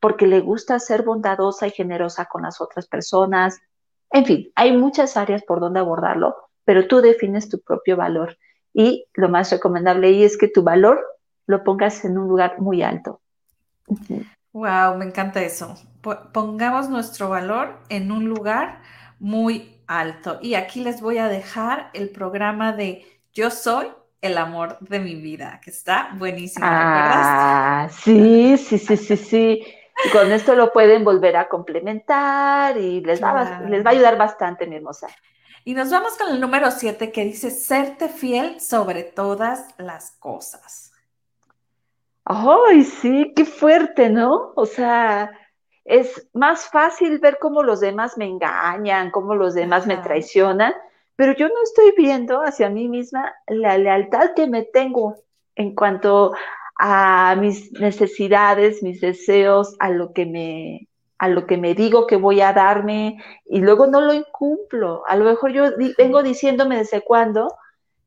porque 0.00 0.26
le 0.26 0.40
gusta 0.40 0.80
ser 0.80 1.04
bondadosa 1.04 1.68
y 1.68 1.70
generosa 1.70 2.26
con 2.26 2.42
las 2.42 2.60
otras 2.60 2.88
personas. 2.88 3.60
En 4.10 4.26
fin, 4.26 4.52
hay 4.56 4.76
muchas 4.76 5.16
áreas 5.16 5.44
por 5.44 5.60
donde 5.60 5.78
abordarlo, 5.78 6.34
pero 6.64 6.88
tú 6.88 7.00
defines 7.00 7.48
tu 7.48 7.60
propio 7.60 7.96
valor. 7.96 8.36
Y 8.74 9.06
lo 9.14 9.28
más 9.28 9.52
recomendable 9.52 10.08
ahí 10.08 10.24
es 10.24 10.36
que 10.36 10.48
tu 10.48 10.64
valor 10.64 11.00
lo 11.46 11.62
pongas 11.62 12.04
en 12.04 12.18
un 12.18 12.26
lugar 12.26 12.60
muy 12.60 12.82
alto. 12.82 13.20
Wow, 14.52 14.96
me 14.98 15.04
encanta 15.04 15.40
eso. 15.42 15.76
Pongamos 16.32 16.90
nuestro 16.90 17.28
valor 17.28 17.78
en 17.88 18.10
un 18.10 18.28
lugar 18.28 18.82
muy 19.20 19.80
alto. 19.86 20.40
Y 20.42 20.54
aquí 20.54 20.82
les 20.82 21.00
voy 21.00 21.18
a 21.18 21.28
dejar 21.28 21.90
el 21.94 22.10
programa 22.10 22.72
de 22.72 23.06
Yo 23.32 23.50
soy 23.50 23.86
el 24.20 24.38
amor 24.38 24.78
de 24.80 24.98
mi 24.98 25.14
vida, 25.14 25.60
que 25.62 25.70
está 25.70 26.10
buenísimo. 26.14 26.66
Ah, 26.68 27.88
sí, 27.90 28.56
sí, 28.58 28.78
sí, 28.78 28.96
sí, 28.96 29.16
sí. 29.16 29.66
con 30.12 30.32
esto 30.32 30.54
lo 30.54 30.72
pueden 30.72 31.04
volver 31.04 31.36
a 31.36 31.48
complementar 31.48 32.76
y 32.76 33.00
les, 33.00 33.22
va, 33.22 33.60
les 33.68 33.84
va 33.84 33.90
a 33.90 33.92
ayudar 33.92 34.16
bastante, 34.16 34.66
mi 34.66 34.76
hermosa. 34.76 35.08
Y 35.64 35.74
nos 35.74 35.90
vamos 35.90 36.16
con 36.16 36.28
el 36.28 36.40
número 36.40 36.70
7 36.70 37.10
que 37.10 37.24
dice, 37.24 37.50
serte 37.50 38.08
fiel 38.08 38.60
sobre 38.60 39.02
todas 39.02 39.66
las 39.78 40.12
cosas. 40.12 40.92
Ay, 42.24 42.84
sí, 42.84 43.32
qué 43.34 43.44
fuerte, 43.44 44.08
¿no? 44.08 44.52
O 44.54 44.66
sea, 44.66 45.30
es 45.84 46.28
más 46.32 46.68
fácil 46.68 47.18
ver 47.20 47.38
cómo 47.40 47.62
los 47.62 47.80
demás 47.80 48.18
me 48.18 48.26
engañan, 48.26 49.10
cómo 49.10 49.34
los 49.34 49.54
demás 49.54 49.86
me 49.86 49.96
traicionan, 49.96 50.72
pero 51.16 51.34
yo 51.34 51.48
no 51.48 51.62
estoy 51.64 51.92
viendo 51.96 52.40
hacia 52.40 52.68
mí 52.68 52.88
misma 52.88 53.34
la 53.48 53.78
lealtad 53.78 54.34
que 54.34 54.46
me 54.46 54.62
tengo 54.62 55.16
en 55.54 55.74
cuanto 55.74 56.34
a 56.78 57.34
mis 57.40 57.72
necesidades, 57.72 58.82
mis 58.82 59.00
deseos, 59.00 59.74
a 59.78 59.90
lo 59.90 60.12
que 60.12 60.26
me 60.26 60.88
a 61.18 61.28
lo 61.28 61.46
que 61.46 61.56
me 61.56 61.74
digo 61.74 62.06
que 62.06 62.16
voy 62.16 62.42
a 62.42 62.52
darme 62.52 63.16
y 63.46 63.60
luego 63.60 63.86
no 63.86 64.02
lo 64.02 64.12
incumplo. 64.12 65.02
A 65.06 65.16
lo 65.16 65.24
mejor 65.24 65.50
yo 65.50 65.64
vengo 65.96 66.22
diciéndome 66.22 66.76
desde 66.76 67.00
cuándo 67.00 67.56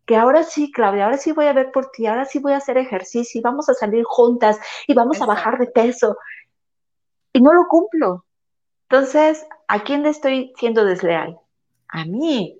que 0.05 0.15
ahora 0.15 0.43
sí, 0.43 0.71
Claudia, 0.71 1.05
ahora 1.05 1.17
sí 1.17 1.31
voy 1.31 1.45
a 1.45 1.53
ver 1.53 1.71
por 1.71 1.91
ti, 1.91 2.07
ahora 2.07 2.25
sí 2.25 2.39
voy 2.39 2.53
a 2.53 2.57
hacer 2.57 2.77
ejercicio 2.77 3.39
y 3.39 3.43
vamos 3.43 3.69
a 3.69 3.73
salir 3.73 4.03
juntas 4.03 4.59
y 4.87 4.93
vamos 4.93 5.21
a 5.21 5.25
bajar 5.25 5.57
de 5.57 5.67
peso. 5.67 6.17
Y 7.33 7.41
no 7.41 7.53
lo 7.53 7.67
cumplo. 7.67 8.25
Entonces, 8.89 9.45
¿a 9.67 9.83
quién 9.83 10.03
le 10.03 10.09
estoy 10.09 10.53
siendo 10.57 10.83
desleal? 10.83 11.39
A 11.87 12.05
mí. 12.05 12.58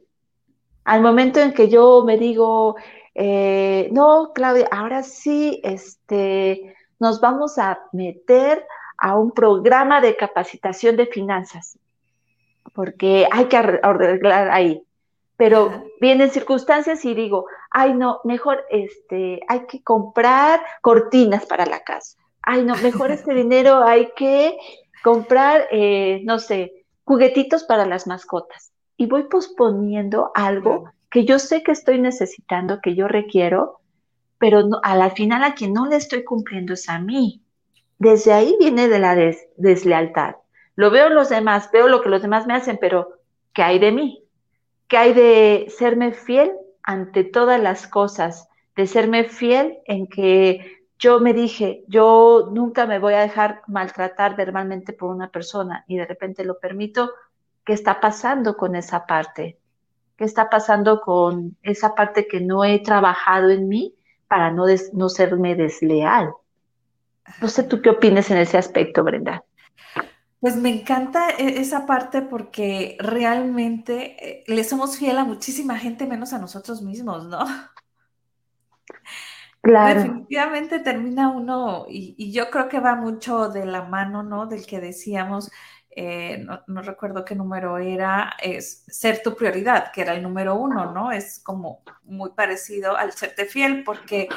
Al 0.90 1.02
momento 1.02 1.40
en 1.40 1.54
que 1.54 1.70
yo 1.70 2.04
me 2.04 2.18
digo, 2.18 2.76
eh, 3.14 3.90
no, 3.92 4.32
Claudia, 4.34 4.68
ahora 4.72 5.04
sí, 5.04 5.62
este, 5.64 6.76
nos 7.00 7.22
vamos 7.22 7.60
a 7.60 7.80
meter 7.92 8.66
a 8.98 9.16
un 9.16 9.30
programa 9.30 10.02
de 10.02 10.16
capacitación 10.16 10.96
de 10.96 11.06
finanzas, 11.06 11.78
porque 12.74 13.28
hay 13.32 13.46
que 13.46 13.58
arreglar 13.58 14.50
ahí 14.50 14.84
pero 15.38 15.86
vienen 16.02 16.32
circunstancias 16.32 17.06
y 17.06 17.14
digo, 17.14 17.46
ay 17.72 17.94
no, 17.94 18.20
mejor 18.26 18.66
este, 18.70 19.40
hay 19.48 19.68
que 19.68 19.82
comprar 19.82 20.60
cortinas 20.82 21.46
para 21.46 21.66
la 21.66 21.80
casa. 21.82 22.18
Ay 22.42 22.66
no, 22.66 22.76
mejor 22.76 23.12
este 23.12 23.34
dinero 23.44 23.84
hay 23.84 24.12
que 24.18 24.58
comprar, 25.02 25.68
eh, 25.72 26.22
no 26.26 26.40
sé, 26.40 26.84
juguetitos 27.06 27.64
para 27.64 27.86
las 27.86 28.06
mascotas. 28.06 28.74
Y 29.00 29.08
voy 29.08 29.24
posponiendo 29.24 30.32
algo 30.36 30.92
que 31.10 31.26
yo 31.26 31.40
sé 31.40 31.64
que 31.64 31.72
estoy 31.72 32.00
necesitando, 32.00 32.82
que 32.82 32.94
yo 32.94 33.08
requiero, 33.08 33.80
pero 34.38 34.70
a 34.84 34.96
la 34.96 35.10
final 35.10 35.44
a 35.44 35.56
quien 35.56 35.74
no 35.74 35.88
le 35.88 35.96
estoy 35.96 36.24
cumpliendo 36.24 36.74
es 36.74 36.88
a 36.88 37.00
mí. 37.00 37.42
Desde 37.98 38.34
ahí 38.34 38.56
viene 38.60 38.88
de 38.88 39.00
la 39.00 39.16
deslealtad. 39.58 40.36
Lo 40.76 40.92
veo 40.92 41.08
en 41.08 41.16
los 41.16 41.30
demás, 41.30 41.72
veo 41.74 41.88
lo 41.88 42.02
que 42.02 42.10
los 42.10 42.22
demás 42.22 42.46
me 42.46 42.54
hacen, 42.54 42.78
pero 42.80 43.20
¿qué 43.54 43.64
hay 43.64 43.80
de 43.80 43.92
mí? 43.92 44.30
que 44.90 44.98
hay 44.98 45.14
de 45.14 45.68
serme 45.70 46.12
fiel 46.12 46.52
ante 46.84 47.24
todas 47.24 47.62
las 47.62 47.88
cosas, 47.88 48.50
de 48.76 48.88
serme 48.88 49.24
fiel 49.24 49.78
en 49.86 50.08
que 50.08 50.80
yo 50.98 51.22
me 51.22 51.34
dije, 51.34 51.86
yo 51.88 52.50
nunca 52.52 52.86
me 52.86 53.00
voy 53.00 53.14
a 53.14 53.22
dejar 53.22 53.62
maltratar 53.68 54.36
verbalmente 54.36 54.92
por 54.92 55.12
una 55.16 55.32
persona 55.32 55.86
y 55.88 55.96
de 55.96 56.06
repente 56.06 56.44
lo 56.44 56.60
permito. 56.60 57.12
¿Qué 57.66 57.74
está 57.74 58.00
pasando 58.00 58.58
con 58.58 58.76
esa 58.76 59.06
parte? 59.06 59.60
¿Qué 60.18 60.26
está 60.26 60.50
pasando 60.50 61.02
con 61.02 61.58
esa 61.62 61.96
parte 61.96 62.28
que 62.28 62.42
no 62.42 62.64
he 62.64 62.80
trabajado 62.80 63.50
en 63.50 63.68
mí 63.68 63.96
para 64.28 64.52
no, 64.52 64.66
no 64.94 65.10
serme 65.10 65.56
desleal? 65.56 66.34
No 67.42 67.48
sé 67.48 67.64
tú 67.64 67.82
qué 67.82 67.90
opinas 67.90 68.30
en 68.32 68.38
ese 68.38 68.58
aspecto, 68.58 69.04
Brenda. 69.04 69.44
Pues 70.40 70.56
me 70.56 70.70
encanta 70.70 71.30
e, 71.32 71.60
esa 71.60 71.86
parte 71.86 72.22
porque 72.22 72.98
realmente 73.00 74.16
eh, 74.20 74.44
le 74.48 74.64
somos 74.64 74.98
fiel 74.98 75.18
a 75.18 75.26
muchísima 75.26 75.78
gente 75.78 76.08
menos 76.08 76.34
a 76.34 76.40
nosotros 76.40 76.82
mismos, 76.82 77.26
¿no? 77.26 77.46
Claro. 79.62 80.02
Definitivamente 80.02 80.80
termina 80.80 81.30
uno, 81.30 81.86
y, 81.90 82.32
yo 82.32 82.50
creo 82.50 82.70
que 82.70 82.80
va 82.80 82.96
mucho 82.96 83.50
de 83.50 83.66
la 83.66 83.84
mano, 83.84 84.24
¿no? 84.24 84.48
Del 84.48 84.66
que 84.66 84.80
decíamos, 84.80 85.52
eh, 85.92 86.46
no, 86.68 86.82
recuerdo 86.82 87.26
qué 87.26 87.36
número 87.36 87.78
era, 87.78 88.34
es 88.42 88.84
ser 88.88 89.22
tu 89.24 89.36
prioridad, 89.36 89.92
que 89.92 90.02
era 90.02 90.14
el 90.14 90.24
número 90.24 90.56
uno, 90.56 90.92
¿no? 90.92 91.12
Es 91.12 91.40
como 91.40 91.82
muy 92.04 92.32
parecido 92.32 92.96
al 92.96 93.14
serte 93.14 93.46
fiel 93.46 93.84
porque 93.84 94.30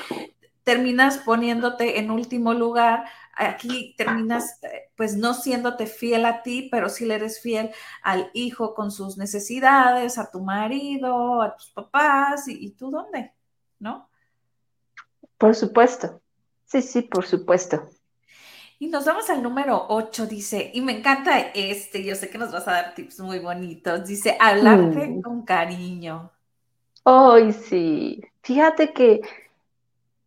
terminas 0.64 1.18
poniéndote 1.18 1.98
en 1.98 2.10
último 2.10 2.54
lugar 2.54 3.04
aquí 3.34 3.94
terminas 3.96 4.62
eh, 4.62 4.90
pues 4.96 5.16
no 5.16 5.34
siéndote 5.34 5.86
fiel 5.86 6.26
a 6.26 6.42
ti, 6.42 6.68
pero 6.70 6.88
sí 6.88 7.06
le 7.06 7.14
eres 7.14 7.40
fiel 7.40 7.70
al 8.02 8.30
hijo 8.34 8.74
con 8.74 8.90
sus 8.90 9.16
necesidades, 9.16 10.18
a 10.18 10.30
tu 10.30 10.40
marido, 10.40 11.42
a 11.42 11.56
tus 11.56 11.70
papás, 11.70 12.46
y, 12.48 12.70
tú 12.72 12.90
dónde, 12.90 13.32
¿no? 13.78 14.08
Por 15.38 15.54
supuesto. 15.54 16.20
Sí, 16.66 16.82
sí, 16.82 17.02
por 17.02 17.24
supuesto. 17.24 17.88
Y 18.82 18.88
nos 18.88 19.04
vamos 19.04 19.30
al 19.30 19.44
número 19.44 19.86
8, 19.90 20.26
dice, 20.26 20.72
y 20.74 20.80
me 20.80 20.98
encanta 20.98 21.38
este, 21.54 22.02
yo 22.02 22.16
sé 22.16 22.28
que 22.28 22.36
nos 22.36 22.50
vas 22.50 22.66
a 22.66 22.72
dar 22.72 22.94
tips 22.96 23.20
muy 23.20 23.38
bonitos, 23.38 24.04
dice, 24.08 24.36
hablarte 24.40 25.06
mm. 25.06 25.22
con 25.22 25.42
cariño. 25.42 26.32
Ay, 27.04 27.52
sí, 27.52 28.20
fíjate 28.42 28.92
que 28.92 29.20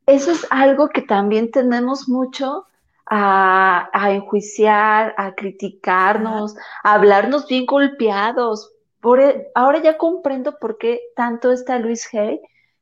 eso 0.06 0.32
es 0.32 0.48
algo 0.50 0.88
que 0.88 1.02
también 1.02 1.52
tenemos 1.52 2.08
mucho 2.08 2.66
a, 3.06 3.90
enjuiciar, 4.12 5.14
a 5.18 5.36
criticarnos, 5.36 6.56
a 6.82 6.94
hablarnos 6.94 7.50
bien 7.50 7.66
golpeados. 7.66 8.72
Por, 9.02 9.20
e, 9.20 9.52
ahora 9.54 9.82
ya 9.82 9.98
comprendo 9.98 10.58
por 10.60 10.78
qué 10.78 11.02
tanto 11.14 11.52
esta 11.52 11.78
Luis 11.78 12.08
Hay 12.14 12.40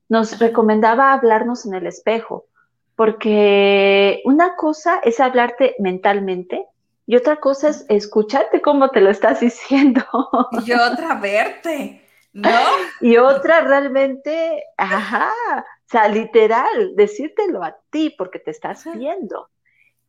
nos 0.07 0.38
recomendaba 0.38 1.13
hablarnos 1.13 1.65
en 1.65 1.74
el 1.74 1.88
espejo, 1.88 2.45
porque 2.95 4.21
una 4.25 4.55
cosa 4.55 4.99
es 5.03 5.19
hablarte 5.19 5.75
mentalmente 5.79 6.67
y 7.05 7.15
otra 7.15 7.37
cosa 7.37 7.69
es 7.69 7.85
escucharte 7.89 8.61
cómo 8.61 8.89
te 8.89 9.01
lo 9.01 9.09
estás 9.09 9.39
diciendo. 9.41 10.03
Y 10.65 10.71
otra 10.73 11.15
verte, 11.15 12.01
¿no? 12.33 12.49
Y 13.01 13.17
otra 13.17 13.61
realmente, 13.61 14.63
ajá, 14.77 15.31
o 15.59 15.89
sea, 15.89 16.07
literal, 16.07 16.95
decírtelo 16.95 17.63
a 17.63 17.75
ti 17.89 18.13
porque 18.17 18.39
te 18.39 18.51
estás 18.51 18.85
viendo. 18.95 19.49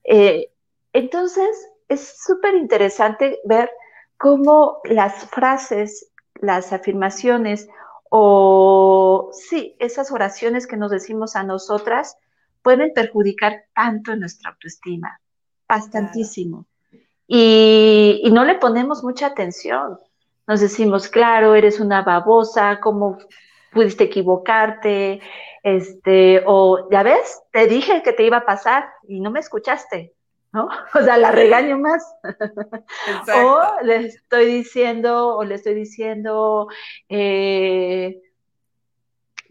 Eh, 0.05 0.51
entonces, 0.93 1.69
es 1.89 2.23
súper 2.25 2.55
interesante 2.55 3.41
ver 3.45 3.71
cómo 4.17 4.81
las 4.85 5.27
frases, 5.31 6.11
las 6.37 6.73
afirmaciones 6.73 7.69
o 8.11 9.31
sí, 9.33 9.77
esas 9.81 10.13
oraciones 10.13 10.67
que 10.67 10.77
nos 10.77 10.91
decimos 10.91 11.35
a 11.37 11.43
nosotras 11.43 12.17
pueden 12.65 12.93
perjudicar 12.93 13.67
tanto 13.73 14.13
en 14.13 14.21
nuestra 14.21 14.51
autoestima, 14.51 15.21
bastantísimo. 15.69 16.67
Y, 17.29 18.21
y, 18.25 18.33
no 18.33 18.45
le 18.45 18.57
ponemos 18.57 19.05
mucha 19.05 19.27
atención. 19.27 19.99
Nos 20.49 20.61
decimos, 20.61 21.09
claro, 21.09 21.55
eres 21.55 21.79
una 21.79 22.03
babosa, 22.03 22.81
¿cómo 22.81 23.19
pudiste 23.73 24.05
equivocarte? 24.05 25.21
este, 25.65 26.43
o 26.47 26.89
ya 26.91 27.03
ves, 27.03 27.43
te 27.51 27.67
dije 27.67 28.03
que 28.03 28.13
te 28.13 28.25
iba 28.25 28.37
a 28.37 28.45
pasar 28.45 28.85
y 29.09 29.19
no 29.21 29.31
me 29.31 29.41
escuchaste, 29.41 30.15
¿no? 30.53 30.69
O 30.95 31.03
sea, 31.03 31.17
la 31.17 31.33
regaño 31.33 31.79
más. 31.79 32.05
o 33.35 33.83
le 33.83 33.97
estoy 34.07 34.45
diciendo, 34.45 35.37
o 35.37 35.43
le 35.43 35.55
estoy 35.55 35.75
diciendo, 35.75 36.69
eh, 37.09 38.21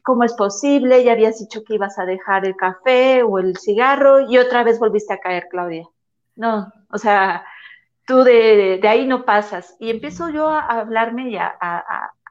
¿cómo 0.03 0.23
es 0.23 0.33
posible? 0.33 1.03
Ya 1.03 1.13
habías 1.13 1.39
dicho 1.39 1.63
que 1.63 1.75
ibas 1.75 1.97
a 1.99 2.05
dejar 2.05 2.45
el 2.45 2.55
café 2.55 3.23
o 3.23 3.39
el 3.39 3.57
cigarro 3.57 4.29
y 4.29 4.37
otra 4.37 4.63
vez 4.63 4.79
volviste 4.79 5.13
a 5.13 5.19
caer, 5.19 5.47
Claudia. 5.49 5.87
No, 6.35 6.71
o 6.91 6.97
sea, 6.97 7.45
tú 8.05 8.23
de, 8.23 8.79
ahí 8.83 9.07
no 9.07 9.25
pasas. 9.25 9.75
Y 9.79 9.89
empiezo 9.89 10.29
yo 10.29 10.49
a 10.49 10.59
hablarme 10.61 11.29
y 11.29 11.37
a, 11.37 11.55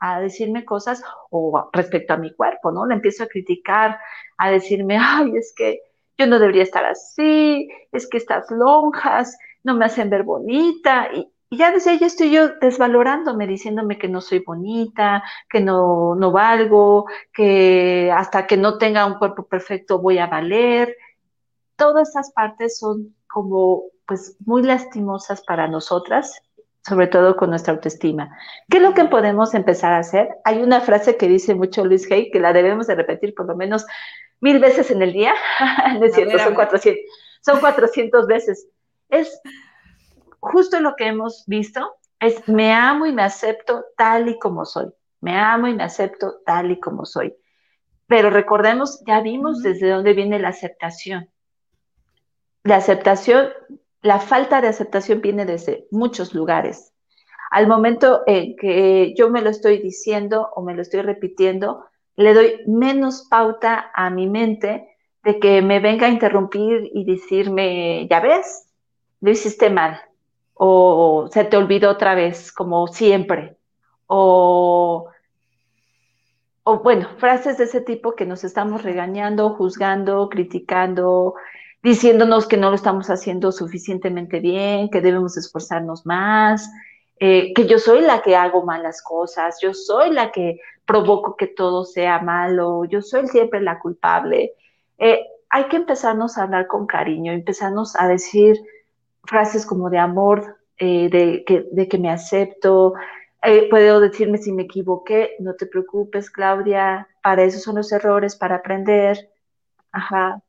a 0.02 0.20
decirme 0.20 0.64
cosas 0.64 1.02
o 1.30 1.70
respecto 1.72 2.12
a 2.12 2.16
mi 2.16 2.34
cuerpo, 2.34 2.72
¿no? 2.72 2.86
Le 2.86 2.94
empiezo 2.94 3.22
a 3.22 3.28
criticar, 3.28 4.00
a 4.36 4.50
decirme, 4.50 4.98
ay, 5.00 5.36
es 5.36 5.54
que 5.56 5.80
yo 6.18 6.26
no 6.26 6.40
debería 6.40 6.64
estar 6.64 6.84
así, 6.84 7.68
es 7.92 8.08
que 8.08 8.18
estas 8.18 8.50
lonjas 8.50 9.38
no 9.62 9.76
me 9.76 9.84
hacen 9.84 10.10
ver 10.10 10.24
bonita. 10.24 11.08
Y, 11.14 11.32
ya 11.56 11.70
desde 11.70 11.90
ahí 11.90 11.98
estoy 12.00 12.30
yo 12.30 12.48
desvalorándome, 12.60 13.46
diciéndome 13.46 13.98
que 13.98 14.08
no 14.08 14.20
soy 14.20 14.38
bonita, 14.38 15.22
que 15.50 15.60
no, 15.60 16.14
no 16.14 16.32
valgo, 16.32 17.06
que 17.32 18.10
hasta 18.14 18.46
que 18.46 18.56
no 18.56 18.78
tenga 18.78 19.04
un 19.04 19.18
cuerpo 19.18 19.46
perfecto 19.46 19.98
voy 19.98 20.18
a 20.18 20.26
valer. 20.26 20.96
Todas 21.76 22.10
esas 22.10 22.32
partes 22.32 22.78
son 22.78 23.14
como 23.26 23.84
pues 24.06 24.36
muy 24.46 24.62
lastimosas 24.62 25.42
para 25.42 25.68
nosotras, 25.68 26.40
sobre 26.86 27.06
todo 27.06 27.36
con 27.36 27.50
nuestra 27.50 27.74
autoestima. 27.74 28.36
¿Qué 28.70 28.78
es 28.78 28.82
lo 28.82 28.94
que 28.94 29.04
podemos 29.04 29.54
empezar 29.54 29.92
a 29.92 29.98
hacer? 29.98 30.28
Hay 30.44 30.62
una 30.62 30.80
frase 30.80 31.16
que 31.16 31.28
dice 31.28 31.54
mucho 31.54 31.84
Luis 31.84 32.10
Hay, 32.10 32.30
que 32.30 32.40
la 32.40 32.52
debemos 32.52 32.86
de 32.86 32.94
repetir 32.94 33.34
por 33.34 33.46
lo 33.46 33.56
menos 33.56 33.84
mil 34.40 34.58
veces 34.58 34.90
en 34.90 35.02
el 35.02 35.12
día. 35.12 35.34
no 35.98 36.06
es 36.06 36.14
cierto, 36.14 36.38
son 36.38 36.54
400, 36.54 37.02
son 37.42 37.60
400 37.60 38.26
veces. 38.26 38.68
Es 39.10 39.38
justo 40.42 40.80
lo 40.80 40.96
que 40.96 41.06
hemos 41.06 41.44
visto, 41.46 41.94
es 42.20 42.46
me 42.48 42.72
amo 42.72 43.06
y 43.06 43.12
me 43.12 43.22
acepto 43.22 43.84
tal 43.96 44.28
y 44.28 44.38
como 44.38 44.64
soy. 44.64 44.92
Me 45.20 45.38
amo 45.38 45.68
y 45.68 45.74
me 45.74 45.84
acepto 45.84 46.40
tal 46.44 46.72
y 46.72 46.80
como 46.80 47.06
soy. 47.06 47.34
Pero 48.08 48.28
recordemos, 48.28 49.02
ya 49.06 49.20
vimos 49.20 49.62
desde 49.62 49.88
dónde 49.88 50.12
viene 50.12 50.38
la 50.40 50.48
aceptación. 50.48 51.30
La 52.64 52.76
aceptación, 52.76 53.50
la 54.02 54.18
falta 54.18 54.60
de 54.60 54.68
aceptación 54.68 55.20
viene 55.20 55.46
desde 55.46 55.86
muchos 55.90 56.34
lugares. 56.34 56.92
Al 57.50 57.68
momento 57.68 58.22
en 58.26 58.56
que 58.56 59.14
yo 59.16 59.30
me 59.30 59.42
lo 59.42 59.50
estoy 59.50 59.78
diciendo 59.78 60.50
o 60.54 60.62
me 60.62 60.74
lo 60.74 60.82
estoy 60.82 61.02
repitiendo, 61.02 61.84
le 62.16 62.34
doy 62.34 62.60
menos 62.66 63.28
pauta 63.30 63.90
a 63.94 64.10
mi 64.10 64.28
mente 64.28 64.88
de 65.22 65.38
que 65.38 65.62
me 65.62 65.78
venga 65.78 66.08
a 66.08 66.10
interrumpir 66.10 66.90
y 66.92 67.04
decirme, 67.04 68.08
ya 68.10 68.20
ves, 68.20 68.68
lo 69.20 69.30
hiciste 69.30 69.70
mal, 69.70 70.00
o 70.64 71.28
se 71.32 71.42
te 71.42 71.56
olvidó 71.56 71.90
otra 71.90 72.14
vez, 72.14 72.52
como 72.52 72.86
siempre, 72.86 73.56
o, 74.06 75.10
bueno, 76.84 77.08
frases 77.16 77.58
de 77.58 77.64
ese 77.64 77.80
tipo 77.80 78.14
que 78.14 78.26
nos 78.26 78.44
estamos 78.44 78.84
regañando, 78.84 79.50
juzgando, 79.54 80.28
criticando, 80.28 81.34
diciéndonos 81.82 82.46
que 82.46 82.58
no 82.58 82.68
lo 82.68 82.76
estamos 82.76 83.10
haciendo 83.10 83.50
suficientemente 83.50 84.38
bien, 84.38 84.88
que 84.88 85.00
debemos 85.00 85.36
esforzarnos 85.36 86.06
más, 86.06 86.70
eh, 87.18 87.52
que 87.54 87.66
yo 87.66 87.80
soy 87.80 88.00
la 88.02 88.22
que 88.22 88.36
hago 88.36 88.64
malas 88.64 89.02
cosas, 89.02 89.58
yo 89.60 89.74
soy 89.74 90.12
la 90.12 90.30
que 90.30 90.60
provoco 90.86 91.34
que 91.34 91.48
todo 91.48 91.84
sea 91.84 92.20
malo, 92.20 92.84
yo 92.84 93.02
soy 93.02 93.26
siempre 93.26 93.60
la 93.60 93.80
culpable. 93.80 94.52
Eh, 94.98 95.26
hay 95.50 95.64
que 95.64 95.76
empezarnos 95.76 96.38
a 96.38 96.44
hablar 96.44 96.68
con 96.68 96.86
cariño, 96.86 97.32
empezarnos 97.32 97.96
a 97.96 98.06
decir 98.06 98.62
frases 99.24 99.66
como 99.66 99.90
de 99.90 99.98
amor, 99.98 100.58
eh, 100.78 101.08
de, 101.10 101.44
que, 101.44 101.66
de, 101.72 101.88
que, 101.88 101.98
me 101.98 102.10
acepto. 102.10 102.94
puedo 103.70 104.00
decirme 104.00 104.38
si 104.38 104.52
me 104.52 104.64
equivoqué, 104.64 105.36
no 105.38 105.54
te 105.54 105.66
preocupes, 105.66 106.30
Claudia, 106.30 107.08
para 107.22 107.42
eso 107.44 107.58
son 107.58 107.76
los 107.76 107.92
errores, 107.92 108.36
para 108.36 108.56
aprender. 108.56 109.30
Ajá. 109.92 110.42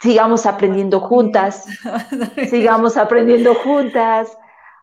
Sigamos 0.00 0.46
aprendiendo 0.46 1.00
juntas, 1.00 1.66
sigamos 2.48 2.96
aprendiendo 2.96 3.54
juntas 3.54 4.36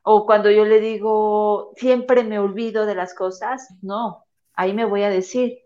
o 0.04 0.26
cuando 0.26 0.50
yo 0.50 0.66
le 0.66 0.80
digo, 0.80 1.74
siempre 1.76 2.24
me 2.24 2.40
olvido 2.40 2.86
de 2.86 2.96
las 2.96 3.14
cosas, 3.14 3.68
no, 3.82 4.26
ahí 4.54 4.74
me 4.74 4.86
voy 4.86 5.04
a 5.04 5.10
decir, 5.10 5.60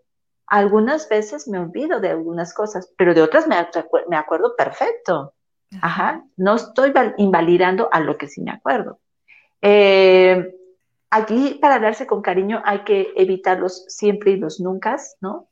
algunas 0.48 1.08
veces 1.08 1.48
me 1.48 1.60
olvido 1.60 2.00
de 2.00 2.10
algunas 2.10 2.54
cosas, 2.54 2.91
pero 2.98 3.14
de 3.14 3.22
otras 3.22 3.48
me, 3.48 3.56
me 4.10 4.18
acuerdo 4.18 4.56
perfecto. 4.56 5.34
Ajá, 5.82 6.24
no 6.38 6.55
estoy 6.55 6.93
invalidando 7.17 7.89
a 7.91 7.99
lo 7.99 8.17
que 8.17 8.28
sí 8.28 8.41
me 8.41 8.51
acuerdo. 8.51 8.99
Eh, 9.61 10.55
aquí, 11.09 11.57
para 11.61 11.76
hablarse 11.76 12.07
con 12.07 12.21
cariño, 12.21 12.61
hay 12.65 12.80
que 12.80 13.13
evitar 13.15 13.59
los 13.59 13.86
siempre 13.88 14.32
y 14.32 14.38
los 14.38 14.59
nunca, 14.59 14.97
¿no? 15.21 15.47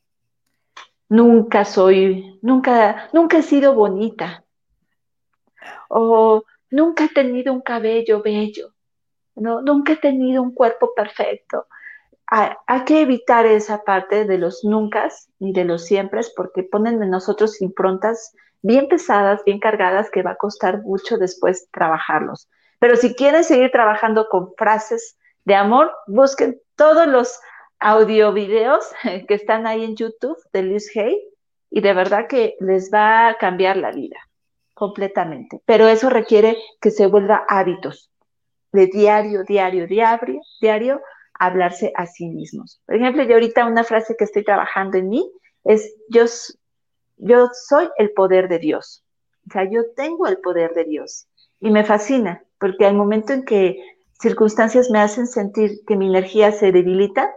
Nunca 1.10 1.66
soy, 1.66 2.40
nunca, 2.42 3.10
nunca 3.14 3.38
he 3.38 3.44
sido 3.44 3.74
bonita. 3.74 4.44
O 5.90 6.44
nunca 6.70 7.06
he 7.06 7.10
tenido 7.10 7.54
un 7.54 7.62
cabello 7.62 8.22
bello, 8.22 8.74
¿no? 9.36 9.62
nunca 9.62 9.94
he 9.94 9.98
tenido 9.98 10.42
un 10.42 10.54
cuerpo 10.54 10.94
perfecto. 10.96 11.68
Hay, 12.28 12.84
que 12.86 13.02
evitar 13.02 13.46
esa 13.46 13.84
parte 13.84 14.24
de 14.24 14.38
los 14.38 14.64
nunca 14.64 15.10
y 15.38 15.52
de 15.52 15.66
los 15.66 15.84
siempre 15.84 16.22
porque 16.34 16.64
ponen 16.64 17.04
en 17.04 17.10
nosotros 17.10 17.62
improntas 17.62 18.34
bien 18.62 18.88
pesadas, 18.88 19.44
bien 19.46 19.60
cargadas, 19.60 20.10
que 20.12 20.24
va 20.24 20.32
a 20.32 20.36
costar 20.36 20.82
mucho 20.82 21.18
después 21.18 21.68
trabajarlos. 21.72 22.50
Pero 22.80 22.96
si 22.96 23.16
quieren 23.16 23.44
seguir 23.44 23.72
trabajando 23.72 24.28
con 24.30 24.54
frases 24.58 25.18
de 25.46 25.56
amor, 25.56 25.92
busquen 26.08 26.60
todos 26.76 27.08
los 27.08 27.40
audio 27.80 28.32
videos 28.32 28.92
que 29.28 29.34
están 29.34 29.68
ahí 29.68 29.84
en 29.84 29.96
YouTube 29.96 30.38
de 30.54 30.64
Liz 30.64 30.96
Hay 30.96 31.20
y 31.70 31.82
de 31.82 31.94
verdad 31.94 32.28
que 32.28 32.56
les 32.60 32.92
va 32.94 33.28
a 33.28 33.38
cambiar 33.38 33.78
la 33.78 33.92
vida 33.92 34.18
completamente. 34.74 35.62
Pero 35.66 35.88
eso 35.88 36.10
requiere 36.10 36.58
que 36.80 36.92
se 36.92 37.08
vuelva 37.08 37.46
hábitos 37.48 38.12
de 38.72 38.88
diario, 38.88 39.44
diario, 39.44 39.88
diario, 39.88 40.42
diario, 40.60 41.02
hablarse 41.34 41.92
a 41.96 42.06
sí 42.06 42.30
mismos. 42.30 42.82
Por 42.86 42.96
ejemplo, 42.96 43.24
yo 43.24 43.34
ahorita 43.34 43.66
una 43.66 43.84
frase 43.84 44.16
que 44.18 44.24
estoy 44.24 44.44
trabajando 44.44 44.98
en 44.98 45.10
mí 45.10 45.32
es, 45.64 45.96
yo, 46.10 46.26
yo 47.22 47.50
soy 47.54 47.88
el 47.98 48.12
poder 48.12 48.50
de 48.50 48.60
Dios. 48.60 49.04
O 49.48 49.52
sea, 49.52 49.70
yo 49.70 49.82
tengo 49.96 50.28
el 50.28 50.38
poder 50.38 50.74
de 50.74 50.86
Dios. 50.86 51.28
Y 51.60 51.70
me 51.70 51.84
fascina, 51.84 52.44
porque 52.60 52.86
al 52.86 52.96
momento 52.96 53.32
en 53.32 53.46
que 53.46 53.78
circunstancias 54.20 54.90
me 54.90 55.00
hacen 55.00 55.28
sentir 55.28 55.86
que 55.88 55.96
mi 55.96 56.08
energía 56.08 56.52
se 56.52 56.72
debilita, 56.72 57.32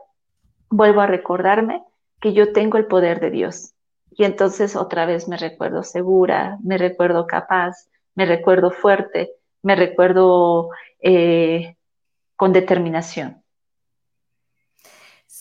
vuelvo 0.71 1.03
a 1.03 1.07
recordarme 1.07 1.85
que 2.21 2.33
yo 2.33 2.53
tengo 2.53 2.79
el 2.79 2.87
poder 2.87 3.21
de 3.21 3.31
Dios. 3.31 3.75
Y 4.11 4.25
entonces 4.25 4.75
otra 4.75 5.05
vez 5.05 5.29
me 5.29 5.37
recuerdo 5.37 5.83
segura, 5.83 6.59
me 6.63 6.79
recuerdo 6.79 7.27
capaz, 7.27 7.89
me 8.15 8.25
recuerdo 8.25 8.71
fuerte, 8.71 9.33
me 9.63 9.77
recuerdo 9.77 10.71
eh, 11.01 11.77
con 12.37 12.53
determinación. 12.53 13.44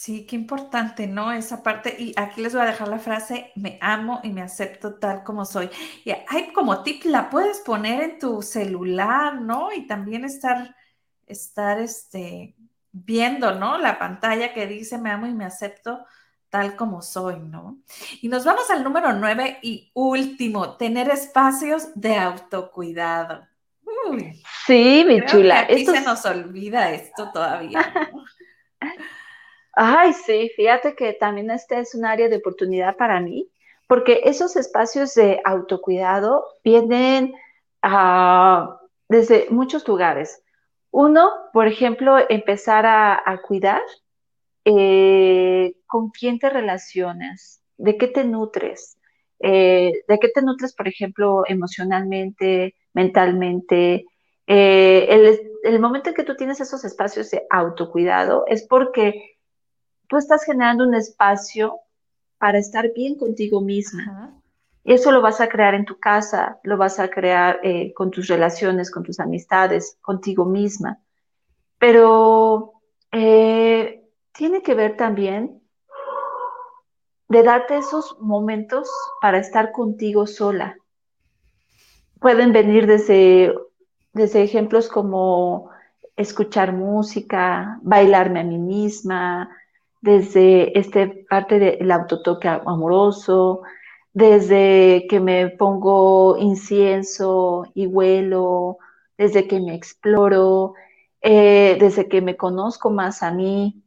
Sí, 0.03 0.25
qué 0.25 0.35
importante, 0.35 1.07
¿no? 1.07 1.31
Esa 1.31 1.63
parte, 1.63 1.95
y 1.97 2.13
aquí 2.17 2.41
les 2.41 2.51
voy 2.51 2.63
a 2.63 2.65
dejar 2.65 2.89
la 2.89 2.99
frase, 2.99 3.53
me 3.55 3.77
amo 3.79 4.19
y 4.21 4.31
me 4.31 4.41
acepto 4.41 4.95
tal 4.95 5.23
como 5.23 5.45
soy. 5.45 5.69
Y 6.03 6.11
hay 6.27 6.51
como 6.51 6.83
tip, 6.83 7.05
la 7.05 7.29
puedes 7.29 7.61
poner 7.61 8.03
en 8.03 8.19
tu 8.19 8.41
celular, 8.41 9.39
¿no? 9.39 9.71
Y 9.71 9.87
también 9.87 10.25
estar, 10.25 10.75
estar, 11.25 11.79
este, 11.79 12.53
viendo, 12.91 13.55
¿no? 13.55 13.77
La 13.77 13.97
pantalla 13.97 14.53
que 14.53 14.67
dice, 14.67 14.97
me 14.97 15.09
amo 15.09 15.25
y 15.25 15.33
me 15.33 15.45
acepto 15.45 16.05
tal 16.49 16.75
como 16.75 17.01
soy, 17.01 17.39
¿no? 17.39 17.77
Y 18.21 18.27
nos 18.27 18.43
vamos 18.43 18.69
al 18.71 18.83
número 18.83 19.13
nueve 19.13 19.59
y 19.61 19.89
último, 19.93 20.75
tener 20.75 21.09
espacios 21.11 21.95
de 21.95 22.17
autocuidado. 22.17 23.47
sí, 24.65 25.05
mi 25.07 25.23
chula. 25.23 25.61
aquí 25.61 25.85
se 25.85 26.01
nos 26.01 26.25
olvida 26.25 26.91
esto 26.91 27.31
todavía. 27.31 28.11
Ay, 29.73 30.13
sí, 30.13 30.51
fíjate 30.55 30.95
que 30.95 31.13
también 31.13 31.51
este 31.51 31.79
es 31.79 31.95
un 31.95 32.05
área 32.05 32.29
de 32.29 32.37
oportunidad 32.37 32.95
para 32.95 33.19
mí, 33.19 33.49
porque 33.87 34.21
esos 34.25 34.55
espacios 34.55 35.13
de 35.15 35.41
autocuidado 35.43 36.45
vienen 36.63 37.33
ah, 37.81 38.79
desde 39.09 39.47
muchos 39.49 39.87
lugares. 39.87 40.43
Uno, 40.91 41.31
por 41.53 41.67
ejemplo, 41.67 42.17
empezar 42.29 42.85
a 42.85 43.41
cuidar 43.47 43.81
eh, 44.65 45.75
con 45.87 46.09
quién 46.09 46.39
te 46.39 46.49
relacionas, 46.49 47.61
de 47.77 47.97
qué 47.97 48.07
te 48.07 48.23
nutres, 48.23 48.97
eh, 49.39 49.91
de 50.07 50.19
qué 50.19 50.29
te 50.29 50.41
nutres, 50.41 50.73
por 50.73 50.87
ejemplo, 50.87 51.43
emocionalmente, 51.47 52.75
mentalmente. 52.93 54.05
Eh, 54.47 55.39
el, 55.63 55.79
momento 55.79 56.09
en 56.09 56.15
que 56.15 56.23
tú 56.23 56.35
tienes 56.37 56.61
esos 56.61 56.85
espacios 56.85 57.29
de 57.31 57.45
autocuidado 57.49 58.45
es 58.47 58.65
porque 58.67 59.32
tú 60.13 60.19
estás 60.19 60.43
generando 60.43 60.83
un 60.83 60.93
espacio 60.93 61.79
para 62.37 62.59
estar 62.59 62.93
bien 62.93 63.17
contigo 63.17 63.61
misma. 63.61 64.39
Y 64.83 64.93
eso 64.93 65.11
lo 65.11 65.23
vas 65.23 65.41
a 65.41 65.49
crear 65.49 65.73
en 65.73 65.85
tu 65.85 65.97
casa, 65.97 66.59
lo 66.61 66.77
vas 66.77 66.99
a 66.99 67.09
crear 67.09 67.59
con 67.95 68.11
tus 68.11 68.27
relaciones, 68.27 68.91
con 68.91 69.01
tus 69.01 69.19
amistades, 69.19 69.97
contigo 70.01 70.45
misma. 70.45 70.99
Pero 71.79 72.73
tiene 73.09 74.61
que 74.61 74.75
ver 74.75 74.97
también 74.97 75.59
de 77.27 77.41
darte 77.41 77.77
esos 77.77 78.15
momentos 78.19 78.91
para 79.19 79.39
estar 79.39 79.71
contigo 79.71 80.27
sola. 80.27 80.77
Pueden 82.19 82.53
venir 82.53 82.85
desde, 82.85 83.51
desde 84.13 84.43
ejemplos 84.43 84.89
como 84.89 85.71
escuchar 86.15 86.71
música, 86.71 87.79
bailarme 87.81 88.41
a 88.41 88.43
mí 88.43 88.59
misma, 88.59 89.49
desde 90.03 90.77
este 90.77 91.25
parte 91.29 91.59
del 91.59 91.89
autotoque 91.89 92.49
amoroso, 92.49 93.61
desde 94.11 95.07
que 95.09 95.21
me 95.21 95.47
pongo 95.47 96.37
incienso 96.37 97.65
y 97.73 97.87
huelo, 97.87 98.79
desde 99.17 99.47
que 99.47 99.61
me 99.61 99.73
exploro, 99.73 100.73
eh, 101.21 101.77
desde 101.79 102.09
que 102.09 102.21
me 102.21 102.35
conozco 102.35 102.89
más 102.89 103.23
a 103.23 103.31
mí. 103.31 103.81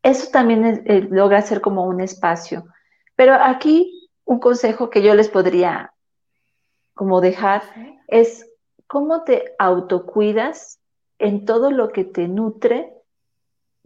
Eso 0.00 0.30
también 0.30 0.84
eh, 0.86 1.08
logra 1.10 1.42
ser 1.42 1.60
como 1.60 1.84
un 1.84 2.00
espacio. 2.00 2.66
Pero 3.16 3.34
aquí 3.34 4.08
un 4.24 4.38
consejo 4.38 4.90
que 4.90 5.02
yo 5.02 5.16
les 5.16 5.28
podría 5.28 5.92
como 6.94 7.20
dejar 7.20 7.64
es 8.06 8.48
cómo 8.86 9.24
te 9.24 9.56
autocuidas 9.58 10.78
en 11.18 11.46
todo 11.46 11.72
lo 11.72 11.88
que 11.88 12.04
te 12.04 12.28
nutre 12.28 13.01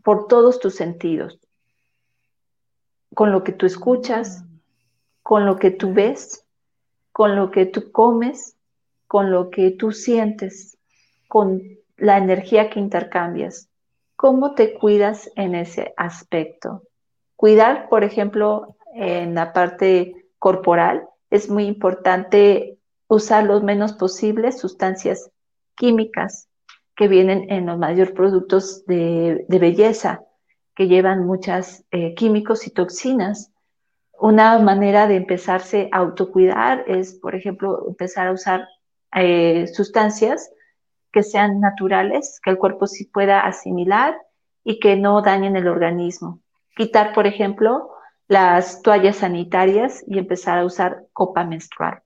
por 0.06 0.28
todos 0.28 0.60
tus 0.60 0.76
sentidos, 0.76 1.40
con 3.12 3.32
lo 3.32 3.42
que 3.42 3.50
tú 3.50 3.66
escuchas, 3.66 4.44
mm. 4.44 4.58
con 5.24 5.46
lo 5.46 5.58
que 5.58 5.72
tú 5.72 5.92
ves, 5.92 6.44
con 7.10 7.34
lo 7.34 7.50
que 7.50 7.66
tú 7.66 7.90
comes, 7.90 8.54
con 9.08 9.32
lo 9.32 9.50
que 9.50 9.72
tú 9.72 9.90
sientes, 9.90 10.78
con 11.26 11.60
la 11.96 12.18
energía 12.18 12.70
que 12.70 12.78
intercambias. 12.78 13.68
¿Cómo 14.14 14.54
te 14.54 14.74
cuidas 14.74 15.28
en 15.34 15.56
ese 15.56 15.92
aspecto? 15.96 16.84
Cuidar, 17.34 17.88
por 17.88 18.04
ejemplo, 18.04 18.76
en 18.94 19.34
la 19.34 19.52
parte 19.52 20.28
corporal, 20.38 21.08
es 21.30 21.50
muy 21.50 21.64
importante 21.64 22.78
usar 23.08 23.42
lo 23.42 23.60
menos 23.60 23.94
posible 23.94 24.52
sustancias 24.52 25.32
químicas 25.74 26.46
que 26.96 27.08
vienen 27.08 27.50
en 27.50 27.66
los 27.66 27.78
mayores 27.78 28.12
productos 28.12 28.84
de, 28.86 29.44
belleza, 29.48 30.22
que 30.74 30.88
llevan 30.88 31.26
muchos 31.26 31.84
eh, 31.90 32.14
químicos 32.14 32.66
y 32.66 32.70
toxinas. 32.70 33.52
Una 34.18 34.58
manera 34.58 35.06
de 35.06 35.16
empezarse 35.16 35.90
a 35.92 35.98
autocuidar 35.98 36.84
es, 36.88 37.14
por 37.14 37.34
ejemplo, 37.34 37.84
empezar 37.86 38.28
a 38.28 38.32
usar 38.32 38.66
eh, 39.14 39.66
sustancias 39.66 40.50
que 41.12 41.22
sean 41.22 41.60
naturales, 41.60 42.40
que 42.42 42.50
el 42.50 42.58
cuerpo 42.58 42.86
sí 42.86 43.04
pueda 43.04 43.40
asimilar 43.40 44.16
y 44.64 44.80
que 44.80 44.96
no 44.96 45.20
dañen 45.20 45.54
el 45.56 45.68
organismo. 45.68 46.40
Quitar, 46.74 47.12
por 47.12 47.26
ejemplo, 47.26 47.90
las 48.26 48.82
toallas 48.82 49.16
sanitarias 49.16 50.02
y 50.06 50.18
empezar 50.18 50.58
a 50.58 50.64
usar 50.64 51.04
copa 51.12 51.44
menstrual 51.44 52.02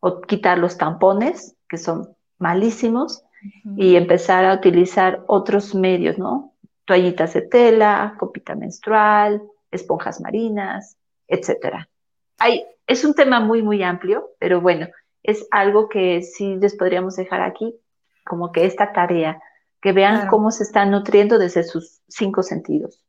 o 0.00 0.20
quitar 0.22 0.58
los 0.58 0.78
tampones, 0.78 1.54
que 1.68 1.78
son 1.78 2.16
malísimos, 2.38 3.22
y 3.76 3.96
empezar 3.96 4.44
a 4.44 4.54
utilizar 4.54 5.22
otros 5.26 5.74
medios, 5.74 6.18
¿no? 6.18 6.54
Toallitas 6.84 7.34
de 7.34 7.42
tela, 7.42 8.16
copita 8.18 8.54
menstrual, 8.54 9.42
esponjas 9.70 10.20
marinas, 10.20 10.96
etcétera. 11.26 11.88
Hay, 12.38 12.64
es 12.86 13.04
un 13.04 13.14
tema 13.14 13.40
muy, 13.40 13.62
muy 13.62 13.82
amplio, 13.82 14.30
pero 14.38 14.60
bueno, 14.60 14.88
es 15.22 15.46
algo 15.50 15.88
que 15.88 16.22
sí 16.22 16.56
les 16.56 16.76
podríamos 16.76 17.16
dejar 17.16 17.40
aquí, 17.40 17.74
como 18.24 18.52
que 18.52 18.66
esta 18.66 18.92
tarea, 18.92 19.40
que 19.80 19.92
vean 19.92 20.28
cómo 20.28 20.50
se 20.50 20.64
están 20.64 20.90
nutriendo 20.90 21.38
desde 21.38 21.64
sus 21.64 22.00
cinco 22.08 22.42
sentidos. 22.42 23.04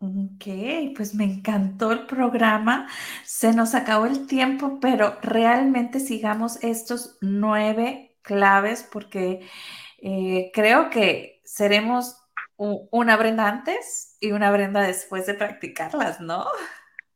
Ok, 0.00 0.94
pues 0.96 1.14
me 1.14 1.24
encantó 1.24 1.92
el 1.92 2.06
programa. 2.06 2.88
Se 3.24 3.54
nos 3.54 3.74
acabó 3.74 4.04
el 4.06 4.26
tiempo, 4.26 4.78
pero 4.80 5.16
realmente 5.22 5.98
sigamos 5.98 6.62
estos 6.62 7.16
nueve 7.22 8.13
claves 8.24 8.82
porque 8.90 9.48
eh, 9.98 10.50
creo 10.52 10.90
que 10.90 11.40
seremos 11.44 12.20
una 12.56 13.16
Brenda 13.16 13.48
antes 13.48 14.16
y 14.20 14.32
una 14.32 14.50
Brenda 14.50 14.80
después 14.80 15.26
de 15.26 15.34
practicarlas, 15.34 16.20
¿no? 16.20 16.46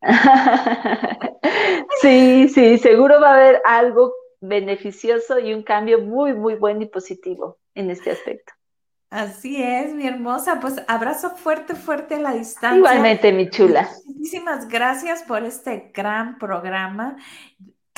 sí, 2.03 2.49
sí, 2.49 2.79
seguro 2.79 3.21
va 3.21 3.31
a 3.31 3.35
haber 3.35 3.63
algo 3.65 4.13
beneficioso 4.41 5.39
y 5.39 5.55
un 5.55 5.63
cambio 5.63 6.01
muy, 6.01 6.35
muy 6.35 6.55
bueno 6.55 6.83
y 6.83 6.87
positivo 6.87 7.59
en 7.75 7.91
este 7.91 8.11
aspecto. 8.11 8.53
Así 9.11 9.63
es, 9.63 9.95
mi 9.95 10.07
hermosa. 10.07 10.61
Pues 10.61 10.83
abrazo 10.87 11.31
fuerte, 11.31 11.75
fuerte 11.75 12.17
a 12.17 12.21
la 12.21 12.33
distancia. 12.35 12.79
Igualmente, 12.79 13.33
mi 13.33 13.49
chula. 13.49 13.89
Muchísimas 14.05 14.69
gracias 14.69 15.23
por 15.23 15.45
este 15.45 15.91
gran 15.95 16.39
programa. 16.39 17.17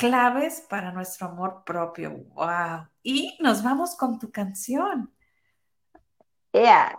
Claves 0.01 0.65
para 0.67 0.91
nuestro 0.91 1.27
amor 1.27 1.63
propio. 1.63 2.25
Wow. 2.33 2.87
Y 3.03 3.37
nos 3.39 3.61
vamos 3.61 3.95
con 3.95 4.17
tu 4.17 4.31
canción. 4.31 5.13
Yeah. 6.51 6.95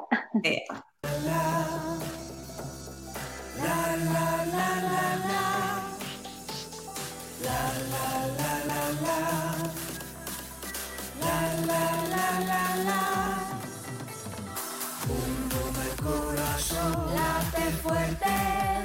fuerte. 17.83 18.27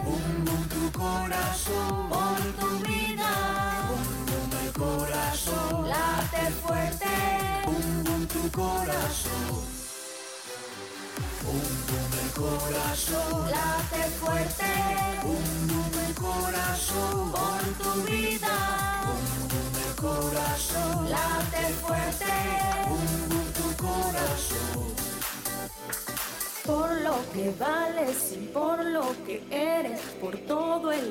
Bum 0.03 0.45
bum 0.45 0.68
tu 0.70 0.91
corazón. 0.91 1.78
Por 1.78 1.97
tu 1.97 2.07
fuerte. 6.78 7.13
Bum 7.65 8.03
bum 8.03 8.28
tu 8.28 8.51
corazón. 8.51 9.65
Bum 11.43 11.67
bum 11.88 12.11
el 12.23 12.32
corazón. 12.41 13.51
Late 13.51 14.03
fuerte. 14.19 14.71
Bum 15.23 15.67
bum 15.69 15.93
el 16.07 16.13
corazón. 16.15 17.32
Por 17.32 17.63
tu 17.82 17.91
vida. 18.11 18.55
Bum 19.05 19.25
bum 19.49 19.73
el 19.88 19.93
corazón. 19.95 21.09
Late 21.09 21.65
fuerte. 21.82 22.34
Bum 22.89 23.07
bum 23.30 23.47
tu 23.57 23.67
corazón 23.84 24.97
por 26.67 26.91
lo 27.01 27.15
que 27.32 27.49
vales 27.57 28.34
y 28.34 28.45
por 28.47 28.84
lo 28.84 29.15
que 29.25 29.41
eres, 29.49 30.01
por 30.19 30.38
todo 30.39 30.91
el 30.91 31.05